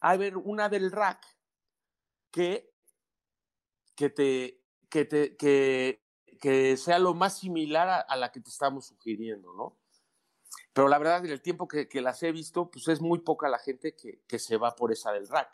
hay 0.00 0.32
una 0.44 0.68
del 0.68 0.90
rack 0.90 1.24
que, 2.30 2.72
que 3.94 4.10
te, 4.10 4.62
que 4.88 5.04
te, 5.04 5.36
que, 5.36 6.02
que 6.40 6.76
sea 6.76 6.98
lo 6.98 7.14
más 7.14 7.38
similar 7.38 8.04
a, 8.08 8.16
la 8.16 8.32
que 8.32 8.40
te 8.40 8.50
estamos 8.50 8.86
sugiriendo, 8.86 9.52
¿no? 9.54 9.76
Pero 10.72 10.88
la 10.88 10.98
verdad, 10.98 11.24
en 11.24 11.32
el 11.32 11.42
tiempo 11.42 11.68
que, 11.68 11.88
que 11.88 12.00
las 12.00 12.22
he 12.22 12.32
visto, 12.32 12.70
pues 12.70 12.88
es 12.88 13.00
muy 13.00 13.18
poca 13.18 13.48
la 13.48 13.58
gente 13.58 13.94
que, 13.94 14.22
que, 14.26 14.38
se 14.38 14.56
va 14.56 14.74
por 14.74 14.92
esa 14.92 15.12
del 15.12 15.28
rack, 15.28 15.50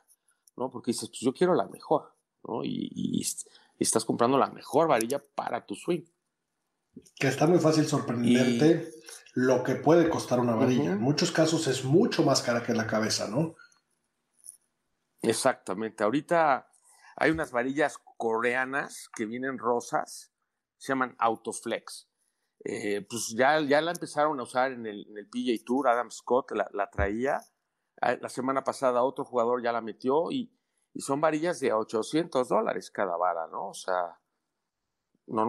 ¿no? 0.56 0.70
Porque 0.70 0.92
dices, 0.92 1.08
pues 1.08 1.20
yo 1.20 1.32
quiero 1.32 1.54
la 1.54 1.66
mejor, 1.66 2.14
¿no? 2.46 2.62
Y, 2.64 2.90
y, 2.94 3.26
estás 3.78 4.04
comprando 4.04 4.38
la 4.38 4.50
mejor 4.50 4.88
varilla 4.88 5.22
para 5.34 5.64
tu 5.64 5.74
swing. 5.74 6.04
Que 7.14 7.28
está 7.28 7.46
muy 7.46 7.58
fácil 7.58 7.86
sorprenderte 7.86 8.90
lo 9.36 9.62
que 9.62 9.74
puede 9.74 10.08
costar 10.08 10.40
una 10.40 10.54
varilla. 10.54 10.92
En 10.92 11.00
muchos 11.02 11.30
casos 11.30 11.66
es 11.66 11.84
mucho 11.84 12.22
más 12.22 12.40
cara 12.40 12.62
que 12.62 12.72
la 12.72 12.86
cabeza, 12.86 13.28
¿no? 13.28 13.54
Exactamente. 15.20 16.02
Ahorita 16.02 16.70
hay 17.16 17.32
unas 17.32 17.52
varillas 17.52 17.98
coreanas 18.16 19.10
que 19.14 19.26
vienen 19.26 19.58
rosas, 19.58 20.32
se 20.78 20.92
llaman 20.92 21.14
Autoflex. 21.18 22.08
Eh, 22.64 23.06
pues 23.06 23.34
ya, 23.36 23.60
ya 23.60 23.82
la 23.82 23.90
empezaron 23.90 24.40
a 24.40 24.42
usar 24.42 24.72
en 24.72 24.86
el, 24.86 25.06
en 25.06 25.18
el 25.18 25.28
PJ 25.28 25.62
Tour, 25.66 25.88
Adam 25.88 26.10
Scott 26.10 26.52
la, 26.52 26.90
traía. 26.90 27.42
Ah, 28.00 28.16
la 28.18 28.30
semana 28.30 28.64
pasada 28.64 29.02
otro 29.02 29.26
jugador 29.26 29.62
ya 29.62 29.70
la 29.70 29.82
metió 29.82 30.30
y, 30.30 30.50
y 30.94 31.02
son 31.02 31.20
varillas 31.20 31.60
de 31.60 31.74
800 31.74 32.48
dólares 32.48 32.90
cada 32.90 33.18
vara, 33.18 33.46
¿no? 33.48 33.68
O 33.68 33.74
sea, 33.74 34.18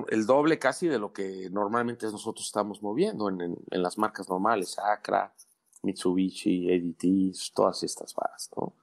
el 0.09 0.25
doble 0.25 0.57
casi 0.57 0.87
de 0.87 0.97
lo 0.97 1.13
que 1.13 1.49
normalmente 1.51 2.07
nosotros 2.07 2.45
estamos 2.45 2.81
moviendo 2.81 3.29
en, 3.29 3.41
en, 3.41 3.83
las 3.83 3.97
marcas 3.97 4.27
normales, 4.27 4.77
Acra, 4.79 5.33
Mitsubishi, 5.83 6.67
ADT, 6.73 7.53
todas 7.53 7.83
estas 7.83 8.13
varas, 8.15 8.49
¿no? 8.55 8.75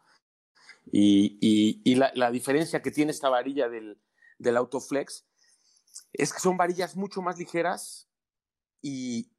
Y, 0.92 1.38
y, 1.40 1.80
y 1.84 1.95
la, 1.97 2.12
la, 2.14 2.30
diferencia 2.30 2.82
que 2.82 2.90
tiene 2.90 3.11
esta 3.11 3.30
varilla 3.30 3.68
del, 3.68 3.99
del 4.38 4.57
Autoflex 4.57 5.24
es 6.12 6.32
que 6.32 6.40
son 6.40 6.57
varillas 6.57 6.95
mucho 6.95 7.22
más 7.22 7.38
ligeras 7.38 8.09
y 8.82 9.32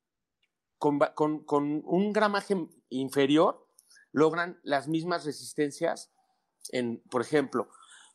con, 0.77 0.99
con, 1.13 1.43
con 1.45 1.83
un 1.85 2.13
gramaje 2.13 2.55
inferior 2.89 3.67
logran 4.11 4.59
las 4.63 4.87
mismas 4.87 5.25
resistencias 5.25 6.11
en, 6.71 7.01
por 7.11 7.21
ejemplo, 7.21 7.69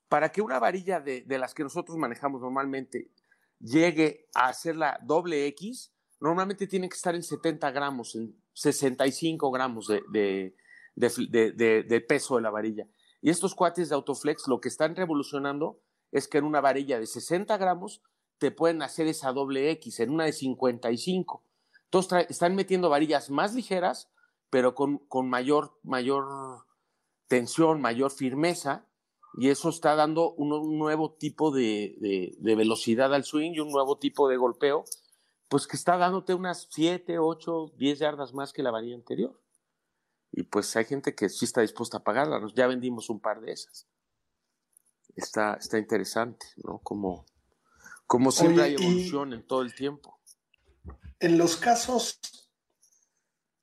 para 0.09 0.33
que 0.33 0.43
una 0.43 0.59
varilla 0.59 1.01
de, 1.01 1.23
de, 1.23 1.39
las 1.39 1.55
que 1.55 1.63
nosotros 1.63 1.97
manejamos 1.97 2.41
normalmente 2.41 3.13
llegue 3.61 4.29
a 4.35 4.49
hacer 4.49 4.77
la 4.77 4.99
doble 5.03 5.47
X, 5.49 5.93
normalmente 6.21 6.67
tiene 6.67 6.89
que 6.89 6.97
estar 6.97 7.15
en 7.15 7.23
70 7.23 7.71
gramos, 7.71 8.15
en 8.15 8.35
65 8.55 9.51
gramos 9.51 9.87
de, 9.87 10.03
de, 10.97 11.83
de, 11.87 12.01
peso 12.01 12.37
de 12.37 12.43
la 12.43 12.51
varilla. 12.51 12.87
Y 13.21 13.31
estos 13.31 13.55
cuates 13.55 13.89
de 13.89 13.95
Autoflex 13.95 14.49
lo 14.49 14.61
que 14.61 14.69
están 14.69 14.97
revolucionando 14.97 15.81
es 16.11 16.27
que 16.27 16.39
en 16.39 16.45
una 16.45 16.61
varilla 16.61 16.99
de 16.99 17.07
60 17.07 17.57
gramos 17.59 18.03
te 18.39 18.51
pueden 18.51 18.83
hacer 18.83 19.07
esa 19.07 19.33
doble 19.33 19.71
X, 19.73 20.01
en 20.01 20.11
una 20.11 20.25
de 20.25 20.33
55. 20.33 21.45
Entonces 21.85 22.27
están 22.31 22.55
metiendo 22.55 22.89
varillas 22.89 23.31
más 23.31 23.55
ligeras, 23.55 24.11
pero 24.49 24.75
con, 24.75 24.99
con 24.99 25.29
mayor, 25.29 25.79
mayor 25.83 26.65
tensión, 27.29 27.81
mayor 27.81 28.11
firmeza, 28.11 28.87
y 29.35 29.49
eso 29.49 29.69
está 29.69 29.95
dando 29.95 30.33
un, 30.33 30.79
nuevo 30.79 31.13
tipo 31.13 31.51
de, 31.51 32.37
velocidad 32.41 33.15
al 33.15 33.25
swing 33.25 33.53
y 33.53 33.61
un 33.61 33.71
nuevo 33.71 33.99
tipo 33.99 34.29
de 34.29 34.37
golpeo, 34.37 34.85
pues 35.49 35.67
que 35.67 35.77
está 35.77 35.97
dándote 35.97 36.35
unas 36.35 36.69
7, 36.71 37.19
8, 37.19 37.73
10 37.77 37.99
yardas 37.99 38.35
más 38.35 38.53
que 38.53 38.63
la 38.63 38.71
varilla 38.71 38.97
anterior. 38.97 39.41
Y 40.33 40.45
pues 40.45 40.75
hay 40.77 40.85
gente 40.85 41.15
que 41.15 41.29
sí 41.29 41.45
está 41.45 41.61
dispuesta 41.61 41.99
a 41.99 42.05
pagarla, 42.05 42.41
ya 42.55 42.67
vendimos 42.67 43.11
un 43.11 43.21
par 43.21 43.41
de 43.41 43.53
esas. 43.53 43.87
Está, 45.17 45.55
está 45.55 45.79
interesante, 45.79 46.47
¿no? 46.63 46.79
Como, 46.79 47.27
como 48.07 48.31
siempre 48.31 48.63
hay 48.63 48.75
evolución 48.75 49.33
en 49.33 49.45
todo 49.45 49.63
el 49.63 49.75
tiempo. 49.75 50.21
En 51.19 51.37
los 51.37 51.57
casos, 51.57 52.21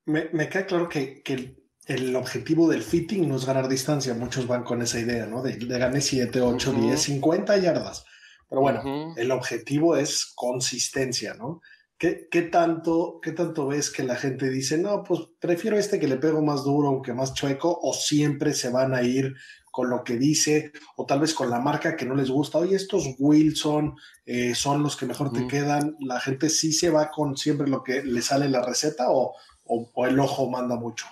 me, 0.05 0.29
me 0.33 0.49
queda 0.49 0.65
claro 0.65 0.89
que, 0.89 1.23
que 1.23 1.66
el 1.87 2.15
objetivo 2.15 2.69
del 2.69 2.83
fitting 2.83 3.27
no 3.27 3.37
es 3.37 3.45
ganar 3.45 3.69
distancia. 3.69 4.13
Muchos 4.13 4.45
van 4.45 4.63
con 4.63 4.81
esa 4.81 4.99
idea, 4.99 5.25
¿no? 5.25 5.41
De, 5.41 5.55
de 5.55 5.79
ganar 5.79 6.01
7, 6.01 6.41
8, 6.41 6.73
10, 6.73 7.01
50 7.01 7.57
yardas. 7.57 8.05
Pero 8.49 8.61
bueno, 8.61 9.13
el 9.17 9.31
objetivo 9.31 9.95
es 9.95 10.25
consistencia, 10.35 11.33
¿no? 11.33 11.61
¿Qué, 11.97 12.27
¿Qué, 12.29 12.43
tanto, 12.43 13.19
¿Qué 13.21 13.31
tanto 13.31 13.67
ves 13.67 13.89
que 13.89 14.03
la 14.03 14.15
gente 14.15 14.49
dice, 14.49 14.77
no, 14.77 15.03
pues 15.03 15.21
prefiero 15.39 15.77
este 15.77 15.99
que 15.99 16.07
le 16.07 16.17
pego 16.17 16.41
más 16.41 16.63
duro, 16.63 16.89
aunque 16.89 17.13
más 17.13 17.33
chueco, 17.33 17.79
o 17.81 17.93
siempre 17.93 18.53
se 18.53 18.69
van 18.69 18.93
a 18.93 19.01
ir 19.01 19.33
con 19.71 19.89
lo 19.89 20.03
que 20.03 20.17
dice, 20.17 20.71
o 20.95 21.05
tal 21.05 21.21
vez 21.21 21.33
con 21.33 21.49
la 21.49 21.59
marca 21.59 21.95
que 21.95 22.05
no 22.05 22.15
les 22.15 22.29
gusta? 22.29 22.59
Oye, 22.59 22.75
estos 22.75 23.15
Wilson 23.17 23.95
eh, 24.25 24.53
son 24.55 24.83
los 24.83 24.95
que 24.95 25.07
mejor 25.07 25.31
te 25.31 25.47
quedan. 25.47 25.95
¿La 25.99 26.19
gente 26.19 26.49
sí 26.49 26.71
se 26.71 26.89
va 26.89 27.09
con 27.09 27.35
siempre 27.35 27.67
lo 27.67 27.83
que 27.83 28.03
le 28.03 28.21
sale 28.21 28.47
la 28.47 28.61
receta 28.61 29.05
o, 29.09 29.35
o 29.65 30.05
el 30.05 30.19
ojo 30.19 30.49
manda 30.49 30.75
mucho? 30.75 31.07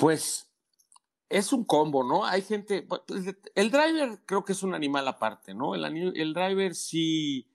Pues 0.00 0.50
es 1.28 1.52
un 1.52 1.64
combo, 1.64 2.02
¿no? 2.02 2.24
Hay 2.24 2.40
gente, 2.40 2.82
pues, 2.82 3.02
el 3.54 3.70
driver 3.70 4.18
creo 4.24 4.46
que 4.46 4.52
es 4.52 4.62
un 4.62 4.74
animal 4.74 5.06
aparte, 5.06 5.52
¿no? 5.52 5.74
El, 5.74 5.84
el 6.16 6.32
driver 6.32 6.74
sí, 6.74 7.52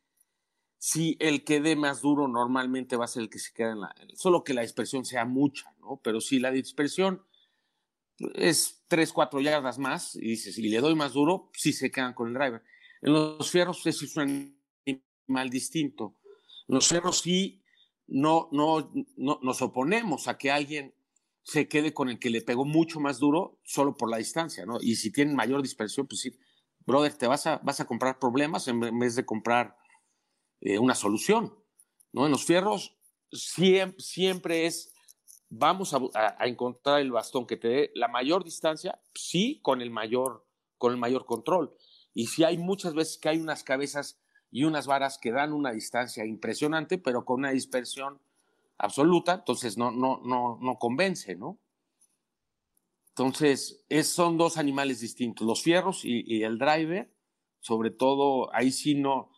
sí, 0.78 1.18
el 1.20 1.44
que 1.44 1.60
dé 1.60 1.76
más 1.76 2.02
duro 2.02 2.28
normalmente 2.28 2.98
va 2.98 3.06
a 3.06 3.08
ser 3.08 3.24
el 3.24 3.32
que 3.32 3.40
se 3.40 3.52
queda 3.52 3.72
en 3.72 3.82
la, 3.82 3.96
solo 4.14 4.44
que 4.44 4.54
la 4.54 4.62
dispersión 4.62 5.06
sea 5.06 5.26
mucha, 5.26 5.74
¿no? 5.80 6.00
Pero 6.04 6.22
si 6.22 6.40
la 6.40 6.52
dispersión 6.52 7.26
es 8.36 8.84
3, 8.90 9.12
4 9.12 9.42
yardas 9.42 9.80
más, 9.80 10.16
y 10.16 10.22
dices, 10.22 10.58
y 10.60 10.70
le 10.70 10.80
doy 10.80 10.94
más 10.94 11.14
duro, 11.14 11.50
sí 11.54 11.74
se 11.74 11.90
quedan 11.90 12.14
con 12.14 12.28
el 12.28 12.36
driver. 12.36 12.62
En 13.02 13.12
los 13.12 13.50
fierros 13.50 13.86
es 13.88 14.16
un 14.16 14.56
animal 14.86 15.50
distinto. 15.50 16.16
En 16.68 16.76
los 16.76 16.88
fierros 16.88 17.22
sí 17.22 17.64
no, 18.06 18.50
no, 18.52 18.92
no 19.18 19.40
nos 19.42 19.62
oponemos 19.64 20.28
a 20.28 20.38
que 20.38 20.52
alguien 20.52 20.95
se 21.46 21.68
quede 21.68 21.94
con 21.94 22.10
el 22.10 22.18
que 22.18 22.32
le 22.32 22.42
pegó 22.42 22.66
mucho 22.66 23.00
más 23.00 23.20
duro 23.20 23.60
solo 23.64 23.96
por 23.96 24.10
la 24.10 24.18
distancia, 24.18 24.66
¿no? 24.66 24.80
Y 24.82 24.96
si 24.96 25.12
tienen 25.12 25.36
mayor 25.36 25.62
dispersión, 25.62 26.08
pues 26.08 26.22
sí, 26.22 26.36
brother, 26.88 27.14
te 27.14 27.28
vas 27.28 27.46
a, 27.46 27.60
vas 27.60 27.80
a 27.80 27.86
comprar 27.86 28.18
problemas 28.18 28.68
en 28.68 28.80
vez 28.98 29.16
de 29.16 29.26
comprar 29.26 29.78
eh, 30.60 30.80
una 30.80 30.96
solución, 30.96 31.56
¿no? 32.12 32.26
En 32.26 32.32
los 32.32 32.46
fierros 32.46 32.98
siempre, 33.32 33.96
siempre 34.00 34.66
es, 34.66 34.96
vamos 35.50 35.94
a, 35.94 36.00
a, 36.16 36.48
encontrar 36.48 37.00
el 37.00 37.12
bastón 37.12 37.46
que 37.46 37.58
te 37.58 37.68
dé 37.68 37.92
la 37.94 38.08
mayor 38.08 38.44
distancia, 38.44 39.00
sí, 39.14 39.60
con 39.62 39.84
el 39.84 39.92
mayor, 39.92 40.48
con 40.80 40.94
el 40.94 40.98
mayor 40.98 41.26
control. 41.26 41.76
Y 42.16 42.26
si 42.26 42.44
hay 42.44 42.58
muchas 42.58 42.96
veces 42.96 43.20
que 43.20 43.30
hay 43.30 43.40
unas 43.40 43.64
cabezas 43.64 44.20
y 44.50 44.64
unas 44.64 44.88
varas 44.88 45.20
que 45.20 45.32
dan 45.32 45.54
una 45.54 45.72
distancia 45.74 46.26
impresionante, 46.26 46.98
pero 46.98 47.24
con 47.24 47.42
una 47.42 47.52
dispersión 47.52 48.20
absoluta, 48.78 49.34
entonces 49.34 49.78
no, 49.78 49.92
no, 49.92 50.22
no, 50.24 50.58
no 50.62 50.78
convence, 50.78 51.36
¿no? 51.36 51.60
Entonces, 53.10 53.86
es, 53.88 54.10
son 54.10 54.38
dos 54.38 54.58
animales 54.58 55.00
distintos, 55.00 55.48
los 55.48 55.64
fierros 55.64 56.02
y, 56.04 56.44
el 56.44 56.58
driver, 56.58 57.10
sobre 57.62 57.90
todo, 57.90 58.54
ahí 58.54 58.74
sí 58.74 58.96
no, 58.96 59.32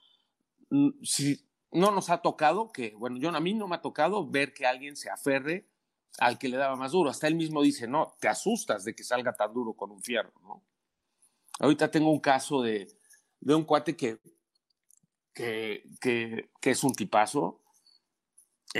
no 0.70 1.92
nos 1.92 2.10
ha 2.10 2.24
tocado 2.24 2.72
que, 2.72 2.96
bueno, 2.96 3.18
yo 3.18 3.30
a 3.30 3.40
mí 3.40 3.54
no 3.54 3.68
me 3.68 3.76
ha 3.76 3.82
tocado 3.82 4.28
ver 4.28 4.56
que 4.56 4.66
alguien 4.66 4.96
se 4.96 5.12
aferre 5.12 5.70
al 6.18 6.40
que 6.40 6.50
le 6.50 6.58
daba 6.58 6.76
más 6.76 6.94
duro. 6.94 7.12
Hasta 7.12 7.28
él 7.28 7.36
mismo 7.36 7.62
dice, 7.62 7.88
no, 7.88 8.16
te 8.20 8.28
asustas 8.28 8.84
de 8.84 8.96
que 8.96 9.04
salga 9.04 9.34
tan 9.34 9.54
duro 9.54 9.74
con 9.74 9.92
un 9.92 10.02
fierro, 10.02 10.34
¿no? 10.42 10.64
Ahorita 11.60 11.92
tengo 11.92 12.10
un 12.10 12.20
caso 12.20 12.64
de, 12.64 12.88
de 13.40 13.54
un 13.54 13.64
cuate 13.64 13.96
que, 13.96 14.20
que, 15.34 15.84
que 16.02 16.72
es 16.72 16.84
un 16.84 16.94
tipazo, 16.94 17.62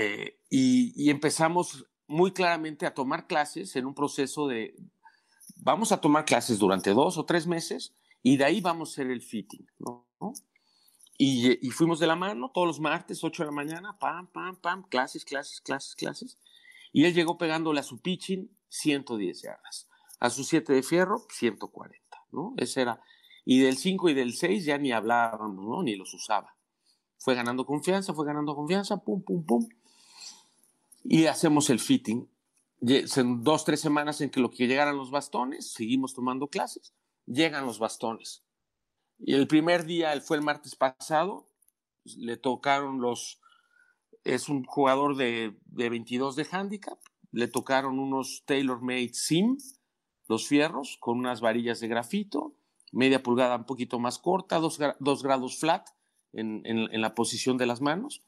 eh, 0.00 0.38
y, 0.48 1.10
empezamos 1.10 1.84
muy 2.06 2.30
claramente 2.32 2.86
a 2.86 2.94
tomar 2.94 3.26
clases 3.26 3.74
en 3.74 3.84
un 3.84 3.94
proceso 3.94 4.46
de, 4.46 4.76
vamos 5.56 5.90
a 5.90 6.00
tomar 6.00 6.24
clases 6.24 6.60
durante 6.60 6.90
dos 6.90 7.18
o 7.18 7.24
tres 7.24 7.48
meses 7.48 7.96
y 8.22 8.36
de 8.36 8.44
ahí 8.44 8.60
vamos 8.60 8.90
a 8.90 8.92
hacer 8.92 9.10
el 9.10 9.22
fitting, 9.22 9.66
¿no? 9.80 10.06
Y, 11.18 11.66
y, 11.66 11.70
fuimos 11.70 11.98
de 11.98 12.06
la 12.06 12.14
mano 12.14 12.52
todos 12.54 12.68
los 12.68 12.78
martes, 12.78 13.24
8 13.24 13.42
de 13.42 13.46
la 13.46 13.52
mañana, 13.52 13.98
pam, 13.98 14.28
pam, 14.28 14.54
pam, 14.54 14.84
clases, 14.84 15.24
clases, 15.24 15.60
clases, 15.60 15.96
clases. 15.96 16.38
Y 16.92 17.04
él 17.04 17.12
llegó 17.12 17.36
pegándole 17.36 17.80
a 17.80 17.82
su 17.82 18.00
pitching 18.00 18.48
110 18.68 19.42
yardas, 19.42 19.88
a 20.20 20.30
su 20.30 20.44
7 20.44 20.74
de 20.74 20.84
fierro 20.84 21.26
140, 21.28 21.98
¿no? 22.30 22.54
Ese 22.56 22.82
era. 22.82 23.02
Y 23.44 23.58
del 23.58 23.76
5 23.76 24.10
y 24.10 24.14
del 24.14 24.32
6 24.32 24.64
ya 24.64 24.78
ni 24.78 24.92
hablábamos, 24.92 25.64
¿no? 25.64 25.82
Ni 25.82 25.96
los 25.96 26.14
usaba. 26.14 26.54
Fue 27.16 27.34
ganando 27.34 27.66
confianza, 27.66 28.14
fue 28.14 28.24
ganando 28.24 28.54
confianza, 28.54 28.98
pum, 28.98 29.24
pum, 29.24 29.44
pum 29.44 29.68
y 31.10 31.24
hacemos 31.24 31.70
el 31.70 31.80
fitting. 31.80 32.30
En 32.82 33.42
dos, 33.42 33.64
tres 33.64 33.80
semanas 33.80 34.20
en 34.20 34.28
que 34.28 34.40
lo 34.40 34.50
que 34.50 34.66
llegaran 34.66 34.98
los 34.98 35.10
bastones, 35.10 35.72
seguimos 35.72 36.14
tomando 36.14 36.48
clases, 36.48 36.92
llegan 37.24 37.64
los 37.64 37.78
bastones. 37.78 38.44
Y 39.18 39.32
el 39.34 39.48
primer 39.48 39.86
día, 39.86 40.20
fue 40.20 40.36
el 40.36 40.42
martes 40.42 40.76
pasado, 40.76 41.50
le 42.04 42.36
tocaron 42.36 43.00
los, 43.00 43.40
es 44.22 44.50
un 44.50 44.64
jugador 44.64 45.16
de, 45.16 45.58
de 45.64 45.88
22 45.88 46.36
de 46.36 46.46
handicap, 46.52 46.98
le 47.32 47.48
tocaron 47.48 47.98
unos 47.98 48.44
tailor-made 48.44 49.14
sim, 49.14 49.56
los 50.28 50.46
fierros, 50.46 50.98
con 51.00 51.18
unas 51.18 51.40
varillas 51.40 51.80
de 51.80 51.88
grafito, 51.88 52.54
media 52.92 53.22
pulgada 53.22 53.56
un 53.56 53.64
poquito 53.64 53.98
más 53.98 54.18
corta, 54.18 54.58
dos, 54.58 54.78
dos 55.00 55.22
grados 55.22 55.58
flat 55.58 55.88
en, 56.34 56.60
en, 56.66 56.80
en, 56.92 57.00
la 57.00 57.14
posición 57.14 57.56
de 57.56 57.66
las 57.66 57.80
manos. 57.80 58.22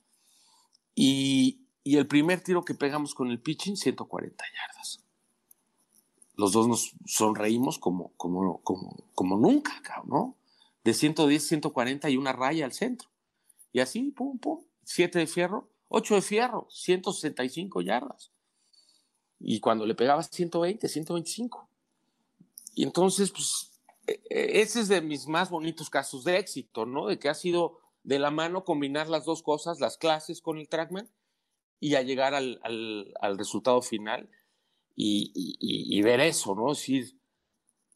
Y, 0.94 1.66
y 1.82 1.96
el 1.96 2.06
primer 2.06 2.42
tiro 2.42 2.64
que 2.64 2.74
pegamos 2.74 3.14
con 3.14 3.30
el 3.30 3.40
pitching, 3.40 3.76
140 3.76 4.44
yardas. 4.54 5.00
Los 6.34 6.52
dos 6.52 6.68
nos 6.68 6.92
sonreímos 7.06 7.78
como, 7.78 8.12
como, 8.16 8.62
como, 8.62 9.36
nunca, 9.36 10.02
¿no? 10.06 10.36
De 10.84 10.94
110, 10.94 11.46
140 11.46 12.10
y 12.10 12.16
una 12.16 12.32
raya 12.32 12.64
al 12.64 12.72
centro. 12.72 13.08
Y 13.72 13.80
así, 13.80 14.10
pum, 14.10 14.38
pum, 14.38 14.62
7 14.84 15.18
de 15.18 15.26
fierro, 15.26 15.68
8 15.88 16.16
de 16.16 16.22
fierro, 16.22 16.66
165 16.70 17.82
yardas. 17.82 18.30
Y 19.38 19.60
cuando 19.60 19.86
le 19.86 19.94
pegabas 19.94 20.30
120, 20.30 20.88
125. 20.88 21.68
Y 22.74 22.84
entonces, 22.84 23.30
pues, 23.30 23.72
e, 24.06 24.20
e, 24.30 24.60
ese 24.60 24.80
es 24.80 24.88
de 24.88 25.00
mis 25.00 25.26
más 25.26 25.50
bonitos 25.50 25.90
casos 25.90 26.24
de 26.24 26.38
éxito, 26.38 26.86
¿no? 26.86 27.06
De 27.06 27.18
que 27.18 27.28
ha 27.28 27.34
sido 27.34 27.80
de 28.02 28.18
la 28.18 28.30
mano 28.30 28.64
combinar 28.64 29.08
las 29.08 29.24
dos 29.24 29.42
cosas, 29.42 29.80
las 29.80 29.98
clases 29.98 30.40
con 30.40 30.58
el 30.58 30.68
trackman 30.68 31.10
y 31.80 31.94
a 31.94 32.02
llegar 32.02 32.34
al, 32.34 32.60
al, 32.62 33.38
resultado 33.38 33.80
final 33.80 34.28
y, 34.94 35.32
y, 35.34 36.02
ver 36.02 36.20
eso, 36.20 36.54
¿no? 36.54 36.72
Es 36.72 36.78
decir, 36.78 37.18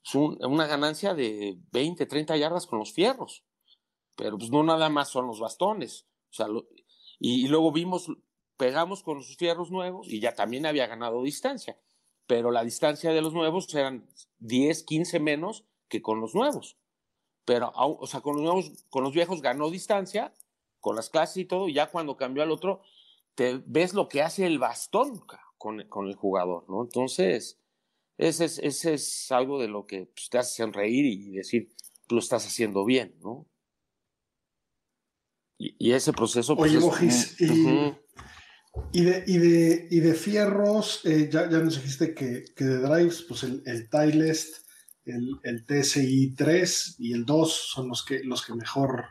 es 0.02 0.14
una 0.14 0.66
ganancia 0.66 1.14
de 1.14 1.58
20, 1.70 2.06
30 2.06 2.36
yardas 2.38 2.66
con 2.66 2.78
los 2.78 2.94
fierros, 2.94 3.44
pero 4.16 4.38
pues 4.38 4.50
no 4.50 4.62
nada 4.62 4.88
más 4.88 5.10
son 5.10 5.26
los 5.26 5.38
bastones. 5.38 6.06
O 6.30 6.34
sea, 6.34 6.46
y, 7.18 7.46
luego 7.48 7.72
vimos, 7.72 8.08
pegamos 8.56 9.02
con 9.02 9.18
los 9.18 9.36
fierros 9.36 9.70
nuevos 9.70 10.08
y 10.08 10.18
ya 10.18 10.34
también 10.34 10.64
había 10.64 10.86
ganado 10.86 11.22
distancia, 11.22 11.78
pero 12.26 12.50
la 12.50 12.64
distancia 12.64 13.12
de 13.12 13.20
los 13.20 13.34
nuevos 13.34 13.72
eran 13.74 14.08
10, 14.38 14.82
15 14.84 15.20
menos 15.20 15.64
que 15.88 16.00
con 16.00 16.20
los 16.20 16.34
nuevos. 16.34 16.78
Pero, 17.44 17.70
o 17.74 18.06
sea, 18.06 18.22
con 18.22 18.36
los 18.36 18.42
nuevos, 18.42 18.86
con 18.88 19.04
los 19.04 19.12
viejos 19.12 19.42
ganó 19.42 19.68
distancia, 19.68 20.32
con 20.80 20.96
las 20.96 21.10
clases 21.10 21.36
y 21.36 21.44
todo, 21.44 21.68
y 21.68 21.74
ya 21.74 21.90
cuando 21.90 22.16
cambió 22.16 22.42
al 22.42 22.50
otro, 22.50 22.80
te 23.34 23.62
ves 23.66 23.94
lo 23.94 24.08
que 24.08 24.22
hace 24.22 24.46
el 24.46 24.58
bastón 24.58 25.20
con, 25.58 25.82
con 25.88 26.08
el 26.08 26.14
jugador, 26.14 26.64
¿no? 26.68 26.82
Entonces, 26.82 27.60
ese 28.16 28.44
es, 28.44 28.58
ese 28.58 28.94
es 28.94 29.32
algo 29.32 29.60
de 29.60 29.68
lo 29.68 29.86
que 29.86 30.06
pues, 30.06 30.28
te 30.30 30.38
hace 30.38 30.62
sonreír 30.62 31.04
y 31.06 31.32
decir, 31.32 31.74
lo 32.08 32.18
estás 32.18 32.46
haciendo 32.46 32.84
bien, 32.84 33.16
¿no? 33.20 33.48
Y, 35.58 35.92
ese 35.92 36.12
proceso... 36.12 36.56
Pues, 36.56 36.74
Oye, 36.74 37.96
y, 38.92 39.00
y, 39.00 39.04
de, 39.04 39.24
y, 39.26 39.38
de, 39.38 39.88
y 39.90 40.00
de 40.00 40.14
fierros, 40.14 41.00
eh, 41.04 41.28
ya, 41.32 41.48
ya 41.48 41.58
nos 41.58 41.76
dijiste 41.76 42.12
que, 42.12 42.44
que, 42.56 42.64
de 42.64 42.78
drives, 42.78 43.22
pues 43.22 43.44
el, 43.44 43.62
el 43.66 43.88
Tylest 43.88 44.64
el, 45.04 45.38
el, 45.42 45.64
TSI 45.64 46.34
3 46.34 46.96
y 46.98 47.12
el 47.12 47.24
2 47.24 47.52
son 47.52 47.88
los 47.88 48.04
que, 48.04 48.24
los 48.24 48.44
que 48.44 48.54
mejor 48.54 49.04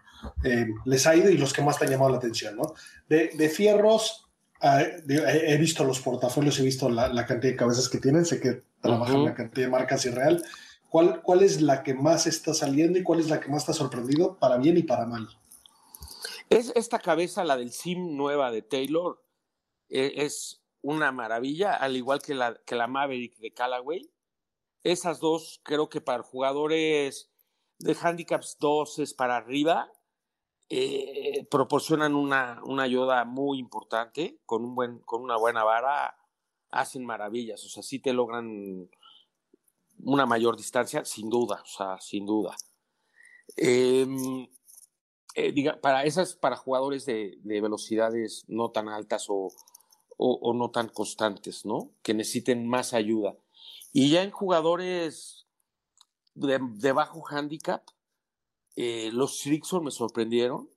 eh, 0.44 0.68
les 0.86 1.08
ha 1.08 1.16
ido 1.16 1.30
y 1.30 1.38
los 1.38 1.54
que 1.54 1.62
más 1.62 1.78
te 1.78 1.86
han 1.86 1.92
llamado 1.92 2.12
la 2.12 2.18
atención, 2.18 2.56
¿no? 2.56 2.74
De, 3.08 3.30
de 3.30 3.50
fierros, 3.50 4.28
eh, 4.62 5.04
he 5.48 5.58
visto 5.58 5.84
los 5.84 6.00
portafolios, 6.00 6.60
he 6.60 6.64
visto 6.64 6.90
la, 6.90 7.08
la, 7.08 7.26
cantidad 7.26 7.54
de 7.54 7.58
cabezas 7.58 7.90
que 7.90 8.00
tienen, 8.00 8.26
sé 8.26 8.40
que 8.40 8.64
trabajan 8.82 9.18
uh 9.18 9.20
-huh. 9.20 9.26
la 9.26 9.36
cantidad 9.36 9.68
de 9.68 9.72
marcas 9.72 10.06
irreal. 10.06 10.44
¿Cuál, 10.90 11.22
¿Cuál 11.22 11.44
es 11.44 11.62
la 11.62 11.84
que 11.84 11.94
más 11.94 12.28
está 12.28 12.54
saliendo 12.54 13.00
y 13.00 13.04
cuál 13.04 13.20
es 13.20 13.30
la 13.30 13.40
que 13.40 13.50
más 13.50 13.66
te 13.66 13.72
ha 13.72 13.76
sorprendido 13.76 14.38
para 14.38 14.58
bien 14.58 14.78
y 14.78 14.84
para 14.84 15.06
mal? 15.06 15.28
Es 16.50 16.72
esta 16.76 17.00
cabeza, 17.00 17.44
la 17.44 17.58
del 17.58 17.72
SIM 17.72 18.16
nueva 18.16 18.52
de 18.52 18.62
Taylor, 18.62 19.20
es 19.90 20.62
una 20.82 21.12
maravilla, 21.12 21.74
al 21.74 21.96
igual 21.96 22.22
que 22.22 22.36
la, 22.36 22.56
que 22.66 22.76
la 22.76 22.88
Maverick 22.88 23.38
de 23.38 23.54
Callaway. 23.54 24.10
Esas 24.84 25.20
dos 25.20 25.62
creo 25.64 25.90
que 25.90 26.02
para 26.02 26.24
jugadores 26.24 27.32
de 27.80 27.98
handicaps 28.00 28.58
2 28.60 29.00
es 29.00 29.14
para 29.14 29.38
arriba, 29.38 29.92
eh, 30.76 31.46
proporcionan 31.52 32.16
una, 32.16 32.60
una, 32.66 32.84
ayuda 32.84 33.26
muy 33.26 33.60
importante, 33.60 34.40
con, 34.48 34.66
un 34.66 34.74
buen, 34.74 35.00
con 35.00 35.22
una 35.22 35.38
buena 35.38 35.64
vara 35.64 36.18
hacen 36.72 37.06
maravillas, 37.06 37.64
o 37.64 37.70
sea, 37.70 37.84
sí 37.84 38.00
te 38.00 38.12
logran 38.12 38.90
una 40.00 40.26
mayor 40.26 40.58
distancia, 40.58 41.06
sin 41.06 41.30
duda, 41.30 41.62
o 41.62 41.68
sea, 41.68 42.02
sin 42.02 42.26
duda. 42.26 42.56
Eh, 43.56 44.08
eh, 45.36 45.52
diga, 45.52 45.80
para 45.80 46.06
esas, 46.06 46.34
para 46.34 46.56
jugadores 46.58 47.06
de, 47.06 47.38
de, 47.44 47.62
velocidades 47.62 48.44
no 48.48 48.72
tan 48.72 48.90
altas 48.90 49.28
o, 49.30 49.52
o, 50.18 50.40
o, 50.42 50.54
no 50.56 50.72
tan 50.72 50.90
constantes, 50.90 51.68
¿no? 51.68 51.92
Que 52.02 52.16
necesiten 52.16 52.68
más 52.68 52.96
ayuda. 52.96 53.38
Y 53.92 54.10
ya 54.10 54.24
en 54.24 54.32
jugadores 54.32 55.46
de, 56.34 56.60
de 56.60 56.92
bajo 56.94 57.24
handicap, 57.30 57.84
eh, 58.76 59.12
los 59.14 59.40
Srixon 59.40 59.84
me 59.84 59.92
sorprendieron, 59.92 60.70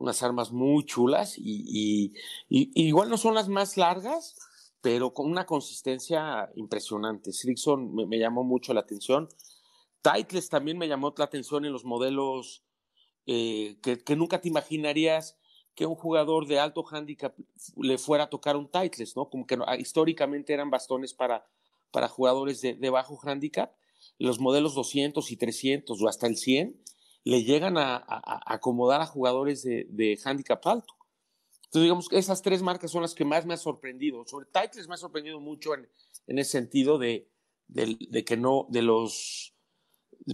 unas 0.00 0.22
armas 0.22 0.50
muy 0.50 0.84
chulas 0.84 1.34
y, 1.36 2.14
igual 2.48 3.10
no 3.10 3.18
son 3.18 3.34
las 3.34 3.48
más 3.48 3.76
largas, 3.76 4.34
pero 4.80 5.12
con 5.12 5.30
una 5.30 5.44
consistencia 5.44 6.50
impresionante. 6.56 7.32
Srixon 7.32 7.94
me, 7.94 8.18
llamó 8.18 8.42
mucho 8.42 8.72
la 8.72 8.80
atención. 8.80 9.28
Titles 10.00 10.48
también 10.48 10.78
me 10.78 10.88
llamó 10.88 11.12
la 11.16 11.24
atención 11.24 11.66
en 11.66 11.72
los 11.72 11.84
modelos 11.84 12.64
eh, 13.26 13.76
que, 13.82 14.16
nunca 14.16 14.40
te 14.40 14.48
imaginarías 14.48 15.36
que 15.74 15.84
un 15.84 15.94
jugador 15.94 16.46
de 16.46 16.58
alto 16.58 16.82
handicap 16.90 17.36
le 17.76 17.98
fuera 17.98 18.24
a 18.24 18.30
tocar 18.30 18.56
un 18.56 18.70
Titles, 18.70 19.14
¿no? 19.16 19.28
Como 19.28 19.46
que 19.46 19.58
no, 19.58 19.66
históricamente 19.78 20.54
eran 20.54 20.70
bastones 20.70 21.12
para, 21.12 21.46
para 21.90 22.08
jugadores 22.08 22.62
de, 22.62 22.74
de 22.74 22.90
bajo 22.90 23.20
handicap. 23.22 23.74
Los 24.18 24.40
modelos 24.40 24.74
200 24.74 25.30
y 25.30 25.36
300 25.36 26.00
o 26.00 26.08
hasta 26.08 26.26
el 26.26 26.38
100 26.38 26.80
le 27.24 27.44
llegan 27.44 27.76
a, 27.76 28.04
acomodar 28.46 29.00
a 29.00 29.06
jugadores 29.06 29.62
de, 29.62 29.86
de, 29.90 30.18
handicap 30.24 30.66
alto. 30.66 30.94
Entonces, 31.64 31.82
digamos 31.82 32.08
que 32.08 32.18
esas 32.18 32.42
tres 32.42 32.62
marcas 32.62 32.90
son 32.90 33.02
las 33.02 33.14
que 33.14 33.24
más 33.24 33.46
me 33.46 33.54
han 33.54 33.58
sorprendido. 33.58 34.26
Sobre 34.26 34.46
Titles 34.46 34.88
me 34.88 34.94
ha 34.94 34.98
sorprendido 34.98 35.38
mucho 35.40 35.74
en, 35.74 35.88
en 36.26 36.38
ese 36.38 36.52
sentido 36.52 36.98
de, 36.98 37.28
de, 37.68 38.24
que 38.24 38.36
no, 38.36 38.66
de 38.70 38.82
los, 38.82 39.54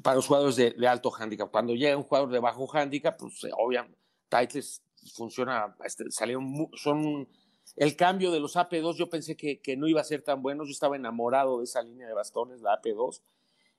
para 0.03 0.16
los 0.16 0.26
jugadores 0.26 0.57
de, 0.57 0.89
alto 0.89 1.12
handicap. 1.14 1.51
Cuando 1.51 1.74
llega 1.74 1.97
un 1.97 2.05
jugador 2.05 2.30
de 2.30 2.39
bajo 2.39 2.68
handicap, 2.74 3.18
pues 3.18 3.41
obviamente 3.57 3.99
Titles 4.28 4.82
funciona, 5.14 5.76
este, 5.84 6.11
salieron, 6.11 6.68
son 6.74 7.28
el 7.76 7.97
cambio 7.97 8.30
de 8.30 8.41
los 8.41 8.57
AP2, 8.57 8.97
yo 8.97 9.11
pensé 9.11 9.37
que, 9.37 9.61
que, 9.61 9.76
no 9.76 9.87
iba 9.87 10.01
a 10.01 10.05
ser 10.05 10.22
tan 10.22 10.43
bueno, 10.43 10.64
yo 10.64 10.70
estaba 10.70 10.97
enamorado 10.97 11.59
de 11.59 11.64
esa 11.64 11.82
línea 11.82 12.07
de 12.07 12.14
bastones, 12.14 12.62
la 12.62 12.80
AP2, 12.80 13.20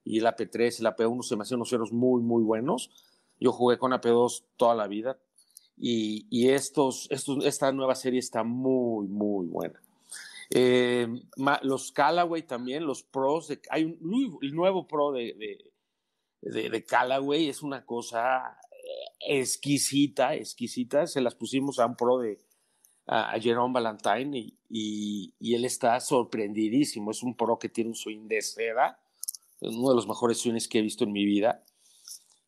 y 0.08 0.20
el 0.20 0.26
AP3, 0.26 0.80
el 0.80 0.86
AP1 0.86 1.22
se 1.24 1.36
me 1.36 1.44
hacían 1.44 1.58
unos 1.58 1.70
ceros 1.70 1.92
muy, 1.92 2.22
muy 2.22 2.42
buenos. 2.42 2.90
Yo 3.40 3.52
jugué 3.52 3.78
con 3.78 3.92
AP2 3.92 4.44
toda 4.56 4.74
la 4.74 4.88
vida 4.88 5.20
y, 5.76 6.28
y 6.30 6.50
estos, 6.50 7.08
estos, 7.12 7.46
esta 7.46 7.72
nueva 7.74 7.94
serie 7.94 8.20
está 8.20 8.44
muy, 8.44 9.08
muy 9.08 9.46
buena. 9.48 9.82
Eh, 10.50 11.08
los 11.64 11.92
Callaway 11.92 12.44
también, 12.44 12.86
los 12.86 13.04
pros, 13.04 13.50
de, 13.50 13.60
hay 13.70 13.84
un 13.84 14.40
el 14.42 14.56
nuevo 14.56 14.88
pro 14.88 15.12
de, 15.12 15.36
de, 16.42 16.86
Callaway, 16.86 17.50
es 17.50 17.62
una 17.62 17.86
cosa 17.86 18.58
exquisita, 19.20 20.36
exquisita. 20.36 21.06
Se 21.06 21.20
las 21.20 21.36
pusimos 21.36 21.80
a 21.80 21.86
un 21.86 21.98
pro 21.98 22.20
de 22.20 22.40
a, 23.08 23.32
a 23.34 23.40
Jerome 23.42 23.74
Valentine 23.74 24.38
y, 24.38 24.58
y, 24.70 25.34
y, 25.38 25.54
él 25.54 25.66
está 25.66 26.00
sorprendidísimo. 26.00 27.12
Es 27.12 27.24
un 27.24 27.36
pro 27.36 27.60
que 27.60 27.68
tiene 27.68 27.90
un 27.90 27.96
swing 27.96 28.28
de 28.30 28.42
seda 28.42 28.98
uno 29.62 29.90
de 29.90 29.96
los 29.96 30.08
mejores 30.08 30.40
swings 30.40 30.68
que 30.68 30.80
he 30.80 30.82
visto 30.82 31.04
en 31.04 31.12
mi 31.12 31.26
vida, 31.26 31.64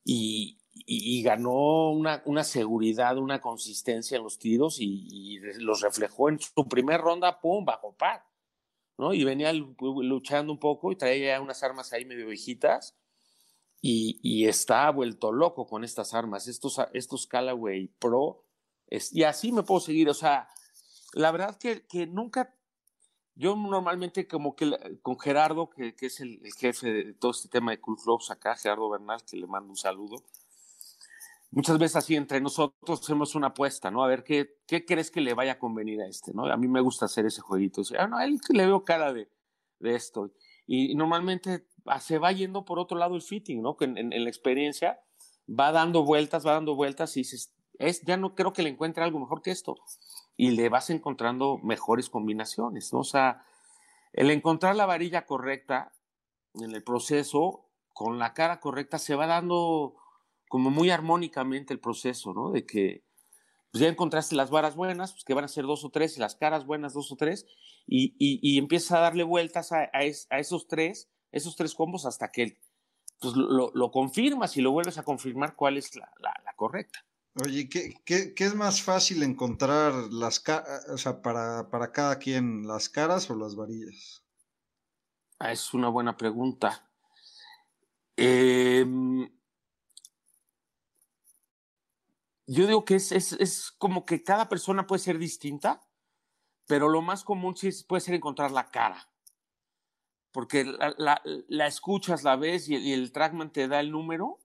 y, 0.04 0.60
y, 0.74 1.20
y 1.20 1.24
ganó 1.24 1.92
una, 1.92 2.22
una, 2.26 2.44
seguridad, 2.44 3.18
una 3.18 3.42
consistencia 3.42 4.18
en 4.18 4.24
los 4.24 4.40
tiros 4.40 4.80
y, 4.80 5.08
y, 5.10 5.40
los 5.60 5.82
reflejó 5.82 6.30
en 6.30 6.40
su 6.40 6.68
primer 6.68 7.02
ronda, 7.02 7.40
pum, 7.40 7.66
bajo 7.66 7.96
par, 7.96 8.26
¿no? 8.98 9.14
Y 9.14 9.24
venía 9.24 9.54
luchando 9.54 10.52
un 10.52 10.60
poco 10.60 10.92
y 10.92 10.96
traía 10.96 11.42
unas 11.42 11.64
armas 11.64 11.94
ahí 11.94 12.06
medio 12.06 12.28
viejitas 12.28 12.96
y, 13.82 14.20
y 14.22 14.48
está 14.48 14.90
vuelto 14.92 15.32
loco 15.32 15.68
con 15.68 15.84
estas 15.84 16.14
armas, 16.14 16.48
estos, 16.48 16.80
estos 16.94 17.28
Callaway 17.28 17.88
Pro, 18.00 18.46
es, 18.88 19.14
y 19.14 19.24
así 19.24 19.52
me 19.52 19.64
puedo 19.64 19.80
seguir, 19.80 20.10
o 20.10 20.14
sea, 20.14 20.50
la 21.14 21.32
verdad 21.32 21.58
que, 21.58 21.86
que 21.88 22.08
nunca 22.08 22.56
yo 23.40 23.56
normalmente 23.56 24.28
como 24.28 24.54
que 24.54 25.00
con 25.02 25.18
Gerardo, 25.18 25.70
que, 25.70 25.96
que 25.96 26.08
es 26.08 26.20
el, 26.20 26.42
jefe 26.58 26.92
de 26.92 27.14
todo 27.14 27.32
este 27.32 27.48
tema 27.48 27.72
de 27.72 27.80
Cool 27.80 27.96
Clubs 27.96 28.32
acá, 28.32 28.58
Gerardo 28.58 28.90
Bernal, 28.90 29.24
que 29.24 29.38
le 29.38 29.48
mando 29.48 29.70
un 29.70 29.78
saludo, 29.78 30.18
muchas 31.50 31.80
veces 31.80 31.96
así 31.96 32.18
entre 32.18 32.42
nosotros 32.42 33.00
hacemos 33.02 33.36
una 33.36 33.48
apuesta, 33.48 33.90
¿no? 33.92 34.04
A 34.04 34.08
ver 34.08 34.26
qué, 34.26 34.58
qué 34.68 34.84
crees 34.84 35.10
que 35.10 35.22
le 35.22 35.34
vaya 35.34 35.54
a 35.54 35.58
convenir 35.58 36.02
a 36.02 36.08
este, 36.08 36.34
¿no? 36.34 36.52
A 36.52 36.58
mí 36.58 36.68
me 36.68 36.82
gusta 36.82 37.06
hacer 37.06 37.26
ese 37.26 37.40
jueguito. 37.40 37.80
Dice, 37.80 37.96
ah, 37.98 38.08
no, 38.08 38.18
a 38.18 38.26
él 38.26 38.42
le 38.50 38.66
veo 38.66 38.84
cara 38.84 39.14
de, 39.14 39.30
de 39.80 39.96
esto. 39.96 40.32
Y, 40.68 40.94
normalmente 40.96 41.66
se 42.02 42.18
va 42.18 42.34
yendo 42.34 42.66
por 42.66 42.78
otro 42.78 42.98
lado 42.98 43.16
el 43.16 43.22
fitting, 43.22 43.62
¿no? 43.62 43.78
Que 43.78 43.86
en, 43.86 44.10
la 44.10 44.30
experiencia 44.30 45.00
va 45.48 45.72
dando 45.72 46.04
vueltas, 46.04 46.46
va 46.46 46.52
dando 46.52 46.76
vueltas 46.76 47.16
y 47.16 47.22
dices, 47.22 47.54
es, 47.78 48.02
ya 48.02 48.18
no 48.18 48.36
creo 48.36 48.52
que 48.52 48.64
le 48.64 48.70
encuentre 48.70 49.02
algo 49.02 49.18
mejor 49.18 49.42
que 49.42 49.52
esto 49.52 49.78
y 50.40 50.52
le 50.52 50.70
vas 50.70 50.90
encontrando 50.90 51.58
mejores 51.58 52.10
combinaciones, 52.10 52.94
¿no? 52.94 53.00
O 53.00 53.04
sea, 53.04 53.44
el 54.14 54.32
encontrar 54.32 54.74
la 54.78 54.86
varilla 54.86 55.26
correcta 55.26 55.92
en 56.54 56.72
el 56.72 56.82
proceso, 56.82 57.66
con 57.94 58.20
la 58.20 58.34
cara 58.34 58.62
correcta, 58.62 59.00
se 59.00 59.16
va 59.16 59.28
dando 59.28 59.98
como 60.48 60.70
muy 60.70 60.92
armónicamente 60.92 61.74
el 61.74 61.82
proceso, 61.82 62.34
¿no? 62.34 62.52
De 62.52 62.66
que 62.66 63.04
pues 63.70 63.82
ya 63.82 63.90
encontraste 63.90 64.34
las 64.38 64.50
varas 64.50 64.78
buenas, 64.78 65.12
pues 65.12 65.26
que 65.26 65.34
van 65.34 65.44
a 65.44 65.50
ser 65.50 65.66
dos 65.66 65.84
o 65.84 65.90
tres, 65.90 66.16
y 66.16 66.22
las 66.22 66.36
caras 66.36 66.66
buenas 66.66 66.94
dos 66.94 67.12
o 67.12 67.18
tres, 67.18 67.46
y, 67.86 68.16
y, 68.18 68.58
empiezas 68.58 68.94
a 68.94 69.02
darle 69.02 69.24
vueltas 69.24 69.74
a, 69.74 69.90
a, 69.92 70.04
es, 70.04 70.26
a, 70.30 70.40
esos 70.40 70.70
tres, 70.70 71.12
esos 71.34 71.58
tres 71.58 71.76
combos 71.76 72.06
hasta 72.06 72.32
que 72.32 72.62
pues, 73.20 73.36
lo, 73.36 73.72
lo, 73.74 73.92
confirmas 73.92 74.56
y 74.56 74.62
lo 74.62 74.72
vuelves 74.72 74.98
a 74.98 75.04
confirmar 75.04 75.58
cuál 75.58 75.76
es 75.76 75.98
la, 75.98 76.10
la 76.22 76.54
correcta. 76.56 77.04
Oye, 77.36 77.70
¿qué, 77.70 77.94
¿qué, 78.06 78.34
qué, 78.34 78.46
es 78.46 78.56
más 78.56 78.82
fácil 78.82 79.24
encontrar 79.24 79.94
las 80.12 80.44
o 80.92 80.98
sea, 80.98 81.22
para, 81.22 81.70
para 81.70 81.92
cada 81.92 82.18
quien, 82.18 82.68
las 82.68 82.90
caras 82.90 83.30
o 83.30 83.36
las 83.36 83.56
varillas? 83.56 84.24
Ah, 85.38 85.52
es 85.52 85.74
una 85.74 85.90
buena 85.90 86.18
pregunta. 86.18 86.90
Eh, 88.18 88.86
yo 92.48 92.68
digo 92.68 92.84
que 92.84 92.96
es, 92.96 93.12
es, 93.12 93.34
es, 93.34 93.72
como 93.78 94.06
que 94.06 94.24
cada 94.24 94.50
persona 94.50 94.88
puede 94.88 95.00
ser 95.00 95.18
distinta, 95.18 95.82
pero 96.66 96.90
lo 96.90 97.02
más 97.02 97.24
común 97.24 97.56
sí 97.56 97.70
puede 97.88 98.02
ser 98.02 98.16
encontrar 98.16 98.52
la 98.52 98.70
cara. 98.70 99.08
Porque 100.32 100.66
la, 100.66 100.94
la, 100.98 101.22
la 101.48 101.68
escuchas, 101.68 102.24
la 102.24 102.36
ves 102.36 102.68
y 102.68 102.76
el, 102.76 102.86
y 102.86 102.94
el 102.94 103.12
trackman 103.12 103.52
te 103.52 103.68
da 103.68 103.80
el 103.80 103.92
número 103.92 104.40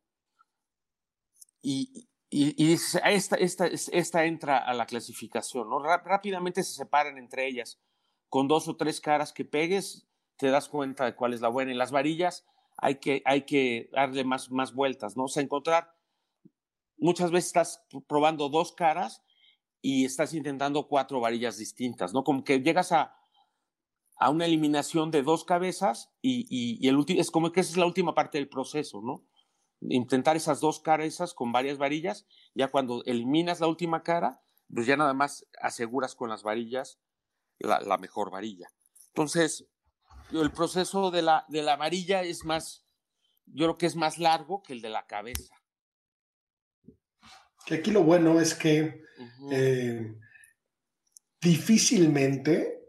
y, 1.60 2.06
y, 2.30 2.72
esta, 2.72 2.98
esta, 3.36 3.66
esta 3.66 4.24
entra 4.24 4.58
a 4.58 4.74
la 4.74 4.86
clasificación, 4.86 5.68
¿no? 5.68 5.78
Rápidamente 5.80 6.62
se 6.64 6.74
separan 6.74 7.18
entre 7.18 7.46
ellas. 7.46 7.78
Con 8.28 8.48
dos 8.48 8.66
o 8.66 8.76
tres 8.76 9.00
caras 9.00 9.32
que 9.32 9.44
pegues, 9.44 10.08
te 10.36 10.48
das 10.48 10.68
cuenta 10.68 11.04
de 11.04 11.14
cuál 11.14 11.32
es 11.32 11.40
la 11.40 11.48
buena. 11.48 11.72
Y 11.72 11.76
las 11.76 11.92
varillas 11.92 12.44
hay 12.76 12.96
que, 12.96 13.22
hay 13.24 13.42
que 13.42 13.88
darle 13.92 14.24
más, 14.24 14.50
más 14.50 14.74
vueltas, 14.74 15.16
¿no? 15.16 15.24
O 15.24 15.28
sea, 15.28 15.42
encontrar, 15.42 15.94
muchas 16.96 17.30
veces 17.30 17.48
estás 17.48 17.84
probando 18.08 18.48
dos 18.48 18.72
caras 18.72 19.22
y 19.80 20.04
estás 20.04 20.34
intentando 20.34 20.88
cuatro 20.88 21.20
varillas 21.20 21.58
distintas, 21.58 22.12
¿no? 22.12 22.24
Como 22.24 22.42
que 22.42 22.60
llegas 22.60 22.90
a, 22.90 23.14
a 24.16 24.30
una 24.30 24.46
eliminación 24.46 25.10
de 25.10 25.22
dos 25.22 25.44
cabezas 25.44 26.10
y, 26.20 26.46
y, 26.48 26.84
y 26.84 26.88
el 26.88 27.04
es 27.08 27.30
como 27.30 27.52
que 27.52 27.60
esa 27.60 27.70
es 27.70 27.76
la 27.76 27.86
última 27.86 28.14
parte 28.14 28.38
del 28.38 28.48
proceso, 28.48 29.00
¿no? 29.02 29.24
Intentar 29.88 30.36
esas 30.36 30.60
dos 30.60 30.80
cabezas 30.80 31.34
con 31.34 31.52
varias 31.52 31.78
varillas, 31.78 32.26
ya 32.54 32.68
cuando 32.68 33.02
eliminas 33.04 33.60
la 33.60 33.66
última 33.66 34.02
cara, 34.02 34.40
pues 34.72 34.86
ya 34.86 34.96
nada 34.96 35.14
más 35.14 35.46
aseguras 35.60 36.14
con 36.14 36.30
las 36.30 36.42
varillas 36.42 36.98
la, 37.58 37.80
la 37.80 37.98
mejor 37.98 38.30
varilla. 38.30 38.68
Entonces, 39.08 39.66
el 40.32 40.50
proceso 40.50 41.10
de 41.10 41.22
la, 41.22 41.44
de 41.48 41.62
la 41.62 41.76
varilla 41.76 42.22
es 42.22 42.44
más, 42.44 42.84
yo 43.46 43.66
creo 43.66 43.78
que 43.78 43.86
es 43.86 43.96
más 43.96 44.18
largo 44.18 44.62
que 44.62 44.72
el 44.72 44.80
de 44.80 44.90
la 44.90 45.06
cabeza. 45.06 45.54
Que 47.66 47.76
aquí 47.76 47.90
lo 47.90 48.02
bueno 48.02 48.40
es 48.40 48.54
que 48.54 49.02
eh, 49.50 50.14
difícilmente 51.40 52.80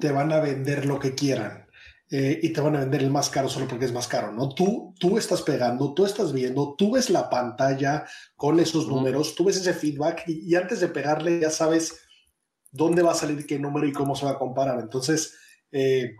te 0.00 0.12
van 0.12 0.32
a 0.32 0.40
vender 0.40 0.84
lo 0.84 0.98
que 0.98 1.14
quieran. 1.14 1.65
Eh, 2.08 2.38
y 2.40 2.52
te 2.52 2.60
van 2.60 2.76
a 2.76 2.80
vender 2.80 3.02
el 3.02 3.10
más 3.10 3.28
caro 3.28 3.48
solo 3.48 3.66
porque 3.66 3.84
es 3.84 3.92
más 3.92 4.06
caro, 4.06 4.30
¿no? 4.30 4.54
Tú, 4.54 4.94
tú 5.00 5.18
estás 5.18 5.42
pegando, 5.42 5.92
tú 5.92 6.06
estás 6.06 6.32
viendo, 6.32 6.76
tú 6.78 6.92
ves 6.92 7.10
la 7.10 7.28
pantalla 7.28 8.06
con 8.36 8.60
esos 8.60 8.86
números, 8.86 9.34
tú 9.34 9.44
ves 9.44 9.56
ese 9.56 9.74
feedback 9.74 10.22
y, 10.28 10.54
antes 10.54 10.78
de 10.78 10.86
pegarle 10.86 11.40
ya 11.40 11.50
sabes 11.50 11.98
dónde 12.70 13.02
va 13.02 13.10
a 13.10 13.16
salir 13.16 13.44
qué 13.44 13.58
número 13.58 13.88
y 13.88 13.92
cómo 13.92 14.14
se 14.14 14.24
va 14.24 14.32
a 14.32 14.38
comparar. 14.38 14.78
Entonces, 14.78 15.36
eh, 15.72 16.14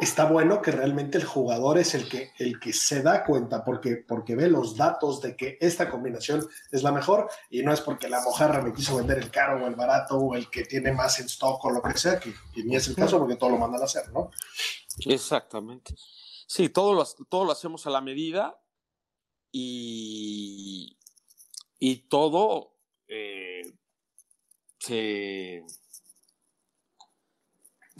está 0.00 0.24
bueno 0.24 0.62
que 0.62 0.70
realmente 0.70 1.18
el 1.18 1.24
jugador 1.24 1.78
es 1.78 1.94
el 1.94 2.08
que, 2.08 2.32
el 2.38 2.58
que 2.58 2.72
se 2.72 3.02
da 3.02 3.24
cuenta 3.24 3.64
porque, 3.64 3.96
porque 3.96 4.34
ve 4.34 4.48
los 4.48 4.76
datos 4.76 5.20
de 5.20 5.36
que 5.36 5.58
esta 5.60 5.90
combinación 5.90 6.48
es 6.72 6.82
la 6.82 6.90
mejor 6.90 7.28
y 7.50 7.62
no 7.62 7.72
es 7.72 7.82
porque 7.82 8.08
la 8.08 8.22
mojarra 8.22 8.62
me 8.62 8.72
quiso 8.72 8.96
vender 8.96 9.18
el 9.18 9.30
caro 9.30 9.62
o 9.62 9.68
el 9.68 9.74
barato 9.74 10.16
o 10.16 10.34
el 10.34 10.48
que 10.50 10.64
tiene 10.64 10.92
más 10.92 11.20
en 11.20 11.26
stock 11.26 11.62
o 11.64 11.70
lo 11.70 11.82
que 11.82 11.98
sea, 11.98 12.18
que, 12.18 12.34
ni 12.64 12.76
es 12.76 12.88
el 12.88 12.96
caso 12.96 13.18
porque 13.18 13.36
todo 13.36 13.50
lo 13.50 13.58
mandan 13.58 13.82
a 13.82 13.84
hacer, 13.84 14.10
¿no? 14.10 14.30
Exactamente. 15.06 15.94
Sí, 16.46 16.70
todo 16.70 16.94
lo, 16.94 17.04
todo 17.28 17.44
lo 17.44 17.52
hacemos 17.52 17.86
a 17.86 17.90
la 17.90 18.00
medida 18.00 18.58
y, 19.52 20.98
y 21.78 22.08
todo 22.08 22.76
eh, 23.06 23.62
se 24.78 25.64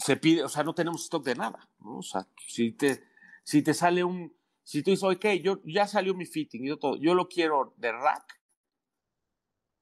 se 0.03 0.17
pide, 0.17 0.43
o 0.43 0.49
sea, 0.49 0.63
no 0.63 0.73
tenemos 0.73 1.03
stock 1.03 1.23
de 1.23 1.35
nada, 1.35 1.69
¿no? 1.81 1.97
O 1.97 2.03
sea, 2.03 2.27
si 2.47 2.71
te, 2.71 3.03
si 3.43 3.61
te 3.61 3.73
sale 3.73 4.03
un, 4.03 4.33
si 4.63 4.83
tú 4.83 4.91
dices, 4.91 5.03
ok, 5.03 5.25
yo, 5.43 5.61
ya 5.65 5.87
salió 5.87 6.13
mi 6.13 6.25
fitting, 6.25 6.65
yo, 6.65 6.77
todo, 6.77 6.97
yo 6.97 7.13
lo 7.13 7.27
quiero 7.27 7.73
de 7.77 7.91
rack, 7.91 8.39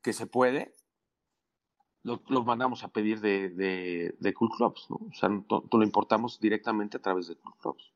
que 0.02 0.14
se 0.14 0.28
puede, 0.28 0.76
lo, 2.04 2.22
mandamos 2.44 2.84
a 2.84 2.88
pedir 2.88 3.20
de, 3.20 3.50
de, 4.18 4.34
Cool 4.34 4.50
Clubs, 4.56 4.88
¿no? 4.90 4.96
O 4.96 5.14
sea, 5.14 5.30
lo 5.30 5.84
importamos 5.84 6.40
directamente 6.40 6.98
a 6.98 7.02
través 7.02 7.28
de 7.28 7.36
Cool 7.36 7.54
Clubs. 7.60 7.94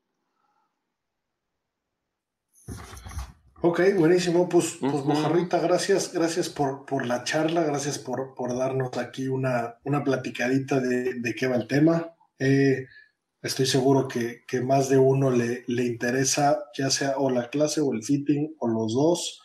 Ok, 3.60 3.80
buenísimo. 3.96 4.46
Pues, 4.46 4.76
pues 4.78 5.04
Mojarrita, 5.06 5.58
gracias, 5.58 6.12
gracias 6.12 6.50
por, 6.50 6.84
por 6.84 7.06
la 7.06 7.24
charla, 7.24 7.62
gracias 7.64 7.98
por, 7.98 8.34
por 8.34 8.56
darnos 8.56 8.96
aquí 8.98 9.26
una, 9.26 9.78
una 9.84 10.04
platicadita 10.04 10.80
de, 10.80 11.14
de, 11.14 11.34
qué 11.34 11.46
va 11.46 11.56
el 11.56 11.66
tema. 11.66 12.14
Eh, 12.38 12.86
estoy 13.44 13.66
seguro 13.66 14.08
que, 14.08 14.42
que, 14.48 14.62
más 14.62 14.88
de 14.88 14.96
uno 14.98 15.30
le, 15.30 15.62
le, 15.66 15.84
interesa, 15.84 16.64
ya 16.76 16.90
sea 16.90 17.18
o 17.18 17.30
la 17.30 17.50
clase 17.50 17.82
o 17.82 17.92
el 17.92 18.02
fitting 18.02 18.56
o 18.58 18.66
los 18.68 18.94
dos. 18.94 19.42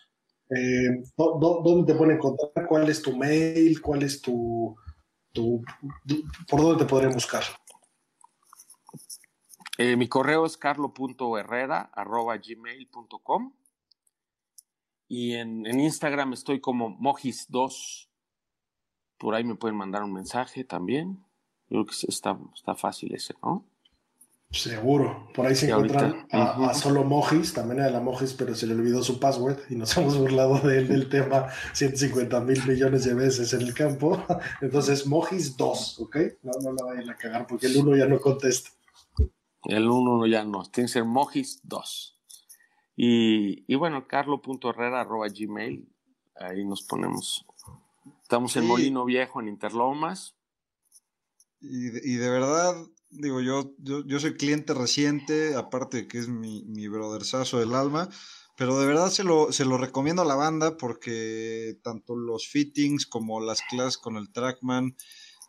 Eh, 0.56 1.04
¿Dónde 1.18 1.94
te 1.94 1.98
pueden 1.98 2.16
encontrar? 2.16 2.66
¿Cuál 2.68 2.90
es 2.90 3.02
tu 3.02 3.14
mail? 3.16 3.82
¿Cuál 3.82 4.04
es 4.04 4.22
tu, 4.22 4.76
tu, 5.34 5.62
por 6.48 6.62
dónde 6.62 6.86
te 6.86 6.90
podrían 6.90 7.12
buscar? 7.12 7.44
Eh, 9.78 9.98
mi 9.98 10.08
correo 10.08 10.46
es 10.46 10.56
carlo.herrera.gmail.com 10.58 13.54
y 15.10 15.34
en, 15.34 15.66
en, 15.66 15.82
Instagram 15.82 16.32
estoy 16.34 16.62
como 16.62 16.98
Mojis2. 16.98 18.08
Por 19.18 19.36
ahí 19.36 19.44
me 19.44 19.56
pueden 19.56 19.76
mandar 19.76 20.04
un 20.04 20.14
mensaje 20.14 20.64
también. 20.64 21.26
Yo 21.68 21.84
creo 21.84 21.86
que 21.86 21.96
está, 22.08 22.40
está 22.56 22.76
fácil 22.76 23.14
ese, 23.14 23.36
¿no? 23.44 23.66
Seguro. 24.52 25.28
Por 25.36 25.46
ahí 25.46 25.56
se 25.56 25.70
encuentran 25.70 26.28
a, 26.32 26.74
solo 26.74 27.04
Mojis, 27.04 27.54
también 27.54 27.82
a 27.82 27.90
la 27.90 28.00
Mojis, 28.00 28.34
pero 28.34 28.56
se 28.56 28.66
le 28.66 28.74
olvidó 28.74 29.04
su 29.04 29.20
password 29.20 29.60
y 29.70 29.76
nos 29.76 29.96
hemos 29.98 30.18
burlado 30.18 30.60
de 30.60 30.80
él 30.80 30.88
del 30.88 31.08
tema 31.08 31.48
150 31.74 32.40
mil 32.42 32.66
millones 32.66 33.04
de 33.04 33.14
veces 33.14 33.54
en 33.54 33.62
el 33.62 33.76
campo. 33.76 34.24
Entonces, 34.62 35.06
Mojis 35.06 35.56
2, 35.56 36.00
¿ok? 36.00 36.18
No, 36.42 36.52
no 36.64 36.74
la 36.74 36.84
vayan 36.84 37.10
a 37.12 37.16
cagar 37.16 37.46
porque 37.46 37.68
el 37.68 37.78
1 37.78 37.98
ya 37.98 38.08
no 38.08 38.20
contesta. 38.20 38.72
El 39.66 39.88
1 39.88 40.26
ya 40.26 40.44
no, 40.44 40.64
tiene 40.64 40.88
que 40.88 40.94
ser 40.94 41.06
Mojis 41.06 41.60
2. 41.64 42.20
Y, 42.96 43.72
y 43.72 43.76
bueno, 43.76 44.08
carlo.herrera.gmail, 44.08 45.88
ahí 46.38 46.66
nos 46.66 46.82
ponemos. 46.82 47.46
Estamos 48.24 48.56
en 48.58 48.66
Molino 48.66 49.06
Viejo, 49.06 49.42
en 49.42 49.48
Interlomas. 49.48 50.36
Y, 51.62 52.14
y 52.14 52.16
de 52.16 52.30
verdad, 52.30 52.76
digo, 53.12 53.42
yo, 53.42 53.74
yo, 53.80 54.20
soy 54.20 54.36
cliente 54.36 54.74
reciente, 54.74 55.56
aparte 55.56 56.08
que 56.08 56.20
es 56.20 56.28
mi, 56.28 56.64
mi 56.66 56.88
brotherzazo 56.88 57.60
del 57.60 57.74
alma, 57.74 58.10
pero 58.56 58.80
de 58.80 58.86
verdad 58.86 59.10
se 59.10 59.24
lo, 59.24 59.52
se 59.52 59.66
lo 59.66 59.78
recomiendo 59.78 60.22
a 60.22 60.26
la 60.26 60.36
banda 60.36 60.78
porque 60.78 61.80
tanto 61.84 62.16
los 62.16 62.48
fittings 62.48 63.06
como 63.06 63.40
las 63.40 63.62
clases 63.70 63.98
con 63.98 64.18
el 64.18 64.32
Trackman 64.32 64.96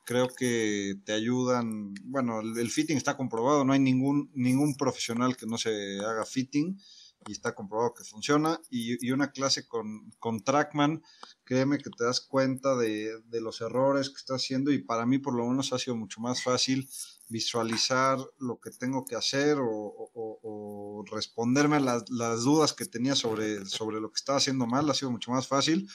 creo 0.05 0.29
que 0.29 0.95
te 1.05 1.13
ayudan. 1.13 1.95
Bueno, 2.05 2.41
el, 2.41 2.59
el, 2.59 2.71
fitting 2.71 2.97
está 2.97 3.17
comprobado, 3.17 3.65
no 3.65 3.73
hay 3.73 3.81
ningún, 3.81 4.31
ningún 4.35 4.77
profesional 4.77 5.37
que 5.37 5.47
no 5.47 5.59
se 5.59 5.99
haga 5.99 6.25
fitting 6.25 6.79
y 7.27 7.33
está 7.33 7.55
comprobado 7.55 7.95
que 7.95 8.05
funciona. 8.05 8.61
Y, 8.71 9.11
una 9.11 9.31
clase 9.31 9.67
con, 9.67 10.11
con, 10.19 10.43
Trackman, 10.43 11.03
créeme 11.45 11.79
que 11.79 11.91
te 11.91 12.05
das 12.05 12.21
cuenta 12.21 12.77
de, 12.77 13.23
los 13.33 13.61
errores 13.61 14.11
que 14.11 14.17
está 14.17 14.35
haciendo 14.35 14.73
y 14.73 14.79
para 14.79 15.07
mí 15.07 15.19
por 15.19 15.35
lo 15.35 15.47
menos 15.47 15.73
ha 15.73 15.79
sido 15.79 15.97
mucho 15.97 16.21
más 16.21 16.43
fácil 16.43 16.89
visualizar 17.29 18.19
lo 18.39 18.59
que 18.59 18.71
tengo 18.71 19.05
que 19.05 19.17
hacer 19.17 19.59
o, 19.61 21.05
responderme 21.11 21.77
a 21.77 21.81
las, 21.81 22.45
dudas 22.45 22.75
que 22.75 22.85
tenía 22.85 23.15
sobre, 23.15 23.65
sobre 23.65 24.01
lo 24.01 24.11
que 24.11 24.19
estaba 24.19 24.39
haciendo 24.39 24.67
mal, 24.67 24.89
ha 24.91 24.95
sido 24.95 25.11
mucho 25.11 25.31
más 25.31 25.47
fácil. 25.47 25.89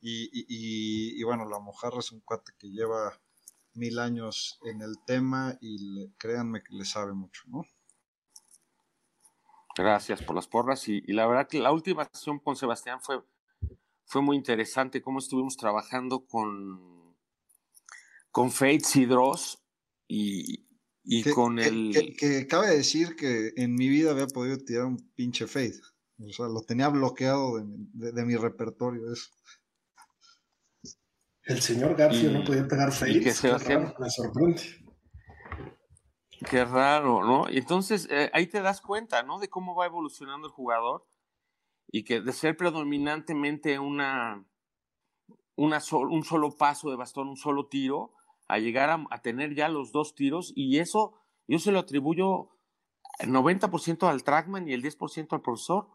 Y, 0.00 1.22
bueno, 1.22 1.48
la 1.48 1.58
mojarra 1.60 2.00
es 2.00 2.12
un 2.12 2.20
cuate 2.20 2.52
que 2.58 2.68
lleva 2.68 3.18
mil 3.72 3.98
años 3.98 4.58
en 4.64 4.82
el 4.82 4.96
tema 5.06 5.56
y 5.60 6.10
créanme 6.18 6.62
que 6.62 6.74
le 6.74 6.84
sabe 6.84 7.14
mucho, 7.14 7.42
¿no? 7.46 7.64
Gracias 9.76 10.22
por 10.22 10.36
las 10.36 10.46
porras. 10.46 10.88
Y, 10.88 11.00
la 11.12 11.26
verdad 11.26 11.48
que 11.48 11.58
la 11.58 11.72
última 11.72 12.08
sesión 12.12 12.38
con 12.38 12.56
Sebastián 12.56 13.00
fue, 13.00 13.22
fue 14.04 14.22
muy 14.22 14.36
interesante, 14.36 15.02
cómo 15.02 15.18
estuvimos 15.18 15.56
trabajando 15.56 16.24
con, 16.26 17.16
con 18.30 18.50
Fates 18.50 18.96
y 18.96 19.06
Dross 19.06 19.62
y, 20.06 20.66
y 21.02 21.24
con 21.30 21.58
el... 21.58 22.14
Que, 22.18 22.46
cabe 22.46 22.76
decir 22.76 23.16
que 23.16 23.52
en 23.56 23.74
mi 23.74 23.88
vida 23.88 24.12
había 24.12 24.26
podido 24.26 24.58
tirar 24.58 24.84
un 24.84 25.10
pinche 25.14 25.46
Fate. 25.46 25.80
O 26.18 26.32
sea, 26.32 26.46
lo 26.46 26.62
tenía 26.62 26.88
bloqueado 26.88 27.60
de, 27.92 28.24
mi 28.24 28.36
repertorio. 28.36 29.12
Eso. 29.12 29.30
El 31.42 31.60
señor 31.60 31.96
García 31.96 32.30
no 32.30 32.44
podía 32.44 32.66
pegar 32.68 32.92
Fate. 32.92 33.20
Me 33.20 34.10
sorprende. 34.10 34.83
Qué 36.40 36.64
raro, 36.64 37.24
¿no? 37.24 37.48
Y 37.48 37.58
entonces 37.58 38.08
eh, 38.10 38.30
ahí 38.34 38.46
te 38.46 38.60
das 38.60 38.80
cuenta, 38.80 39.22
¿no? 39.22 39.38
De 39.38 39.48
cómo 39.48 39.74
va 39.74 39.86
evolucionando 39.86 40.46
el 40.46 40.52
jugador 40.52 41.06
y 41.90 42.04
que 42.04 42.20
de 42.20 42.32
ser 42.32 42.56
predominantemente 42.56 43.78
una, 43.78 44.44
un 45.56 46.24
solo 46.24 46.56
paso 46.56 46.90
de 46.90 46.96
bastón, 46.96 47.28
un 47.28 47.36
solo 47.36 47.66
tiro, 47.66 48.12
a 48.48 48.58
llegar 48.58 48.90
a, 48.90 49.22
tener 49.22 49.54
ya 49.54 49.68
los 49.68 49.92
dos 49.92 50.14
tiros 50.14 50.52
y 50.54 50.78
eso 50.78 51.14
yo 51.46 51.58
se 51.58 51.72
lo 51.72 51.78
atribuyo 51.78 52.50
el 53.20 53.30
90% 53.30 54.08
al 54.08 54.24
trackman 54.24 54.68
y 54.68 54.74
el 54.74 54.82
10% 54.82 55.32
al 55.32 55.40
profesor, 55.40 55.88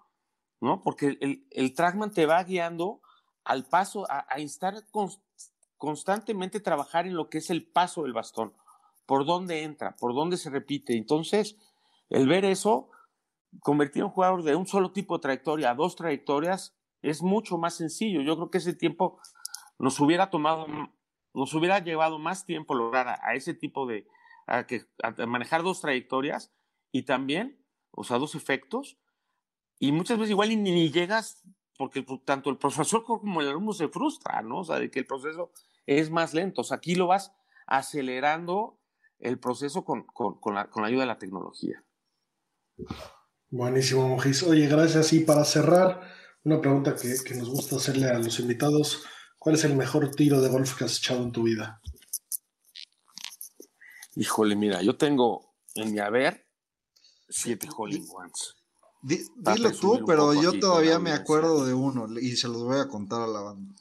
¿no? 0.61 0.81
Porque 0.81 1.17
el, 1.19 1.45
el 1.51 1.73
trackman 1.73 2.11
te 2.11 2.25
va 2.25 2.43
guiando 2.43 3.01
al 3.43 3.67
paso, 3.67 4.09
a, 4.09 4.25
a 4.29 4.37
estar 4.37 4.75
constantemente 5.77 6.59
trabajar 6.59 7.07
en 7.07 7.15
lo 7.15 7.29
que 7.29 7.39
es 7.39 7.49
el 7.49 7.67
paso 7.67 8.03
del 8.03 8.13
bastón 8.13 8.53
por 9.09 9.25
dónde 9.25 9.63
entra, 9.63 9.95
por 9.95 10.13
dónde 10.13 10.37
se 10.37 10.51
repite. 10.51 10.95
Entonces, 10.95 11.57
el 12.11 12.27
ver 12.27 12.45
eso, 12.45 12.91
convertir 13.59 14.03
a 14.03 14.05
un 14.05 14.11
jugador 14.11 14.43
de 14.43 14.55
un 14.55 14.67
solo 14.67 14.91
tipo 14.91 15.17
de 15.17 15.23
trayectoria 15.23 15.71
a 15.71 15.73
dos 15.73 15.95
trayectorias, 15.95 16.77
es 17.01 17.23
mucho 17.23 17.57
más 17.57 17.73
sencillo. 17.73 18.21
Yo 18.21 18.35
creo 18.35 18.51
que 18.51 18.59
ese 18.59 18.75
tiempo 18.75 19.19
nos 19.79 19.99
hubiera 19.99 20.29
tomado, 20.29 20.67
nos 21.33 21.51
hubiera 21.55 21.79
llevado 21.79 22.19
más 22.19 22.45
tiempo 22.45 22.75
lograr 22.75 23.07
a, 23.23 23.33
ese 23.33 23.55
tipo 23.55 23.87
de, 23.87 24.05
a 24.45 24.67
que, 24.67 24.85
manejar 25.25 25.63
dos 25.63 25.81
trayectorias 25.81 26.53
y 26.91 27.01
también, 27.01 27.65
o 27.89 28.03
sea, 28.03 28.19
dos 28.19 28.35
efectos. 28.35 28.99
Y 29.79 29.91
muchas 29.91 30.19
veces 30.19 30.29
igual 30.29 30.49
ni, 30.49 30.57
ni 30.57 30.91
llegas 30.91 31.41
porque 31.79 32.05
tanto 32.25 32.51
el 32.51 32.57
profesor 32.57 33.03
como 33.05 33.41
el 33.41 33.49
alumno 33.49 33.73
se 33.73 33.87
frustra, 33.87 34.43
¿no? 34.43 34.59
O 34.59 34.63
sea, 34.63 34.77
de 34.77 34.91
que 34.91 34.99
el 34.99 35.07
proceso 35.07 35.51
es 35.87 36.11
más 36.11 36.35
lento. 36.35 36.61
O 36.61 36.63
sea, 36.63 36.77
aquí 36.77 36.93
lo 36.93 37.07
vas 37.07 37.33
acelerando 37.65 38.78
el 39.19 39.39
proceso 39.39 39.83
con, 39.83 40.05
la, 40.53 40.69
ayuda 40.83 41.01
de 41.01 41.07
la 41.07 41.19
tecnología. 41.19 41.83
Buenísimo, 43.49 44.07
Mojis. 44.07 44.43
Oye, 44.43 44.67
gracias. 44.67 45.13
Y 45.13 45.21
para 45.21 45.43
cerrar, 45.43 46.01
una 46.43 46.61
pregunta 46.61 46.95
que, 46.95 47.35
nos 47.35 47.49
gusta 47.49 47.75
hacerle 47.75 48.07
a 48.07 48.19
los 48.19 48.39
invitados. 48.39 49.03
¿Cuál 49.37 49.55
es 49.55 49.63
el 49.63 49.75
mejor 49.75 50.11
tiro 50.11 50.41
de 50.41 50.49
golf 50.49 50.77
que 50.77 50.85
has 50.85 50.97
echado 50.97 51.23
en 51.23 51.31
tu 51.31 51.43
vida? 51.43 51.81
Híjole, 54.15 54.55
mira, 54.55 54.81
yo 54.81 54.97
tengo 54.97 55.55
en 55.75 55.93
mi 55.93 55.99
haber 55.99 56.45
siete 57.29 57.67
Holling 57.75 58.05
Ones. 58.11 58.55
dilo 59.01 59.71
tú, 59.71 60.03
pero 60.05 60.33
yo 60.33 60.59
todavía 60.59 60.99
me 60.99 61.11
acuerdo 61.11 61.65
de 61.65 61.73
uno 61.73 62.07
y 62.19 62.35
se 62.35 62.47
los 62.47 62.63
voy 62.63 62.79
a 62.79 62.87
contar 62.87 63.21
a 63.21 63.27
la 63.27 63.41
banda. 63.41 63.75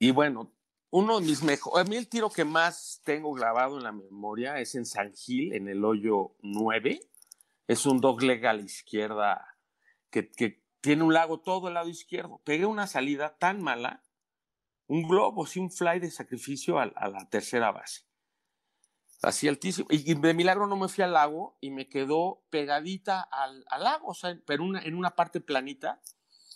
Y 0.00 0.10
bueno, 0.10 0.52
uno 0.90 1.20
de 1.20 1.26
mis 1.26 1.42
mejores, 1.42 1.86
a 1.86 1.88
mí 1.88 1.96
el 1.96 2.08
tiro 2.08 2.30
que 2.30 2.44
más 2.44 2.87
tengo 3.02 3.32
grabado 3.32 3.78
en 3.78 3.84
la 3.84 3.92
memoria 3.92 4.58
es 4.60 4.74
en 4.74 4.84
San 4.84 5.12
Gil, 5.14 5.54
en 5.54 5.68
el 5.68 5.84
hoyo 5.84 6.34
9. 6.42 7.00
Es 7.66 7.86
un 7.86 8.00
dog 8.00 8.22
leg 8.22 8.46
a 8.46 8.52
la 8.52 8.62
izquierda 8.62 9.56
que, 10.10 10.62
tiene 10.80 11.02
un 11.02 11.12
lago 11.12 11.40
todo 11.40 11.68
el 11.68 11.74
lado 11.74 11.88
izquierdo. 11.88 12.40
Pegué 12.44 12.64
una 12.64 12.86
salida 12.86 13.36
tan 13.36 13.60
mala, 13.60 14.04
un 14.86 15.08
globo, 15.08 15.44
sí, 15.44 15.58
un 15.58 15.70
fly 15.70 15.98
de 15.98 16.10
sacrificio 16.10 16.78
a, 16.78 16.86
la 16.86 17.28
tercera 17.28 17.72
base. 17.72 18.02
Así 19.22 19.48
altísimo. 19.48 19.88
Y, 19.90 20.14
de 20.14 20.34
milagro 20.34 20.66
no 20.66 20.76
me 20.76 20.88
fui 20.88 21.02
al 21.02 21.14
lago 21.14 21.58
y 21.60 21.70
me 21.70 21.88
quedó 21.88 22.44
pegadita 22.50 23.20
al, 23.20 23.64
lago, 23.80 24.08
o 24.08 24.14
sea, 24.14 24.38
pero 24.46 24.64
en 24.78 24.94
una 24.94 25.16
parte 25.16 25.40
planita. 25.40 26.00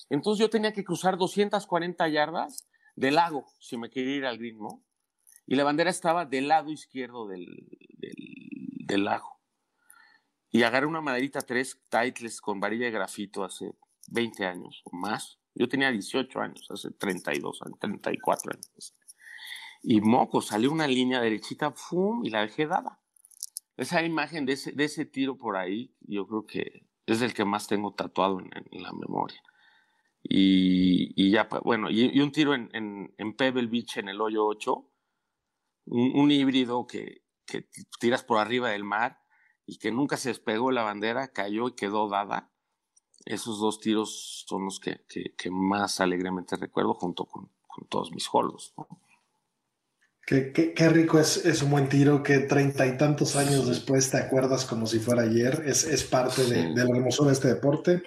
Entonces 0.09 0.41
yo 0.41 0.51
tenía 0.51 0.73
que 0.73 0.85
cruzar 0.85 1.17
240 1.17 2.09
yardas 2.09 2.69
del 2.95 3.17
lago, 3.17 3.47
si 3.59 3.77
me 3.77 3.91
quería 3.91 4.17
ir 4.17 4.27
al 4.27 4.39
ritmo, 4.39 4.85
Y 5.47 5.57
la 5.57 5.65
bandera 5.65 5.91
estaba 5.91 6.25
del 6.25 6.49
lado 6.49 6.71
izquierdo 6.71 7.27
del, 7.27 7.69
del, 8.87 9.05
lago. 9.05 9.41
Y 10.51 10.63
agarré 10.63 10.87
una 10.87 11.01
maderita 11.01 11.41
3 11.41 11.83
Titles 11.89 12.41
con 12.41 12.61
varilla 12.61 12.87
de 12.87 12.93
grafito 12.93 13.45
hace 13.45 13.75
20 14.09 14.45
años 14.47 14.83
o 14.85 14.97
más. 14.97 15.39
Yo 15.55 15.69
tenía 15.69 15.91
18 15.91 16.41
años, 16.41 16.67
hace 16.71 16.91
32 16.91 17.63
años, 17.63 17.79
34 17.79 18.53
años. 18.53 18.97
Y 19.83 20.01
moco, 20.01 20.41
salió 20.41 20.71
una 20.71 20.87
línea 20.87 21.21
derechita, 21.21 21.73
¡fum! 21.73 22.25
y 22.25 22.31
la 22.31 22.43
dejé 22.43 22.67
dada. 22.67 23.01
Esa 23.77 24.03
imagen 24.03 24.47
de 24.47 24.53
ese, 24.53 24.73
de 24.73 24.85
ese 24.85 25.05
tiro 25.07 25.37
por 25.37 25.57
ahí, 25.57 25.95
yo 26.01 26.27
creo 26.27 26.47
que 26.47 26.87
es 27.07 27.21
el 27.21 27.35
que 27.35 27.45
más 27.45 27.67
tengo 27.67 27.95
tatuado 27.95 28.41
en 28.41 28.83
la 28.83 28.93
memoria. 28.93 29.43
Y, 30.25 31.31
ya, 31.31 31.49
bueno, 31.65 31.91
y, 31.91 32.21
un 32.21 32.33
tiro 32.33 32.55
en, 32.55 32.71
en, 32.73 33.37
Pebble 33.37 33.67
Beach 33.67 33.97
en 33.99 34.09
el 34.09 34.21
hoyo 34.21 34.47
8, 34.47 34.89
un, 35.87 36.31
híbrido 36.31 36.87
que, 36.87 37.23
que, 37.47 37.67
tiras 37.99 38.23
por 38.23 38.39
arriba 38.39 38.71
del 38.71 38.85
mar 38.85 39.21
y 39.67 39.79
que 39.79 39.91
nunca 39.91 40.17
se 40.17 40.31
despegó 40.31 40.71
la 40.71 40.83
bandera, 40.83 41.29
cayó 41.29 41.69
y 41.69 41.75
quedó 41.75 42.09
dada. 42.09 42.51
Esos 43.25 43.61
dos 43.61 43.81
tiros 43.81 44.45
son 44.49 44.65
los 44.65 44.81
que, 44.81 45.05
que, 45.09 45.51
más 45.51 46.01
alegremente 46.01 46.57
recuerdo 46.57 46.95
junto 46.95 47.25
con, 47.27 47.51
con 47.67 47.87
todos 47.89 48.13
mis 48.13 48.29
holos. 48.33 48.75
Qué, 50.27 50.53
qué, 50.53 50.89
rico 50.89 51.19
es, 51.19 51.45
es, 51.45 51.63
un 51.63 51.71
buen 51.71 51.89
tiro 51.89 52.23
que 52.23 52.39
treinta 52.39 52.87
y 52.87 52.97
tantos 52.97 53.37
años 53.37 53.67
después 53.67 54.11
te 54.11 54.19
acuerdas 54.19 54.65
como 54.65 54.87
si 54.87 54.99
fuera 54.99 55.23
ayer. 55.23 55.63
Es, 55.67 55.85
es 55.85 56.05
parte 56.05 56.45
de, 56.45 56.75
de 56.75 56.85
la 56.85 56.97
hermosura 56.97 57.29
de 57.29 57.35
este 57.35 57.49
deporte 57.49 58.03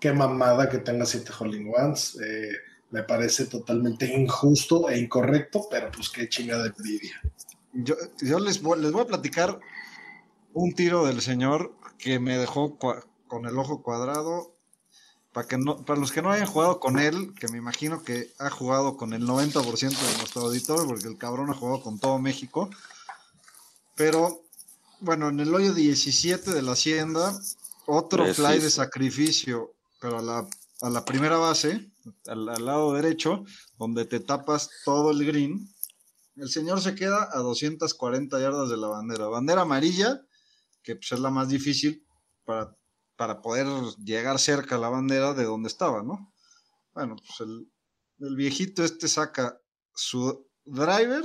qué 0.00 0.12
mamada 0.12 0.68
que 0.68 0.78
tenga 0.78 1.06
siete 1.06 1.32
Holling 1.38 1.72
Ones. 1.76 2.18
Eh, 2.20 2.50
me 2.90 3.02
parece 3.02 3.46
totalmente 3.46 4.06
injusto 4.06 4.88
e 4.88 4.98
incorrecto, 4.98 5.66
pero 5.70 5.90
pues 5.90 6.08
qué 6.08 6.28
chingada 6.28 6.66
envidia. 6.66 7.20
Yo, 7.72 7.94
yo 8.20 8.38
les, 8.38 8.62
voy, 8.62 8.80
les 8.80 8.92
voy 8.92 9.02
a 9.02 9.06
platicar 9.06 9.60
un 10.52 10.74
tiro 10.74 11.04
del 11.06 11.20
señor 11.20 11.74
que 11.98 12.18
me 12.18 12.38
dejó 12.38 12.78
con 12.78 13.46
el 13.46 13.58
ojo 13.58 13.82
cuadrado. 13.82 14.54
Para, 15.32 15.48
que 15.48 15.58
no, 15.58 15.84
para 15.84 16.00
los 16.00 16.12
que 16.12 16.22
no 16.22 16.32
hayan 16.32 16.46
jugado 16.46 16.80
con 16.80 16.98
él, 16.98 17.34
que 17.34 17.48
me 17.48 17.58
imagino 17.58 18.02
que 18.02 18.32
ha 18.38 18.48
jugado 18.48 18.96
con 18.96 19.12
el 19.12 19.26
90% 19.26 19.80
de 19.80 20.16
nuestro 20.16 20.42
auditorio, 20.42 20.86
porque 20.86 21.08
el 21.08 21.18
cabrón 21.18 21.50
ha 21.50 21.54
jugado 21.54 21.82
con 21.82 21.98
todo 21.98 22.18
México. 22.18 22.70
Pero, 23.94 24.44
bueno, 25.00 25.28
en 25.28 25.40
el 25.40 25.54
hoyo 25.54 25.74
17 25.74 26.52
de 26.52 26.62
la 26.62 26.72
Hacienda, 26.72 27.38
otro 27.84 28.32
fly 28.32 28.60
de 28.60 28.70
sacrificio 28.70 29.74
pero 30.00 30.18
a 30.18 30.22
la, 30.22 30.46
a 30.82 30.90
la 30.90 31.04
primera 31.04 31.36
base, 31.36 31.90
al, 32.26 32.44
lado 32.64 32.92
derecho, 32.94 33.44
donde 33.78 34.04
te 34.04 34.20
tapas 34.20 34.70
todo 34.84 35.10
el 35.10 35.24
green, 35.24 35.68
el 36.36 36.48
señor 36.50 36.80
se 36.80 36.94
queda 36.94 37.28
a 37.32 37.38
240 37.38 38.38
yardas 38.40 38.68
de 38.68 38.76
la 38.76 38.88
bandera. 38.88 39.26
Bandera 39.26 39.62
amarilla, 39.62 40.20
que 40.82 40.96
pues, 40.96 41.12
es 41.12 41.20
la 41.20 41.30
más 41.30 41.48
difícil 41.48 42.06
para, 42.44 42.76
para 43.16 43.40
poder 43.40 43.66
llegar 44.04 44.38
cerca 44.38 44.76
a 44.76 44.78
la 44.78 44.90
bandera 44.90 45.34
de 45.34 45.44
donde 45.44 45.68
estaba, 45.68 46.02
¿no? 46.02 46.32
Bueno, 46.94 47.16
pues 47.16 47.40
el, 47.40 47.70
el 48.18 48.36
viejito 48.36 48.84
este 48.84 49.08
saca 49.08 49.60
su 49.94 50.46
driver, 50.64 51.24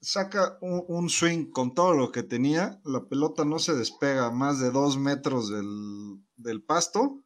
saca 0.00 0.58
un, 0.60 1.08
swing 1.08 1.50
con 1.50 1.74
todo 1.74 1.94
lo 1.94 2.12
que 2.12 2.22
tenía, 2.22 2.80
la 2.84 3.06
pelota 3.06 3.44
no 3.44 3.58
se 3.58 3.74
despega 3.74 4.30
más 4.30 4.60
de 4.60 4.70
dos 4.70 4.98
metros 4.98 5.50
del, 5.50 6.62
pasto 6.64 7.23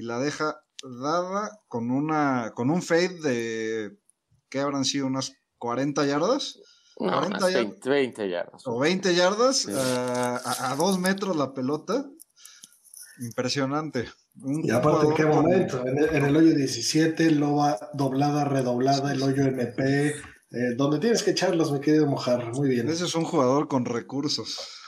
y 0.00 0.02
la 0.02 0.18
deja 0.18 0.62
dada 1.02 1.60
con 1.68 1.90
una 1.90 2.52
con 2.54 2.70
un 2.70 2.80
fade 2.80 3.20
de 3.20 3.98
que 4.48 4.60
habrán 4.60 4.84
sido 4.84 5.06
unas 5.06 5.32
40 5.58 6.06
yardas. 6.06 6.58
20, 6.98 8.28
yardas. 8.28 8.66
O 8.66 8.78
20 8.78 9.14
yardas, 9.14 9.66
eh, 9.68 9.72
a, 9.74 10.74
dos 10.76 10.98
metros 10.98 11.36
la 11.36 11.52
pelota. 11.54 12.06
Impresionante. 13.20 14.08
y 14.64 14.70
aparte, 14.70 15.08
qué 15.14 15.26
momento. 15.26 15.86
En 15.86 15.98
el, 15.98 16.16
en 16.16 16.24
el, 16.24 16.36
hoyo 16.36 16.54
17, 16.54 17.30
loba 17.32 17.78
doblada, 17.92 18.44
redoblada, 18.44 19.12
el 19.12 19.22
hoyo 19.22 19.44
MP, 19.44 20.08
eh, 20.08 20.14
donde 20.76 20.98
tienes 20.98 21.22
que 21.22 21.32
echarlos, 21.32 21.72
mi 21.72 21.80
querido 21.80 22.06
Mojar. 22.06 22.52
Muy 22.52 22.68
bien. 22.70 22.88
Ese 22.88 23.04
es 23.04 23.14
un 23.14 23.24
jugador 23.24 23.68
con 23.68 23.84
recursos. 23.84 24.79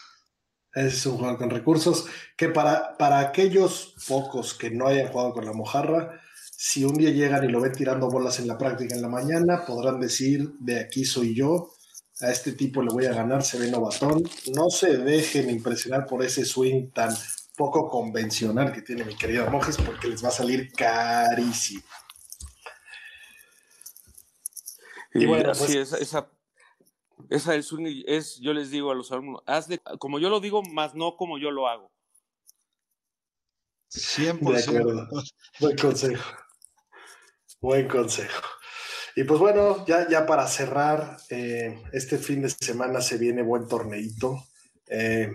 Ese 0.74 0.88
es 0.88 1.06
un 1.06 1.16
jugador 1.16 1.38
con 1.38 1.50
recursos 1.50 2.06
que 2.36 2.48
para, 2.48 2.96
para 2.96 3.20
aquellos 3.20 3.94
pocos 4.08 4.54
que 4.54 4.70
no 4.70 4.86
hayan 4.86 5.08
jugado 5.08 5.32
con 5.32 5.44
la 5.44 5.52
mojarra, 5.52 6.20
si 6.56 6.84
un 6.84 6.94
día 6.94 7.10
llegan 7.10 7.44
y 7.44 7.48
lo 7.48 7.60
ven 7.60 7.72
tirando 7.72 8.08
bolas 8.08 8.38
en 8.38 8.48
la 8.48 8.56
práctica 8.56 8.94
en 8.94 9.02
la 9.02 9.08
mañana, 9.08 9.64
podrán 9.66 10.00
decir, 10.00 10.52
de 10.60 10.80
aquí 10.80 11.04
soy 11.04 11.34
yo, 11.34 11.72
a 12.20 12.30
este 12.30 12.52
tipo 12.52 12.82
le 12.82 12.92
voy 12.92 13.06
a 13.06 13.12
ganar, 13.12 13.42
se 13.42 13.58
ve 13.58 13.70
novatón. 13.70 14.22
No 14.54 14.70
se 14.70 14.96
dejen 14.96 15.50
impresionar 15.50 16.06
por 16.06 16.24
ese 16.24 16.44
swing 16.44 16.90
tan 16.90 17.12
poco 17.56 17.88
convencional 17.88 18.72
que 18.72 18.82
tiene 18.82 19.04
mi 19.04 19.16
querido 19.16 19.50
Mojes, 19.50 19.76
porque 19.76 20.08
les 20.08 20.24
va 20.24 20.28
a 20.28 20.32
salir 20.32 20.72
carísimo. 20.72 21.82
Y, 25.14 25.26
bueno, 25.26 25.50
así 25.50 25.64
pues 25.64 25.76
esa, 25.76 25.98
esa 25.98 26.28
es, 27.30 27.46
es, 28.06 28.40
yo 28.40 28.52
les 28.52 28.70
digo 28.70 28.90
a 28.90 28.94
los 28.94 29.12
alumnos, 29.12 29.42
hazle 29.46 29.80
como 29.98 30.18
yo 30.18 30.28
lo 30.30 30.40
digo, 30.40 30.62
más 30.62 30.94
no 30.94 31.16
como 31.16 31.38
yo 31.38 31.50
lo 31.50 31.68
hago. 31.68 31.90
100%. 33.90 35.24
Buen 35.60 35.76
consejo. 35.76 36.36
Buen 37.60 37.88
consejo. 37.88 38.42
Y 39.14 39.24
pues 39.24 39.38
bueno, 39.38 39.84
ya, 39.86 40.08
ya 40.08 40.24
para 40.24 40.46
cerrar, 40.46 41.18
eh, 41.28 41.82
este 41.92 42.16
fin 42.16 42.42
de 42.42 42.48
semana 42.48 43.00
se 43.02 43.18
viene 43.18 43.42
buen 43.42 43.68
torneito. 43.68 44.46
Eh, 44.86 45.30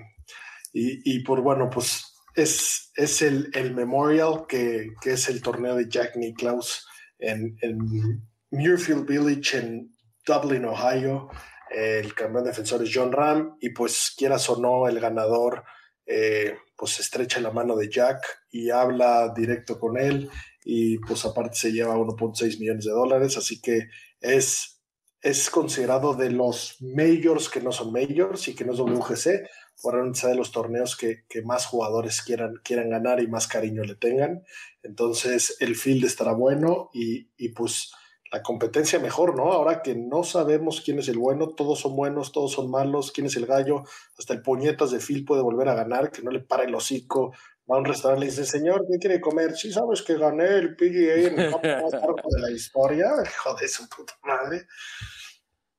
y, 0.73 1.15
y, 1.15 1.19
por 1.23 1.41
bueno, 1.41 1.69
pues 1.69 2.15
es, 2.35 2.91
es 2.95 3.21
el, 3.21 3.49
el 3.53 3.75
Memorial, 3.75 4.45
que, 4.47 4.93
que, 5.01 5.13
es 5.13 5.29
el 5.29 5.41
torneo 5.41 5.75
de 5.75 5.87
Jack 5.87 6.15
Nicklaus 6.15 6.87
en, 7.19 7.57
en 7.61 8.21
Muirfield 8.49 9.07
Village 9.07 9.57
en 9.57 9.95
Dublin, 10.25 10.65
Ohio. 10.65 11.29
El 11.69 12.13
campeón 12.13 12.45
defensor 12.45 12.83
es 12.83 12.91
John 12.93 13.11
Ram 13.11 13.57
y 13.59 13.69
pues 13.69 14.13
quieras 14.17 14.49
o 14.49 14.59
no, 14.59 14.87
el 14.87 14.99
ganador 14.99 15.63
eh, 16.05 16.55
pues 16.77 16.99
estrecha 16.99 17.41
la 17.41 17.51
mano 17.51 17.75
de 17.75 17.89
Jack 17.89 18.21
y 18.49 18.69
habla 18.69 19.33
directo 19.35 19.77
con 19.77 19.97
él 19.97 20.29
y 20.63 20.99
pues 20.99 21.25
aparte 21.25 21.55
se 21.55 21.71
lleva 21.71 21.97
1.6 21.97 22.59
millones 22.59 22.85
de 22.85 22.91
dólares, 22.91 23.37
así 23.37 23.59
que 23.59 23.87
es, 24.21 24.81
es 25.21 25.49
considerado 25.49 26.13
de 26.13 26.29
los 26.29 26.77
majors 26.81 27.49
que 27.49 27.61
no 27.61 27.71
son 27.71 27.91
majors 27.91 28.47
y 28.47 28.55
que 28.55 28.63
no 28.63 28.73
es 28.73 28.79
WGC, 28.79 29.49
probablemente 29.81 30.27
de 30.27 30.35
los 30.35 30.51
torneos 30.51 30.95
que, 30.95 31.25
que, 31.27 31.41
más 31.41 31.65
jugadores 31.65 32.21
quieran, 32.21 32.53
quieran 32.63 32.89
ganar 32.89 33.21
y 33.21 33.27
más 33.27 33.47
cariño 33.47 33.83
le 33.83 33.95
tengan. 33.95 34.43
Entonces 34.83 35.57
el 35.59 35.75
field 35.75 36.05
estará 36.05 36.33
bueno 36.33 36.89
y, 36.93 37.31
y 37.37 37.49
pues 37.49 37.91
la 38.31 38.41
competencia 38.41 38.99
mejor, 38.99 39.35
¿no? 39.35 39.51
Ahora 39.51 39.81
que 39.81 39.95
no 39.95 40.23
sabemos 40.23 40.81
quién 40.81 40.99
es 40.99 41.07
el 41.07 41.17
bueno, 41.17 41.49
todos 41.49 41.79
son 41.79 41.95
buenos, 41.95 42.31
todos 42.31 42.51
son 42.51 42.69
malos, 42.69 43.11
quién 43.11 43.27
es 43.27 43.35
el 43.35 43.45
gallo, 43.45 43.83
hasta 44.17 44.33
el 44.33 44.41
puñetas 44.41 44.91
de 44.91 44.99
Phil 44.99 45.25
puede 45.25 45.41
volver 45.41 45.69
a 45.69 45.75
ganar, 45.75 46.11
que 46.11 46.21
no 46.21 46.31
le 46.31 46.41
para 46.41 46.63
el 46.63 46.75
hocico, 46.75 47.31
va 47.69 47.77
a 47.77 47.79
un 47.79 47.85
restaurante 47.85 48.25
y 48.25 48.29
dice, 48.29 48.45
señor, 48.45 48.85
¿qué 48.89 48.99
quiere 48.99 49.21
comer? 49.21 49.55
Sí, 49.55 49.71
sabes 49.71 50.01
que 50.01 50.17
gané 50.17 50.57
el 50.57 50.75
PGA 50.75 51.27
en 51.27 51.39
el 51.39 51.51
campo 51.51 51.67
más 51.67 51.93
largo 51.93 52.29
de 52.35 52.41
la 52.41 52.51
historia, 52.51 53.09
joder, 53.43 53.69
su 53.69 53.87
puta 53.89 54.13
madre. 54.23 54.67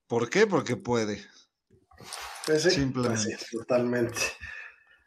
¿Por 0.07 0.31
qué? 0.31 0.47
Porque 0.47 0.77
puede. 0.77 1.23
Pues 2.47 2.63
Simplemente. 2.63 3.37
Pues 3.37 3.51
totalmente. 3.51 4.19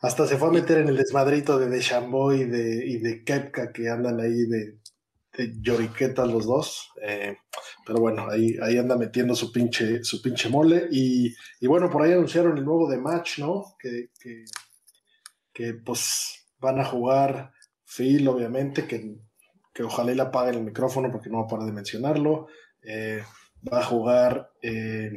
Hasta 0.01 0.27
se 0.27 0.37
fue 0.37 0.47
a 0.47 0.51
meter 0.51 0.79
en 0.79 0.89
el 0.89 0.97
desmadrito 0.97 1.59
de 1.59 1.69
Deschambeau 1.69 2.31
y 2.31 2.45
de, 2.45 2.85
y 2.87 2.97
de 2.97 3.23
Kepka 3.23 3.71
que 3.71 3.87
andan 3.87 4.19
ahí 4.19 4.45
de 4.47 4.80
de 4.80 4.80
lloriquetas 5.37 6.27
los 6.27 6.45
dos. 6.45 6.91
Eh, 7.01 7.37
pero 7.85 7.99
bueno, 7.99 8.29
ahí, 8.29 8.55
ahí 8.61 8.77
anda 8.77 8.97
metiendo 8.97 9.35
su 9.35 9.51
pinche, 9.51 10.03
su 10.03 10.21
pinche 10.21 10.49
mole. 10.49 10.87
Y, 10.91 11.33
bueno, 11.67 11.89
por 11.89 12.03
ahí 12.03 12.13
anunciaron 12.13 12.57
el 12.57 12.65
nuevo 12.65 12.89
de 12.89 12.97
Match, 12.97 13.39
¿no? 13.39 13.75
Que, 13.79 14.09
que 15.53 15.73
pues 15.73 16.47
van 16.59 16.79
a 16.79 16.85
jugar 16.85 17.51
Phil, 17.85 18.27
obviamente, 18.27 18.87
que, 18.87 19.17
que 19.73 19.83
ojalá 19.83 20.13
le 20.13 20.21
apague 20.21 20.51
el 20.51 20.63
micrófono 20.63 21.11
porque 21.11 21.29
no 21.29 21.39
va 21.39 21.43
a 21.45 21.47
parar 21.47 21.65
de 21.65 21.73
mencionarlo. 21.73 22.47
Eh, 22.81 23.23
va 23.71 23.79
a 23.79 23.83
jugar 23.83 24.51
eh, 24.61 25.11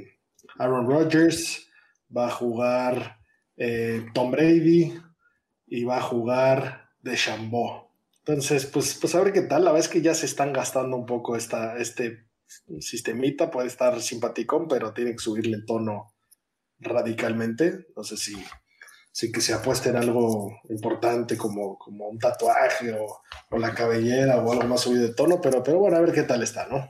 Aaron 0.59 0.87
Rodgers, 0.87 1.69
va 2.15 2.27
a 2.27 2.31
jugar 2.31 3.19
eh, 3.57 4.07
Tom 4.12 4.31
Brady 4.31 4.95
y 5.67 5.85
va 5.85 5.99
a 5.99 6.03
jugar 6.03 6.91
DeChambeau. 7.01 7.84
Entonces, 8.27 8.64
pues, 8.64 8.97
pues 8.99 9.14
a 9.14 9.22
ver 9.22 9.35
qué 9.35 9.43
tal. 9.43 9.64
La 9.64 9.72
verdad 9.72 9.87
es 9.87 9.93
que 9.93 10.01
ya 10.01 10.14
se 10.14 10.25
están 10.25 10.53
gastando 10.53 10.97
un 10.97 11.05
poco 11.05 11.37
esta, 11.37 11.77
este 11.77 12.27
sistemita. 12.81 13.51
Puede 13.51 13.68
estar 13.68 14.01
simpaticón, 14.01 14.66
pero 14.66 14.95
tiene 14.95 15.12
que 15.12 15.18
subirle 15.18 15.57
el 15.57 15.66
tono 15.66 16.14
radicalmente. 16.79 17.89
No 17.95 18.03
sé 18.03 18.16
si, 18.16 18.35
si 19.12 19.31
que 19.31 19.43
se 19.43 19.53
apueste 19.53 19.91
en 19.91 19.97
algo 19.97 20.59
importante 20.70 21.37
como, 21.37 21.79
como 21.79 22.09
un 22.09 22.18
tatuaje 22.18 22.93
o, 22.99 23.20
o, 23.51 23.59
la 23.59 23.75
cabellera 23.75 24.39
o 24.39 24.53
algo 24.53 24.68
más 24.68 24.81
subido 24.81 25.03
de 25.03 25.14
tono, 25.14 25.41
pero, 25.43 25.62
pero 25.62 25.79
bueno, 25.79 25.99
a 25.99 26.01
ver 26.01 26.12
qué 26.12 26.22
tal 26.22 26.43
está, 26.43 26.66
¿no? 26.66 26.89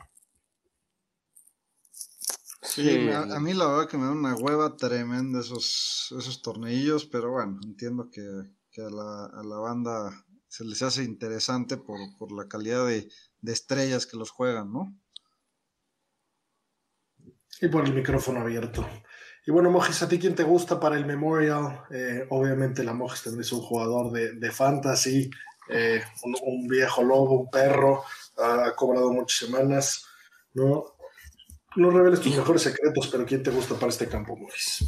Sí, 2.62 3.08
a, 3.10 3.22
a, 3.22 3.40
mí 3.40 3.54
la 3.54 3.66
verdad 3.66 3.88
que 3.88 3.98
me 3.98 4.04
da 4.04 4.12
una 4.12 4.34
hueva 4.34 4.76
tremenda 4.76 5.40
esos, 5.40 6.14
esos 6.18 6.42
tornillos, 6.42 7.06
pero 7.06 7.30
bueno, 7.32 7.58
entiendo 7.62 8.08
que, 8.10 8.22
que 8.70 8.82
a, 8.82 8.88
la, 8.88 9.26
a, 9.26 9.42
la, 9.44 9.56
banda 9.58 10.24
se 10.54 10.64
les 10.64 10.82
hace 10.82 11.02
interesante 11.02 11.76
por, 11.76 11.98
por 12.16 12.30
la 12.30 12.46
calidad 12.46 12.86
de, 12.86 13.08
de, 13.40 13.52
estrellas 13.52 14.06
que 14.06 14.16
los 14.16 14.30
juegan, 14.30 14.72
¿no? 14.72 14.96
Y 17.60 17.66
por 17.66 17.84
el 17.84 17.92
micrófono 17.92 18.40
abierto. 18.40 18.88
Y 19.44 19.50
bueno, 19.50 19.72
Mojis, 19.72 20.00
¿a 20.02 20.08
ti 20.08 20.16
quién 20.16 20.36
te 20.36 20.44
gusta 20.44 20.78
para 20.78 20.96
el 20.96 21.06
Memorial? 21.06 21.82
Eh, 21.90 22.28
obviamente 22.30 22.84
la 22.84 22.94
Mojis 22.94 23.24
también 23.24 23.40
es 23.40 23.50
un 23.50 23.62
jugador 23.62 24.12
de, 24.12 24.34
de 24.34 24.52
fantasy, 24.52 25.28
eh, 25.70 26.00
un, 26.22 26.36
un, 26.44 26.68
viejo 26.68 27.02
lobo, 27.02 27.40
un 27.40 27.50
perro, 27.50 28.04
ha 28.38 28.76
cobrado 28.76 29.12
muchas 29.12 29.48
semanas, 29.48 30.06
¿no? 30.52 30.84
No 31.74 31.90
reveles 31.90 32.20
tus 32.20 32.36
mejores 32.36 32.62
secretos, 32.62 33.08
pero 33.08 33.26
¿quién 33.26 33.42
te 33.42 33.50
gusta 33.50 33.74
para 33.74 33.90
este 33.90 34.06
campo, 34.06 34.36
Mojis? 34.36 34.84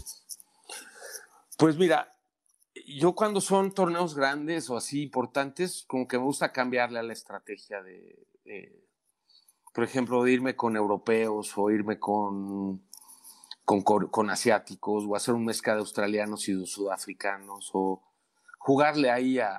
Pues 1.58 1.76
mira, 1.76 2.15
yo 2.86 3.14
cuando 3.14 3.40
son 3.40 3.72
torneos 3.72 4.14
grandes 4.14 4.70
o 4.70 4.76
así 4.76 5.02
importantes, 5.02 5.84
como 5.86 6.06
que 6.06 6.18
me 6.18 6.24
gusta 6.24 6.52
cambiarle 6.52 6.98
a 6.98 7.02
la 7.02 7.12
estrategia 7.12 7.82
de, 7.82 8.26
por 9.74 9.84
ejemplo, 9.84 10.26
irme 10.26 10.56
con 10.56 10.76
europeos 10.76 11.52
o 11.56 11.70
irme 11.70 11.98
con 11.98 12.86
con, 13.66 14.30
asiáticos 14.30 15.04
o 15.06 15.16
hacer 15.16 15.34
un 15.34 15.44
mezcla 15.44 15.74
de 15.74 15.80
australianos 15.80 16.48
y 16.48 16.54
de 16.54 16.66
sudafricanos 16.66 17.70
o 17.72 18.02
jugarle 18.58 19.10
ahí 19.10 19.40
a, 19.40 19.50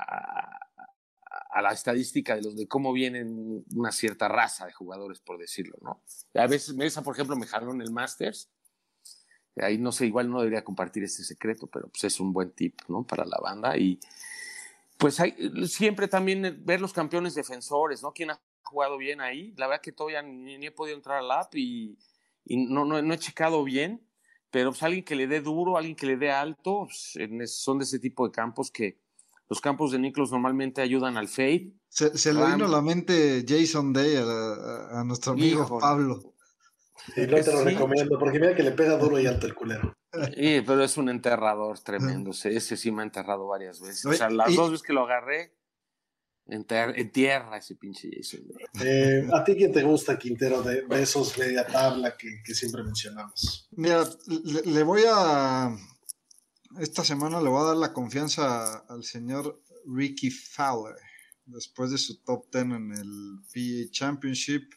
la 1.62 1.72
estadística 1.72 2.36
de 2.36 2.44
los 2.44 2.54
cómo 2.70 2.94
vienen 2.94 3.66
una 3.76 3.92
cierta 3.92 4.28
raza 4.28 4.68
de 4.68 4.74
jugadores, 4.74 5.20
por 5.20 5.40
decirlo, 5.40 5.76
¿no? 5.82 6.04
A 6.36 6.46
veces 6.46 6.76
por 7.04 7.16
ejemplo, 7.16 7.36
me 7.36 7.48
jaló 7.48 7.74
en 7.74 7.82
el 7.82 7.92
Masters. 7.92 8.52
Ahí 9.62 9.78
no 9.78 9.92
sé, 9.92 10.06
igual 10.06 10.30
no 10.30 10.40
debería 10.40 10.64
compartir 10.64 11.04
este 11.04 11.24
secreto, 11.24 11.68
pero 11.68 11.88
pues 11.88 12.04
es 12.04 12.20
un 12.20 12.34
buen 12.34 12.52
tip, 12.52 12.80
¿no? 12.88 13.04
Para 13.04 13.26
la 13.26 13.38
banda. 13.42 13.78
Y 13.78 14.00
pues 14.98 15.20
hay, 15.20 15.36
siempre 15.68 16.08
también 16.08 16.62
ver 16.66 16.82
los 16.82 16.94
campeones 16.94 17.36
defensores, 17.36 18.02
¿no? 18.04 18.12
¿Quién 18.12 18.32
ha 18.32 18.40
jugado 18.64 18.98
bien 18.98 19.22
ahí? 19.22 19.54
La 19.58 19.68
verdad 19.68 19.82
que 19.82 19.92
todavía 19.92 20.22
ni, 20.22 20.58
ni 20.58 20.68
he 20.68 20.72
podido 20.72 20.98
entrar 20.98 21.20
al 21.20 21.32
app 21.32 21.56
y 21.56 21.98
y 22.48 22.66
no, 22.66 22.86
no, 22.86 23.02
no 23.02 23.14
he 23.14 23.18
checado 23.18 23.64
bien, 23.64 24.02
pero 24.52 24.72
pues 24.72 24.82
alguien 24.84 25.04
que 25.04 25.16
le 25.16 25.28
dé 25.28 25.42
duro, 25.42 25.78
alguien 25.78 25.96
que 25.96 26.06
le 26.06 26.18
dé 26.18 26.32
alto, 26.32 26.86
pues, 26.86 27.16
en 27.16 27.42
ese, 27.42 27.56
son 27.56 27.80
de 27.80 27.84
ese 27.84 28.00
tipo 28.00 28.26
de 28.26 28.32
campos 28.32 28.72
que 28.72 29.00
los 29.50 29.62
campos 29.62 29.92
de 29.92 30.00
Niklos 30.00 30.32
normalmente 30.32 30.82
ayudan 30.82 31.18
al 31.18 31.28
fade. 31.28 31.74
Se, 31.90 32.18
se 32.18 32.34
le 32.34 32.46
vino 32.46 32.66
a 32.66 32.70
la 32.70 32.82
mente 32.82 33.46
Jason 33.48 33.94
Day 33.94 34.16
a, 34.16 34.24
a, 34.24 35.02
a 35.02 35.04
nuestro 35.04 35.34
amigo 35.34 35.64
Hijo. 35.64 35.80
Pablo. 35.80 36.34
Sí, 37.14 37.22
no 37.22 37.38
te 37.38 37.52
lo 37.52 37.60
sí. 37.60 37.66
recomiendo, 37.66 38.20
porque 38.20 38.40
mira 38.40 38.56
que 38.56 38.64
le 38.64 38.72
pega 38.72 38.98
duro 38.98 39.20
y 39.20 39.28
alto 39.28 39.48
el 39.48 39.56
culero. 39.56 39.96
Sí, 40.36 40.62
pero 40.66 40.84
es 40.84 40.98
un 40.98 41.10
enterrador 41.10 41.80
tremendo. 41.80 42.32
Ese 42.32 42.78
sí 42.78 42.92
me 42.92 43.02
ha 43.02 43.06
enterrado 43.06 43.48
varias 43.48 43.82
veces. 43.82 44.06
O 44.06 44.14
sea, 44.14 44.30
las 44.30 44.52
y... 44.52 44.56
dos 44.56 44.72
veces 44.72 44.86
que 44.86 44.94
lo 44.94 45.04
agarré, 45.04 45.54
en, 46.50 46.66
en, 46.70 47.12
tierra 47.12 47.58
ese 47.58 47.76
pinche 47.76 48.10
Jason. 48.16 48.42
Eh, 48.82 49.28
¿A 49.34 49.44
ti 49.44 49.56
quién 49.56 49.72
te 49.72 49.84
gusta, 49.84 50.18
Quintero, 50.18 50.62
de, 50.62 50.84
de 50.84 51.02
esos 51.02 51.38
media 51.38 51.66
tabla 51.66 52.16
que, 52.18 52.42
que, 52.44 52.54
siempre 52.54 52.84
mencionamos? 52.84 53.68
Mira, 53.72 54.08
le, 54.28 54.62
le, 54.62 54.84
voy 54.84 55.02
a. 55.10 55.76
Esta 56.80 57.04
semana 57.04 57.42
le 57.42 57.50
voy 57.50 57.62
a 57.62 57.68
dar 57.68 57.78
la 57.78 57.94
confianza 57.94 58.78
al 58.88 59.04
señor 59.04 59.62
Ricky 59.86 60.30
Fowler, 60.30 60.96
después 61.46 61.92
de 61.92 61.98
su 61.98 62.24
top 62.24 62.46
10 62.52 62.66
en 62.66 62.92
el 62.94 63.40
PA 63.54 63.92
Championship, 63.92 64.74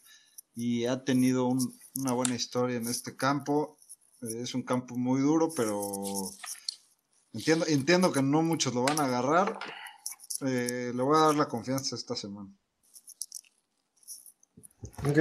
y 0.54 0.86
ha 0.86 1.04
tenido 1.04 1.46
un, 1.46 1.79
una 1.96 2.12
buena 2.12 2.34
historia 2.34 2.76
en 2.76 2.88
este 2.88 3.16
campo. 3.16 3.78
Es 4.20 4.54
un 4.54 4.62
campo 4.62 4.96
muy 4.96 5.20
duro, 5.20 5.50
pero 5.54 6.30
entiendo, 7.32 7.66
entiendo 7.68 8.12
que 8.12 8.22
no 8.22 8.42
muchos 8.42 8.74
lo 8.74 8.82
van 8.82 9.00
a 9.00 9.06
agarrar 9.06 9.58
eh, 10.42 10.92
le 10.94 11.02
voy 11.02 11.16
a 11.16 11.26
dar 11.26 11.34
la 11.34 11.48
confianza 11.48 11.94
esta 11.94 12.16
semana. 12.16 12.50
Ok, 15.06 15.18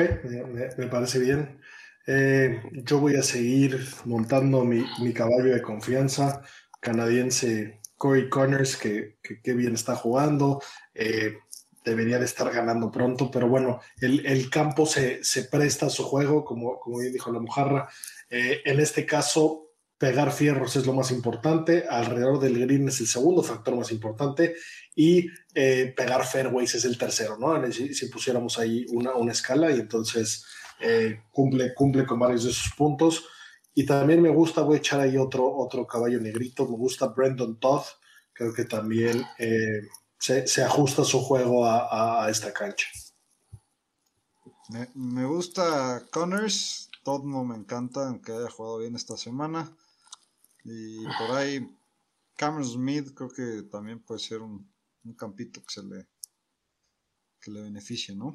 me, 0.78 0.88
parece 0.88 1.20
bien. 1.20 1.62
Eh, 2.08 2.62
yo 2.72 3.00
voy 3.00 3.16
a 3.16 3.24
seguir 3.24 3.86
montando 4.06 4.64
mi, 4.64 4.84
mi, 5.02 5.14
caballo 5.14 5.54
de 5.54 5.62
confianza 5.62 6.42
canadiense 6.80 7.82
Corey 7.98 8.30
Connors, 8.30 8.78
que, 8.78 9.20
que, 9.22 9.42
que 9.42 9.54
bien 9.54 9.74
está 9.74 9.96
jugando. 9.96 10.62
Eh, 10.94 11.38
debería 11.84 12.20
de 12.20 12.26
estar 12.26 12.52
ganando 12.52 12.92
pronto, 12.92 13.32
pero 13.32 13.48
bueno, 13.48 13.80
el, 14.02 14.26
el 14.26 14.50
campo 14.50 14.86
se, 14.86 15.24
se, 15.24 15.46
presta 15.46 15.88
a 15.88 15.90
su 15.90 16.04
juego, 16.04 16.44
como, 16.44 16.80
como 16.80 17.00
bien 17.00 17.14
dijo 17.14 17.32
la 17.32 17.40
mojarra. 17.40 17.90
Eh, 18.30 18.62
en 18.66 18.80
este 18.80 19.06
caso, 19.06 19.70
pegar 19.98 20.32
fierros 20.32 20.76
es 20.76 20.86
lo 20.86 20.94
más 20.94 21.12
importante, 21.12 21.86
alrededor 21.90 22.40
del 22.40 22.60
green 22.60 22.88
es 22.88 23.00
el 23.00 23.08
segundo 23.08 23.44
factor 23.44 23.76
más 23.76 23.92
importante 23.92 24.56
y 24.96 25.28
eh, 25.54 25.94
pegar 25.96 26.26
fairways 26.26 26.76
es 26.76 26.86
el 26.86 26.98
tercero, 26.98 27.38
¿no? 27.38 27.72
Si, 27.72 27.94
si 27.94 28.08
pusiéramos 28.08 28.60
ahí 28.60 28.86
una, 28.90 29.16
una, 29.16 29.32
escala 29.32 29.72
y 29.72 29.80
entonces 29.80 30.46
eh, 30.82 31.22
cumple, 31.32 31.74
cumple 31.74 32.06
con 32.06 32.20
varios 32.20 32.44
de 32.44 32.52
esos 32.52 32.74
puntos. 32.78 33.26
Y 33.74 33.86
también 33.86 34.22
me 34.22 34.30
gusta, 34.30 34.62
voy 34.62 34.76
a 34.76 34.80
echar 34.80 35.00
ahí 35.00 35.18
otro, 35.18 35.56
otro 35.56 35.86
caballo 35.86 36.20
negrito, 36.20 36.68
me 36.68 36.76
gusta 36.76 37.08
Brandon 37.08 37.60
Todd, 37.60 37.84
creo 38.34 38.54
que 38.54 38.66
también 38.66 39.24
se, 40.20 40.48
se, 40.48 40.64
ajusta 40.64 41.04
su 41.04 41.22
juego 41.22 41.66
a, 41.66 42.26
a 42.26 42.30
esta 42.30 42.54
cancha. 42.54 42.88
Me, 44.70 44.88
me, 44.94 45.26
gusta 45.26 46.06
Connors, 46.12 46.90
Todd 47.04 47.24
no 47.24 47.44
me 47.44 47.56
encanta, 47.56 48.08
aunque 48.08 48.32
haya 48.32 48.50
jugado 48.50 48.80
bien 48.80 48.96
esta 48.96 49.18
semana. 49.18 49.76
Y 50.64 51.06
por 51.18 51.32
ahí 51.32 51.76
Cameron 52.36 52.66
Smith 52.66 53.14
creo 53.16 53.30
que 53.30 53.64
también 53.64 54.00
puede 54.00 54.20
ser 54.20 54.42
un, 54.42 54.72
un 55.04 55.14
campito 55.14 55.62
que 55.62 55.74
se 55.74 55.84
le 55.84 56.08
que 57.42 57.52
le 57.52 57.62
beneficie, 57.62 58.16
¿no? 58.16 58.34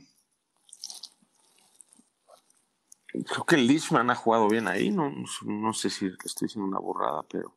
Creo 3.07 3.45
que 3.47 3.57
Leishman 3.57 4.11
ha 4.11 4.14
jugado 4.14 4.49
bien 4.49 4.66
ahí, 4.66 4.91
no, 4.91 5.12
no 5.45 5.72
sé 5.72 5.89
si 5.89 6.07
estoy 6.24 6.49
diciendo 6.49 6.66
una 6.66 6.80
borrada, 6.80 7.22
pero. 7.22 7.57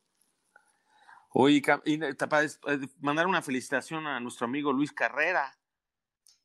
Oye, 1.39 1.61
y 1.85 1.97
para 2.01 2.47
mandar 2.99 3.27
una 3.27 3.43
felicitación 3.43 4.07
a 4.07 4.19
nuestro 4.19 4.45
amigo 4.45 4.73
Luis 4.73 4.91
Carrera. 4.91 5.55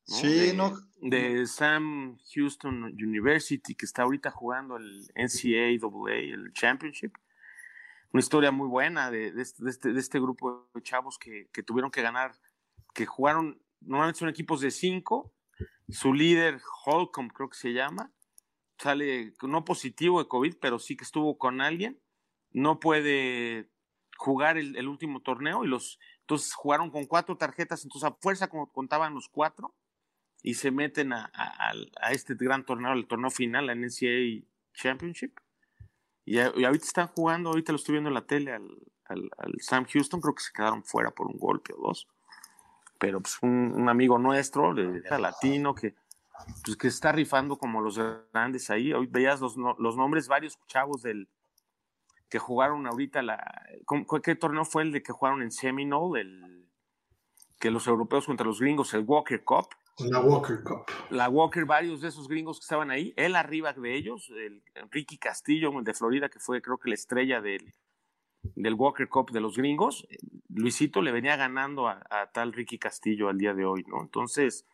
¿no? 0.07 0.15
Sí, 0.17 0.49
de, 0.49 0.53
¿no? 0.55 0.73
De 1.01 1.47
Sam 1.47 2.19
Houston 2.35 2.85
University, 2.85 3.75
que 3.75 3.87
está 3.87 4.03
ahorita 4.03 4.31
jugando 4.31 4.77
el 4.77 5.11
NCAA, 5.15 6.11
el 6.11 6.53
Championship 6.53 7.15
una 8.13 8.21
historia 8.21 8.51
muy 8.51 8.69
buena 8.69 9.11
de, 9.11 9.33
de, 9.33 9.41
este, 9.43 9.65
de, 9.65 9.71
este, 9.71 9.99
este, 9.99 10.21
grupo 10.21 10.69
de 10.75 10.83
chavos 10.83 11.19
que, 11.19 11.49
que, 11.53 11.63
tuvieron 11.63 11.91
que 11.91 12.03
ganar, 12.03 12.39
que 12.93 13.07
jugaron, 13.07 13.63
normalmente 13.81 14.19
son 14.19 14.29
equipos 14.29 14.61
de 14.61 14.71
cinco, 14.71 15.33
su 15.89 16.13
líder, 16.13 16.61
Holcomb 16.85 17.33
creo 17.33 17.49
que 17.49 17.57
se 17.57 17.73
llama, 17.73 18.13
sale 18.77 19.33
no 19.43 19.65
positivo 19.65 20.23
de 20.23 20.29
COVID, 20.29 20.57
pero 20.61 20.79
sí 20.79 20.97
que 20.97 21.05
estuvo 21.05 21.39
con 21.39 21.63
alguien, 21.63 21.99
no 22.51 22.81
puede 22.81 23.72
jugar 24.23 24.57
el, 24.57 24.77
el 24.77 24.89
último 24.89 25.21
torneo 25.21 25.65
y 25.65 25.69
los, 25.69 25.99
entonces 26.21 26.55
jugaron 26.55 26.91
con 26.91 27.07
cuatro 27.07 27.37
tarjetas, 27.37 27.85
entonces 27.85 28.09
a 28.09 28.15
fuerza 28.15 28.49
como 28.49 28.71
contaban 28.73 29.15
los 29.15 29.29
cuatro 29.29 29.75
y 30.43 30.55
se 30.55 30.71
meten 30.71 31.13
a, 31.13 31.31
a, 31.35 31.73
a 32.01 32.13
este 32.13 32.35
gran 32.35 32.65
torneo, 32.65 32.93
el 32.93 33.07
torneo 33.07 33.31
final, 33.31 33.67
la 33.67 33.75
NCAA 33.75 34.45
Championship 34.75 35.39
y, 36.25 36.37
y, 36.37 36.41
ahorita 36.41 36.85
están 36.85 37.09
jugando, 37.09 37.51
ahorita 37.51 37.73
lo 37.73 37.77
estoy 37.77 37.95
viendo 37.95 38.09
en 38.09 38.15
la 38.15 38.27
tele 38.27 38.53
al, 38.53 38.69
al, 39.07 39.31
al, 39.39 39.55
Sam 39.59 39.87
Houston, 39.93 40.21
creo 40.21 40.35
que 40.35 40.43
se 40.43 40.53
quedaron 40.53 40.85
fuera 40.85 41.11
por 41.11 41.27
un 41.27 41.39
golpe 41.39 41.73
o 41.77 41.89
dos. 41.89 42.09
Pero 42.99 43.21
pues 43.21 43.39
un, 43.43 43.73
un 43.75 43.89
amigo 43.89 44.19
nuestro, 44.19 44.75
de, 44.75 45.01
de 45.01 45.19
latino, 45.19 45.75
que, 45.75 45.97
pues, 46.65 46.77
que 46.77 46.87
está 46.87 47.11
rifando 47.11 47.57
como 47.59 47.81
los 47.81 47.99
grandes 48.33 48.71
ahí. 48.71 48.93
Hoy 48.93 49.07
veías 49.07 49.41
los, 49.41 49.57
los 49.57 49.97
nombres, 49.97 50.29
varios 50.29 50.59
chavos 50.67 51.03
del 51.03 51.29
que 52.33 52.39
jugaron 52.39 52.87
ahorita 52.87 53.21
la. 53.21 53.39
¿Qué 54.25 54.35
torneo 54.37 54.65
fue 54.65 54.85
el 54.85 54.93
de 54.93 55.03
que 55.03 55.13
jugaron 55.13 55.43
en 55.43 55.51
Seminole? 55.51 56.23
El, 56.23 56.67
que 57.61 57.71
los 57.71 57.87
europeos 57.87 58.25
contra 58.25 58.47
los 58.47 58.59
gringos, 58.59 58.95
el 58.95 59.05
Walker 59.07 59.45
Cup. 59.45 59.67
La 59.99 60.19
Walker 60.21 60.63
Cup. 60.65 60.87
La 61.11 61.29
Walker, 61.29 61.67
varios 61.67 62.01
de 62.01 62.09
esos 62.09 62.29
gringos 62.29 62.59
que 62.59 62.65
estaban 62.65 62.91
ahí, 62.91 63.13
él 63.19 63.37
arriba 63.37 63.75
de 63.75 63.95
ellos, 63.95 64.31
el 64.31 64.63
Ricky 64.91 65.19
Castillo 65.19 65.71
de 65.83 65.93
Florida, 65.93 66.31
que 66.31 66.39
fue 66.39 66.63
creo 66.63 66.79
que 66.79 66.89
la 66.89 66.95
estrella 66.95 67.43
del, 67.43 67.75
del 68.55 68.75
Walker 68.75 69.11
Cup 69.11 69.31
de 69.31 69.43
los 69.43 69.59
gringos, 69.59 70.09
Luisito 70.49 71.03
le 71.03 71.13
venía 71.13 71.37
ganando 71.37 71.87
a, 71.87 72.31
tal 72.33 72.55
Ricky 72.55 72.79
Castillo 72.79 73.29
al 73.29 73.37
día 73.37 73.53
de 73.53 73.67
hoy, 73.67 73.85
¿no? 73.87 74.01
Entonces, 74.01 74.67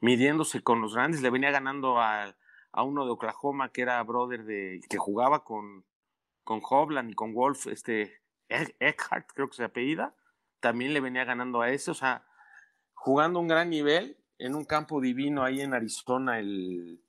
midiéndose 0.00 0.62
con 0.62 0.80
los 0.80 0.94
grandes, 0.94 1.22
le 1.22 1.30
venía 1.30 1.50
ganando 1.50 2.00
a, 2.00 2.36
a 2.70 2.82
uno 2.84 3.04
de 3.04 3.10
Oklahoma 3.10 3.70
que 3.70 3.82
era 3.82 4.00
brother 4.04 4.44
de, 4.44 4.80
que 4.88 4.96
jugaba 4.96 5.42
con, 5.42 5.84
con 6.44 6.60
Hovland 6.62 7.10
y 7.10 7.14
con 7.14 7.34
Wolf, 7.34 7.66
este 7.66 8.22
Eckhart, 8.48 9.30
creo 9.34 9.48
que 9.48 9.56
se 9.56 9.64
apellida, 9.64 10.14
también 10.60 10.94
le 10.94 11.00
venía 11.00 11.24
ganando 11.24 11.62
a 11.62 11.70
ese, 11.70 11.90
o 11.90 11.94
sea, 11.94 12.26
jugando 12.92 13.40
un 13.40 13.48
gran 13.48 13.70
nivel 13.70 14.18
en 14.38 14.54
un 14.54 14.64
campo 14.64 15.00
divino 15.00 15.42
ahí 15.42 15.60
en 15.60 15.74
Arizona, 15.74 16.38
el 16.38 17.00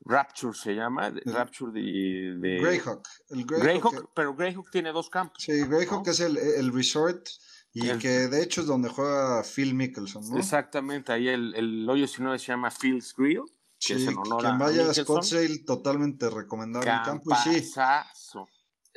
Rapture 0.00 0.56
se 0.56 0.74
llama, 0.74 1.12
Rapture 1.26 1.72
de... 1.72 2.58
Greyhawk. 2.60 3.06
El 3.30 3.44
Greyhawk, 3.44 4.10
pero 4.14 4.34
Greyhawk 4.34 4.70
tiene 4.70 4.92
dos 4.92 5.10
campos. 5.10 5.42
Sí, 5.42 5.64
Greyhawk 5.66 6.06
es 6.08 6.20
el, 6.20 6.36
el 6.36 6.72
resort 6.72 7.28
y 7.74 7.98
que 7.98 8.28
de 8.28 8.42
hecho 8.42 8.62
es 8.62 8.66
donde 8.66 8.88
juega 8.88 9.42
Phil 9.42 9.74
Mickelson, 9.74 10.28
¿no? 10.30 10.38
Exactamente, 10.38 11.12
ahí 11.12 11.28
el, 11.28 11.54
el 11.54 11.88
hoyo 11.88 12.00
19 12.00 12.38
se 12.38 12.46
llama 12.46 12.70
Phil's 12.70 13.14
Grill. 13.16 13.42
Que 13.80 13.94
es 13.94 14.06
en 14.06 14.18
honor 14.18 14.42
quien 14.42 14.58
vaya 14.58 14.90
a 14.90 14.94
Scottsdale, 14.94 15.60
totalmente 15.60 16.28
recomendable 16.28 16.90
el 16.90 17.02
campo. 17.02 17.30
Y 17.32 17.60
sí, 17.60 17.72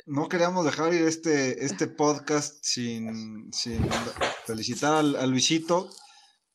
no 0.06 0.28
queríamos 0.28 0.64
dejar 0.64 0.92
ir 0.94 1.02
este, 1.02 1.64
este 1.64 1.86
podcast 1.86 2.58
sin, 2.62 3.52
sin 3.52 3.88
felicitar 4.44 4.94
al, 4.94 5.16
a 5.16 5.26
Luisito, 5.26 5.88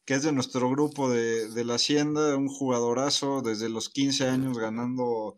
que 0.05 0.15
es 0.15 0.23
de 0.23 0.31
nuestro 0.31 0.69
grupo 0.69 1.09
de, 1.09 1.49
de, 1.49 1.65
la 1.65 1.75
Hacienda, 1.75 2.35
un 2.35 2.49
jugadorazo 2.49 3.41
desde 3.41 3.69
los 3.69 3.89
15 3.89 4.27
años 4.27 4.57
ganando, 4.57 5.37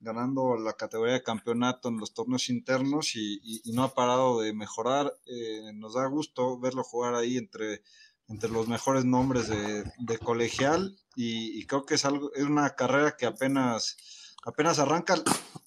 ganando 0.00 0.56
la 0.56 0.74
categoría 0.74 1.14
de 1.14 1.22
campeonato 1.22 1.88
en 1.88 1.98
los 1.98 2.12
torneos 2.12 2.50
internos 2.50 3.16
y, 3.16 3.40
y, 3.42 3.72
no 3.72 3.82
ha 3.82 3.94
parado 3.94 4.40
de 4.40 4.52
mejorar. 4.52 5.14
Eh, 5.26 5.72
nos 5.74 5.94
da 5.94 6.06
gusto 6.06 6.58
verlo 6.58 6.84
jugar 6.84 7.14
ahí 7.14 7.38
entre, 7.38 7.82
entre 8.28 8.50
los 8.50 8.68
mejores 8.68 9.04
nombres 9.04 9.48
de, 9.48 9.84
de 9.98 10.18
colegial 10.18 10.96
y, 11.16 11.58
y, 11.58 11.66
creo 11.66 11.84
que 11.84 11.94
es, 11.94 12.04
algo, 12.04 12.32
es 12.34 12.44
una 12.44 12.70
carrera 12.76 13.16
que 13.16 13.26
apenas, 13.26 13.96
apenas 14.44 14.78
arranca. 14.78 15.16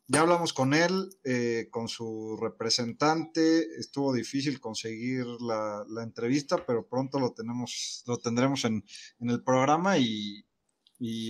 Ya 0.08 0.22
hablamos 0.22 0.52
con 0.52 0.74
él, 0.74 1.10
eh, 1.24 1.70
con 1.72 1.88
su 1.88 2.38
representante. 2.42 3.66
Estuvo 3.80 4.14
difícil 4.14 4.60
conseguir 4.60 5.26
la, 5.40 5.86
entrevista, 6.04 6.66
pero 6.66 6.86
pronto 6.86 7.18
lo 7.18 7.32
tenemos, 7.32 8.04
lo 8.08 8.18
tendremos 8.18 8.66
en, 8.66 8.84
el 9.22 9.42
programa 9.42 9.98
y, 9.98 10.44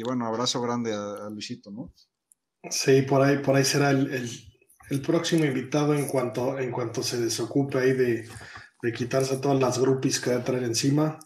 bueno, 0.04 0.26
abrazo 0.26 0.62
grande 0.62 0.94
a, 0.94 1.30
Luisito, 1.30 1.70
¿no? 1.70 1.94
Sí, 2.72 3.04
por 3.04 3.22
ahí, 3.22 3.38
por 3.38 3.56
ahí 3.56 3.66
será 3.66 3.92
el, 3.92 5.02
próximo 5.06 5.46
invitado 5.46 5.94
en 5.94 6.08
cuanto, 6.08 6.58
en 6.58 6.72
cuanto 6.72 7.04
se 7.04 7.22
desocupe 7.22 7.78
ahí 7.78 7.94
de, 7.94 8.28
quitarse 8.96 9.38
todas 9.38 9.60
las 9.60 9.80
grupis 9.80 10.20
que 10.20 10.32
traer 10.38 10.64
encima. 10.64 11.20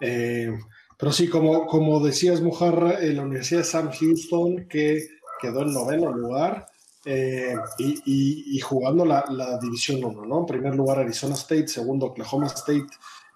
Eh, 0.00 0.50
pero 0.98 1.12
sí, 1.12 1.28
como, 1.28 1.66
como 1.66 2.04
decías, 2.04 2.40
Mujarra, 2.40 3.00
en 3.00 3.16
la 3.16 3.22
Universidad 3.22 3.60
de 3.60 3.64
Sam 3.64 3.90
Houston, 3.90 4.68
que 4.68 5.08
quedó 5.40 5.62
en 5.62 5.72
noveno 5.72 6.12
lugar, 6.12 6.66
eh, 7.04 7.54
y, 7.78 8.60
jugando 8.60 9.06
la, 9.06 9.58
División 9.60 10.04
1, 10.04 10.26
¿no? 10.26 10.40
En 10.40 10.46
primer 10.46 10.74
lugar 10.74 10.98
Arizona 10.98 11.34
State, 11.34 11.68
segundo 11.68 12.06
Oklahoma 12.06 12.46
State, 12.48 12.86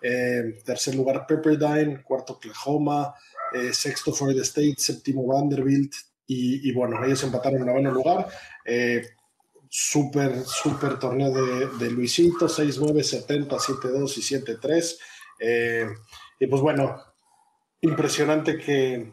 eh, 0.02 0.60
tercer 0.64 0.94
lugar 0.94 1.26
Pepperdine, 1.26 2.02
cuarto 2.02 2.34
Oklahoma, 2.34 3.14
eh, 3.54 3.72
sexto 3.72 4.12
Florida 4.12 4.42
State, 4.42 4.74
séptimo 4.76 5.26
Vanderbilt, 5.26 5.94
y, 6.26 6.72
bueno, 6.72 7.04
ellos 7.04 7.22
empataron 7.22 7.60
en 7.60 7.66
noveno 7.66 7.90
lugar. 7.90 8.26
Súper, 9.76 10.44
súper 10.44 11.00
torneo 11.00 11.32
de, 11.32 11.66
de 11.84 11.90
Luisito, 11.90 12.46
6-9, 12.46 13.02
70, 13.02 13.56
7-2 13.56 14.18
y 14.18 14.44
7-3. 15.40 15.96
y 16.38 16.46
pues 16.46 16.62
bueno, 16.62 17.02
impresionante 17.80 18.56
que, 18.56 19.10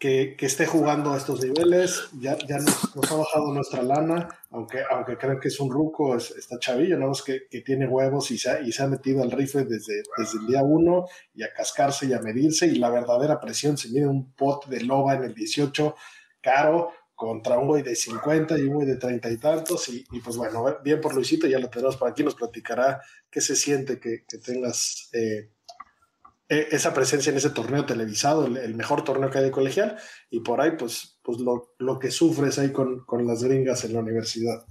que, 0.00 0.34
esté 0.40 0.66
jugando 0.66 1.12
a 1.12 1.16
estos 1.16 1.44
niveles. 1.44 2.08
Ya, 2.18 2.36
ya 2.38 2.58
nos, 2.58 3.12
ha 3.12 3.14
bajado 3.14 3.54
nuestra 3.54 3.82
lana, 3.82 4.28
aunque, 4.50 4.82
aunque 4.90 5.16
crean 5.16 5.38
que 5.38 5.46
es 5.46 5.60
un 5.60 5.70
ruco, 5.70 6.16
está 6.16 6.58
chavillo, 6.58 6.98
¿no? 6.98 7.12
Es 7.12 7.22
que, 7.22 7.46
que, 7.48 7.60
tiene 7.60 7.86
huevos 7.86 8.32
y 8.32 8.38
se, 8.38 8.50
ha, 8.50 8.60
y 8.62 8.72
se 8.72 8.82
ha 8.82 8.88
metido 8.88 9.22
al 9.22 9.30
rifle 9.30 9.62
desde, 9.62 10.02
desde 10.18 10.40
el 10.40 10.48
día 10.48 10.64
uno 10.64 11.04
y 11.36 11.44
a 11.44 11.52
cascarse 11.52 12.06
y 12.06 12.14
a 12.14 12.18
medirse. 12.18 12.66
Y 12.66 12.78
la 12.78 12.90
verdadera 12.90 13.38
presión 13.38 13.78
se 13.78 13.90
mide 13.90 14.08
un 14.08 14.32
pot 14.32 14.66
de 14.66 14.80
loba 14.80 15.14
en 15.14 15.22
el 15.22 15.34
18, 15.34 15.94
caro, 16.40 16.90
contra 17.14 17.58
un 17.58 17.68
güey 17.68 17.82
de 17.82 17.94
50 17.94 18.58
y 18.58 18.62
un 18.62 18.74
güey 18.74 18.86
de 18.86 18.96
30 18.96 19.30
y 19.30 19.36
tantos. 19.38 19.88
Y, 19.88 20.20
pues 20.20 20.36
bueno, 20.36 20.64
bien 20.82 21.00
por 21.00 21.14
Luisito, 21.14 21.46
ya 21.46 21.58
lo 21.58 21.70
tenemos 21.70 21.96
por 21.96 22.08
aquí, 22.08 22.22
nos 22.22 22.34
platicará 22.34 23.00
qué 23.30 23.40
se 23.40 23.56
siente 23.56 23.98
que, 23.98 24.24
tengas. 24.44 25.08
Eh, 25.12 25.50
e, 26.48 26.68
esa 26.72 26.92
presencia 26.92 27.30
en 27.30 27.38
ese 27.38 27.50
torneo 27.50 27.86
televisado, 27.86 28.46
el, 28.46 28.74
mejor 28.74 29.02
torneo 29.04 29.30
que 29.30 29.38
hay 29.38 29.44
de 29.44 29.50
colegial, 29.50 29.96
y 30.30 30.40
por 30.40 30.60
ahí, 30.60 30.72
pues, 30.78 31.18
pues 31.22 31.38
lo, 31.38 31.74
lo 31.78 31.98
que 31.98 32.10
sufres 32.10 32.58
ahí 32.58 32.72
con, 32.72 33.04
con, 33.04 33.26
las 33.26 33.42
gringas 33.42 33.84
en 33.84 33.94
la 33.94 34.00
universidad. 34.00 34.66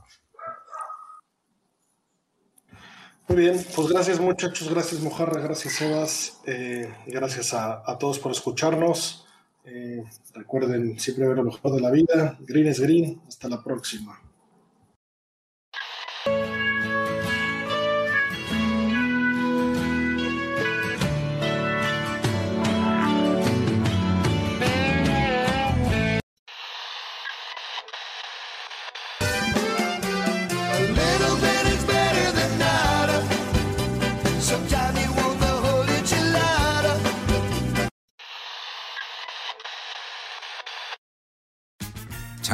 Muy 3.28 3.38
bien, 3.38 3.66
pues 3.76 3.88
gracias 3.88 4.20
muchachos, 4.20 4.70
gracias 4.70 5.02
Mojarra, 5.02 5.42
gracias 5.42 5.76
Sebas, 5.76 6.42
eh, 6.46 6.94
gracias 7.08 7.54
a, 7.54 7.98
todos 7.98 8.20
por 8.20 8.34
escucharnos. 8.34 9.23
Eh, 9.66 10.04
recuerden 10.34 11.00
siempre 11.00 11.28
ver 11.28 11.38
lo 11.38 11.44
mejor 11.44 11.74
de 11.74 11.82
la 11.82 11.92
vida. 11.92 12.38
Green 12.42 12.68
es 12.68 12.80
green. 12.80 13.22
Hasta 13.28 13.50
la 13.50 13.64
próxima. 13.64 14.20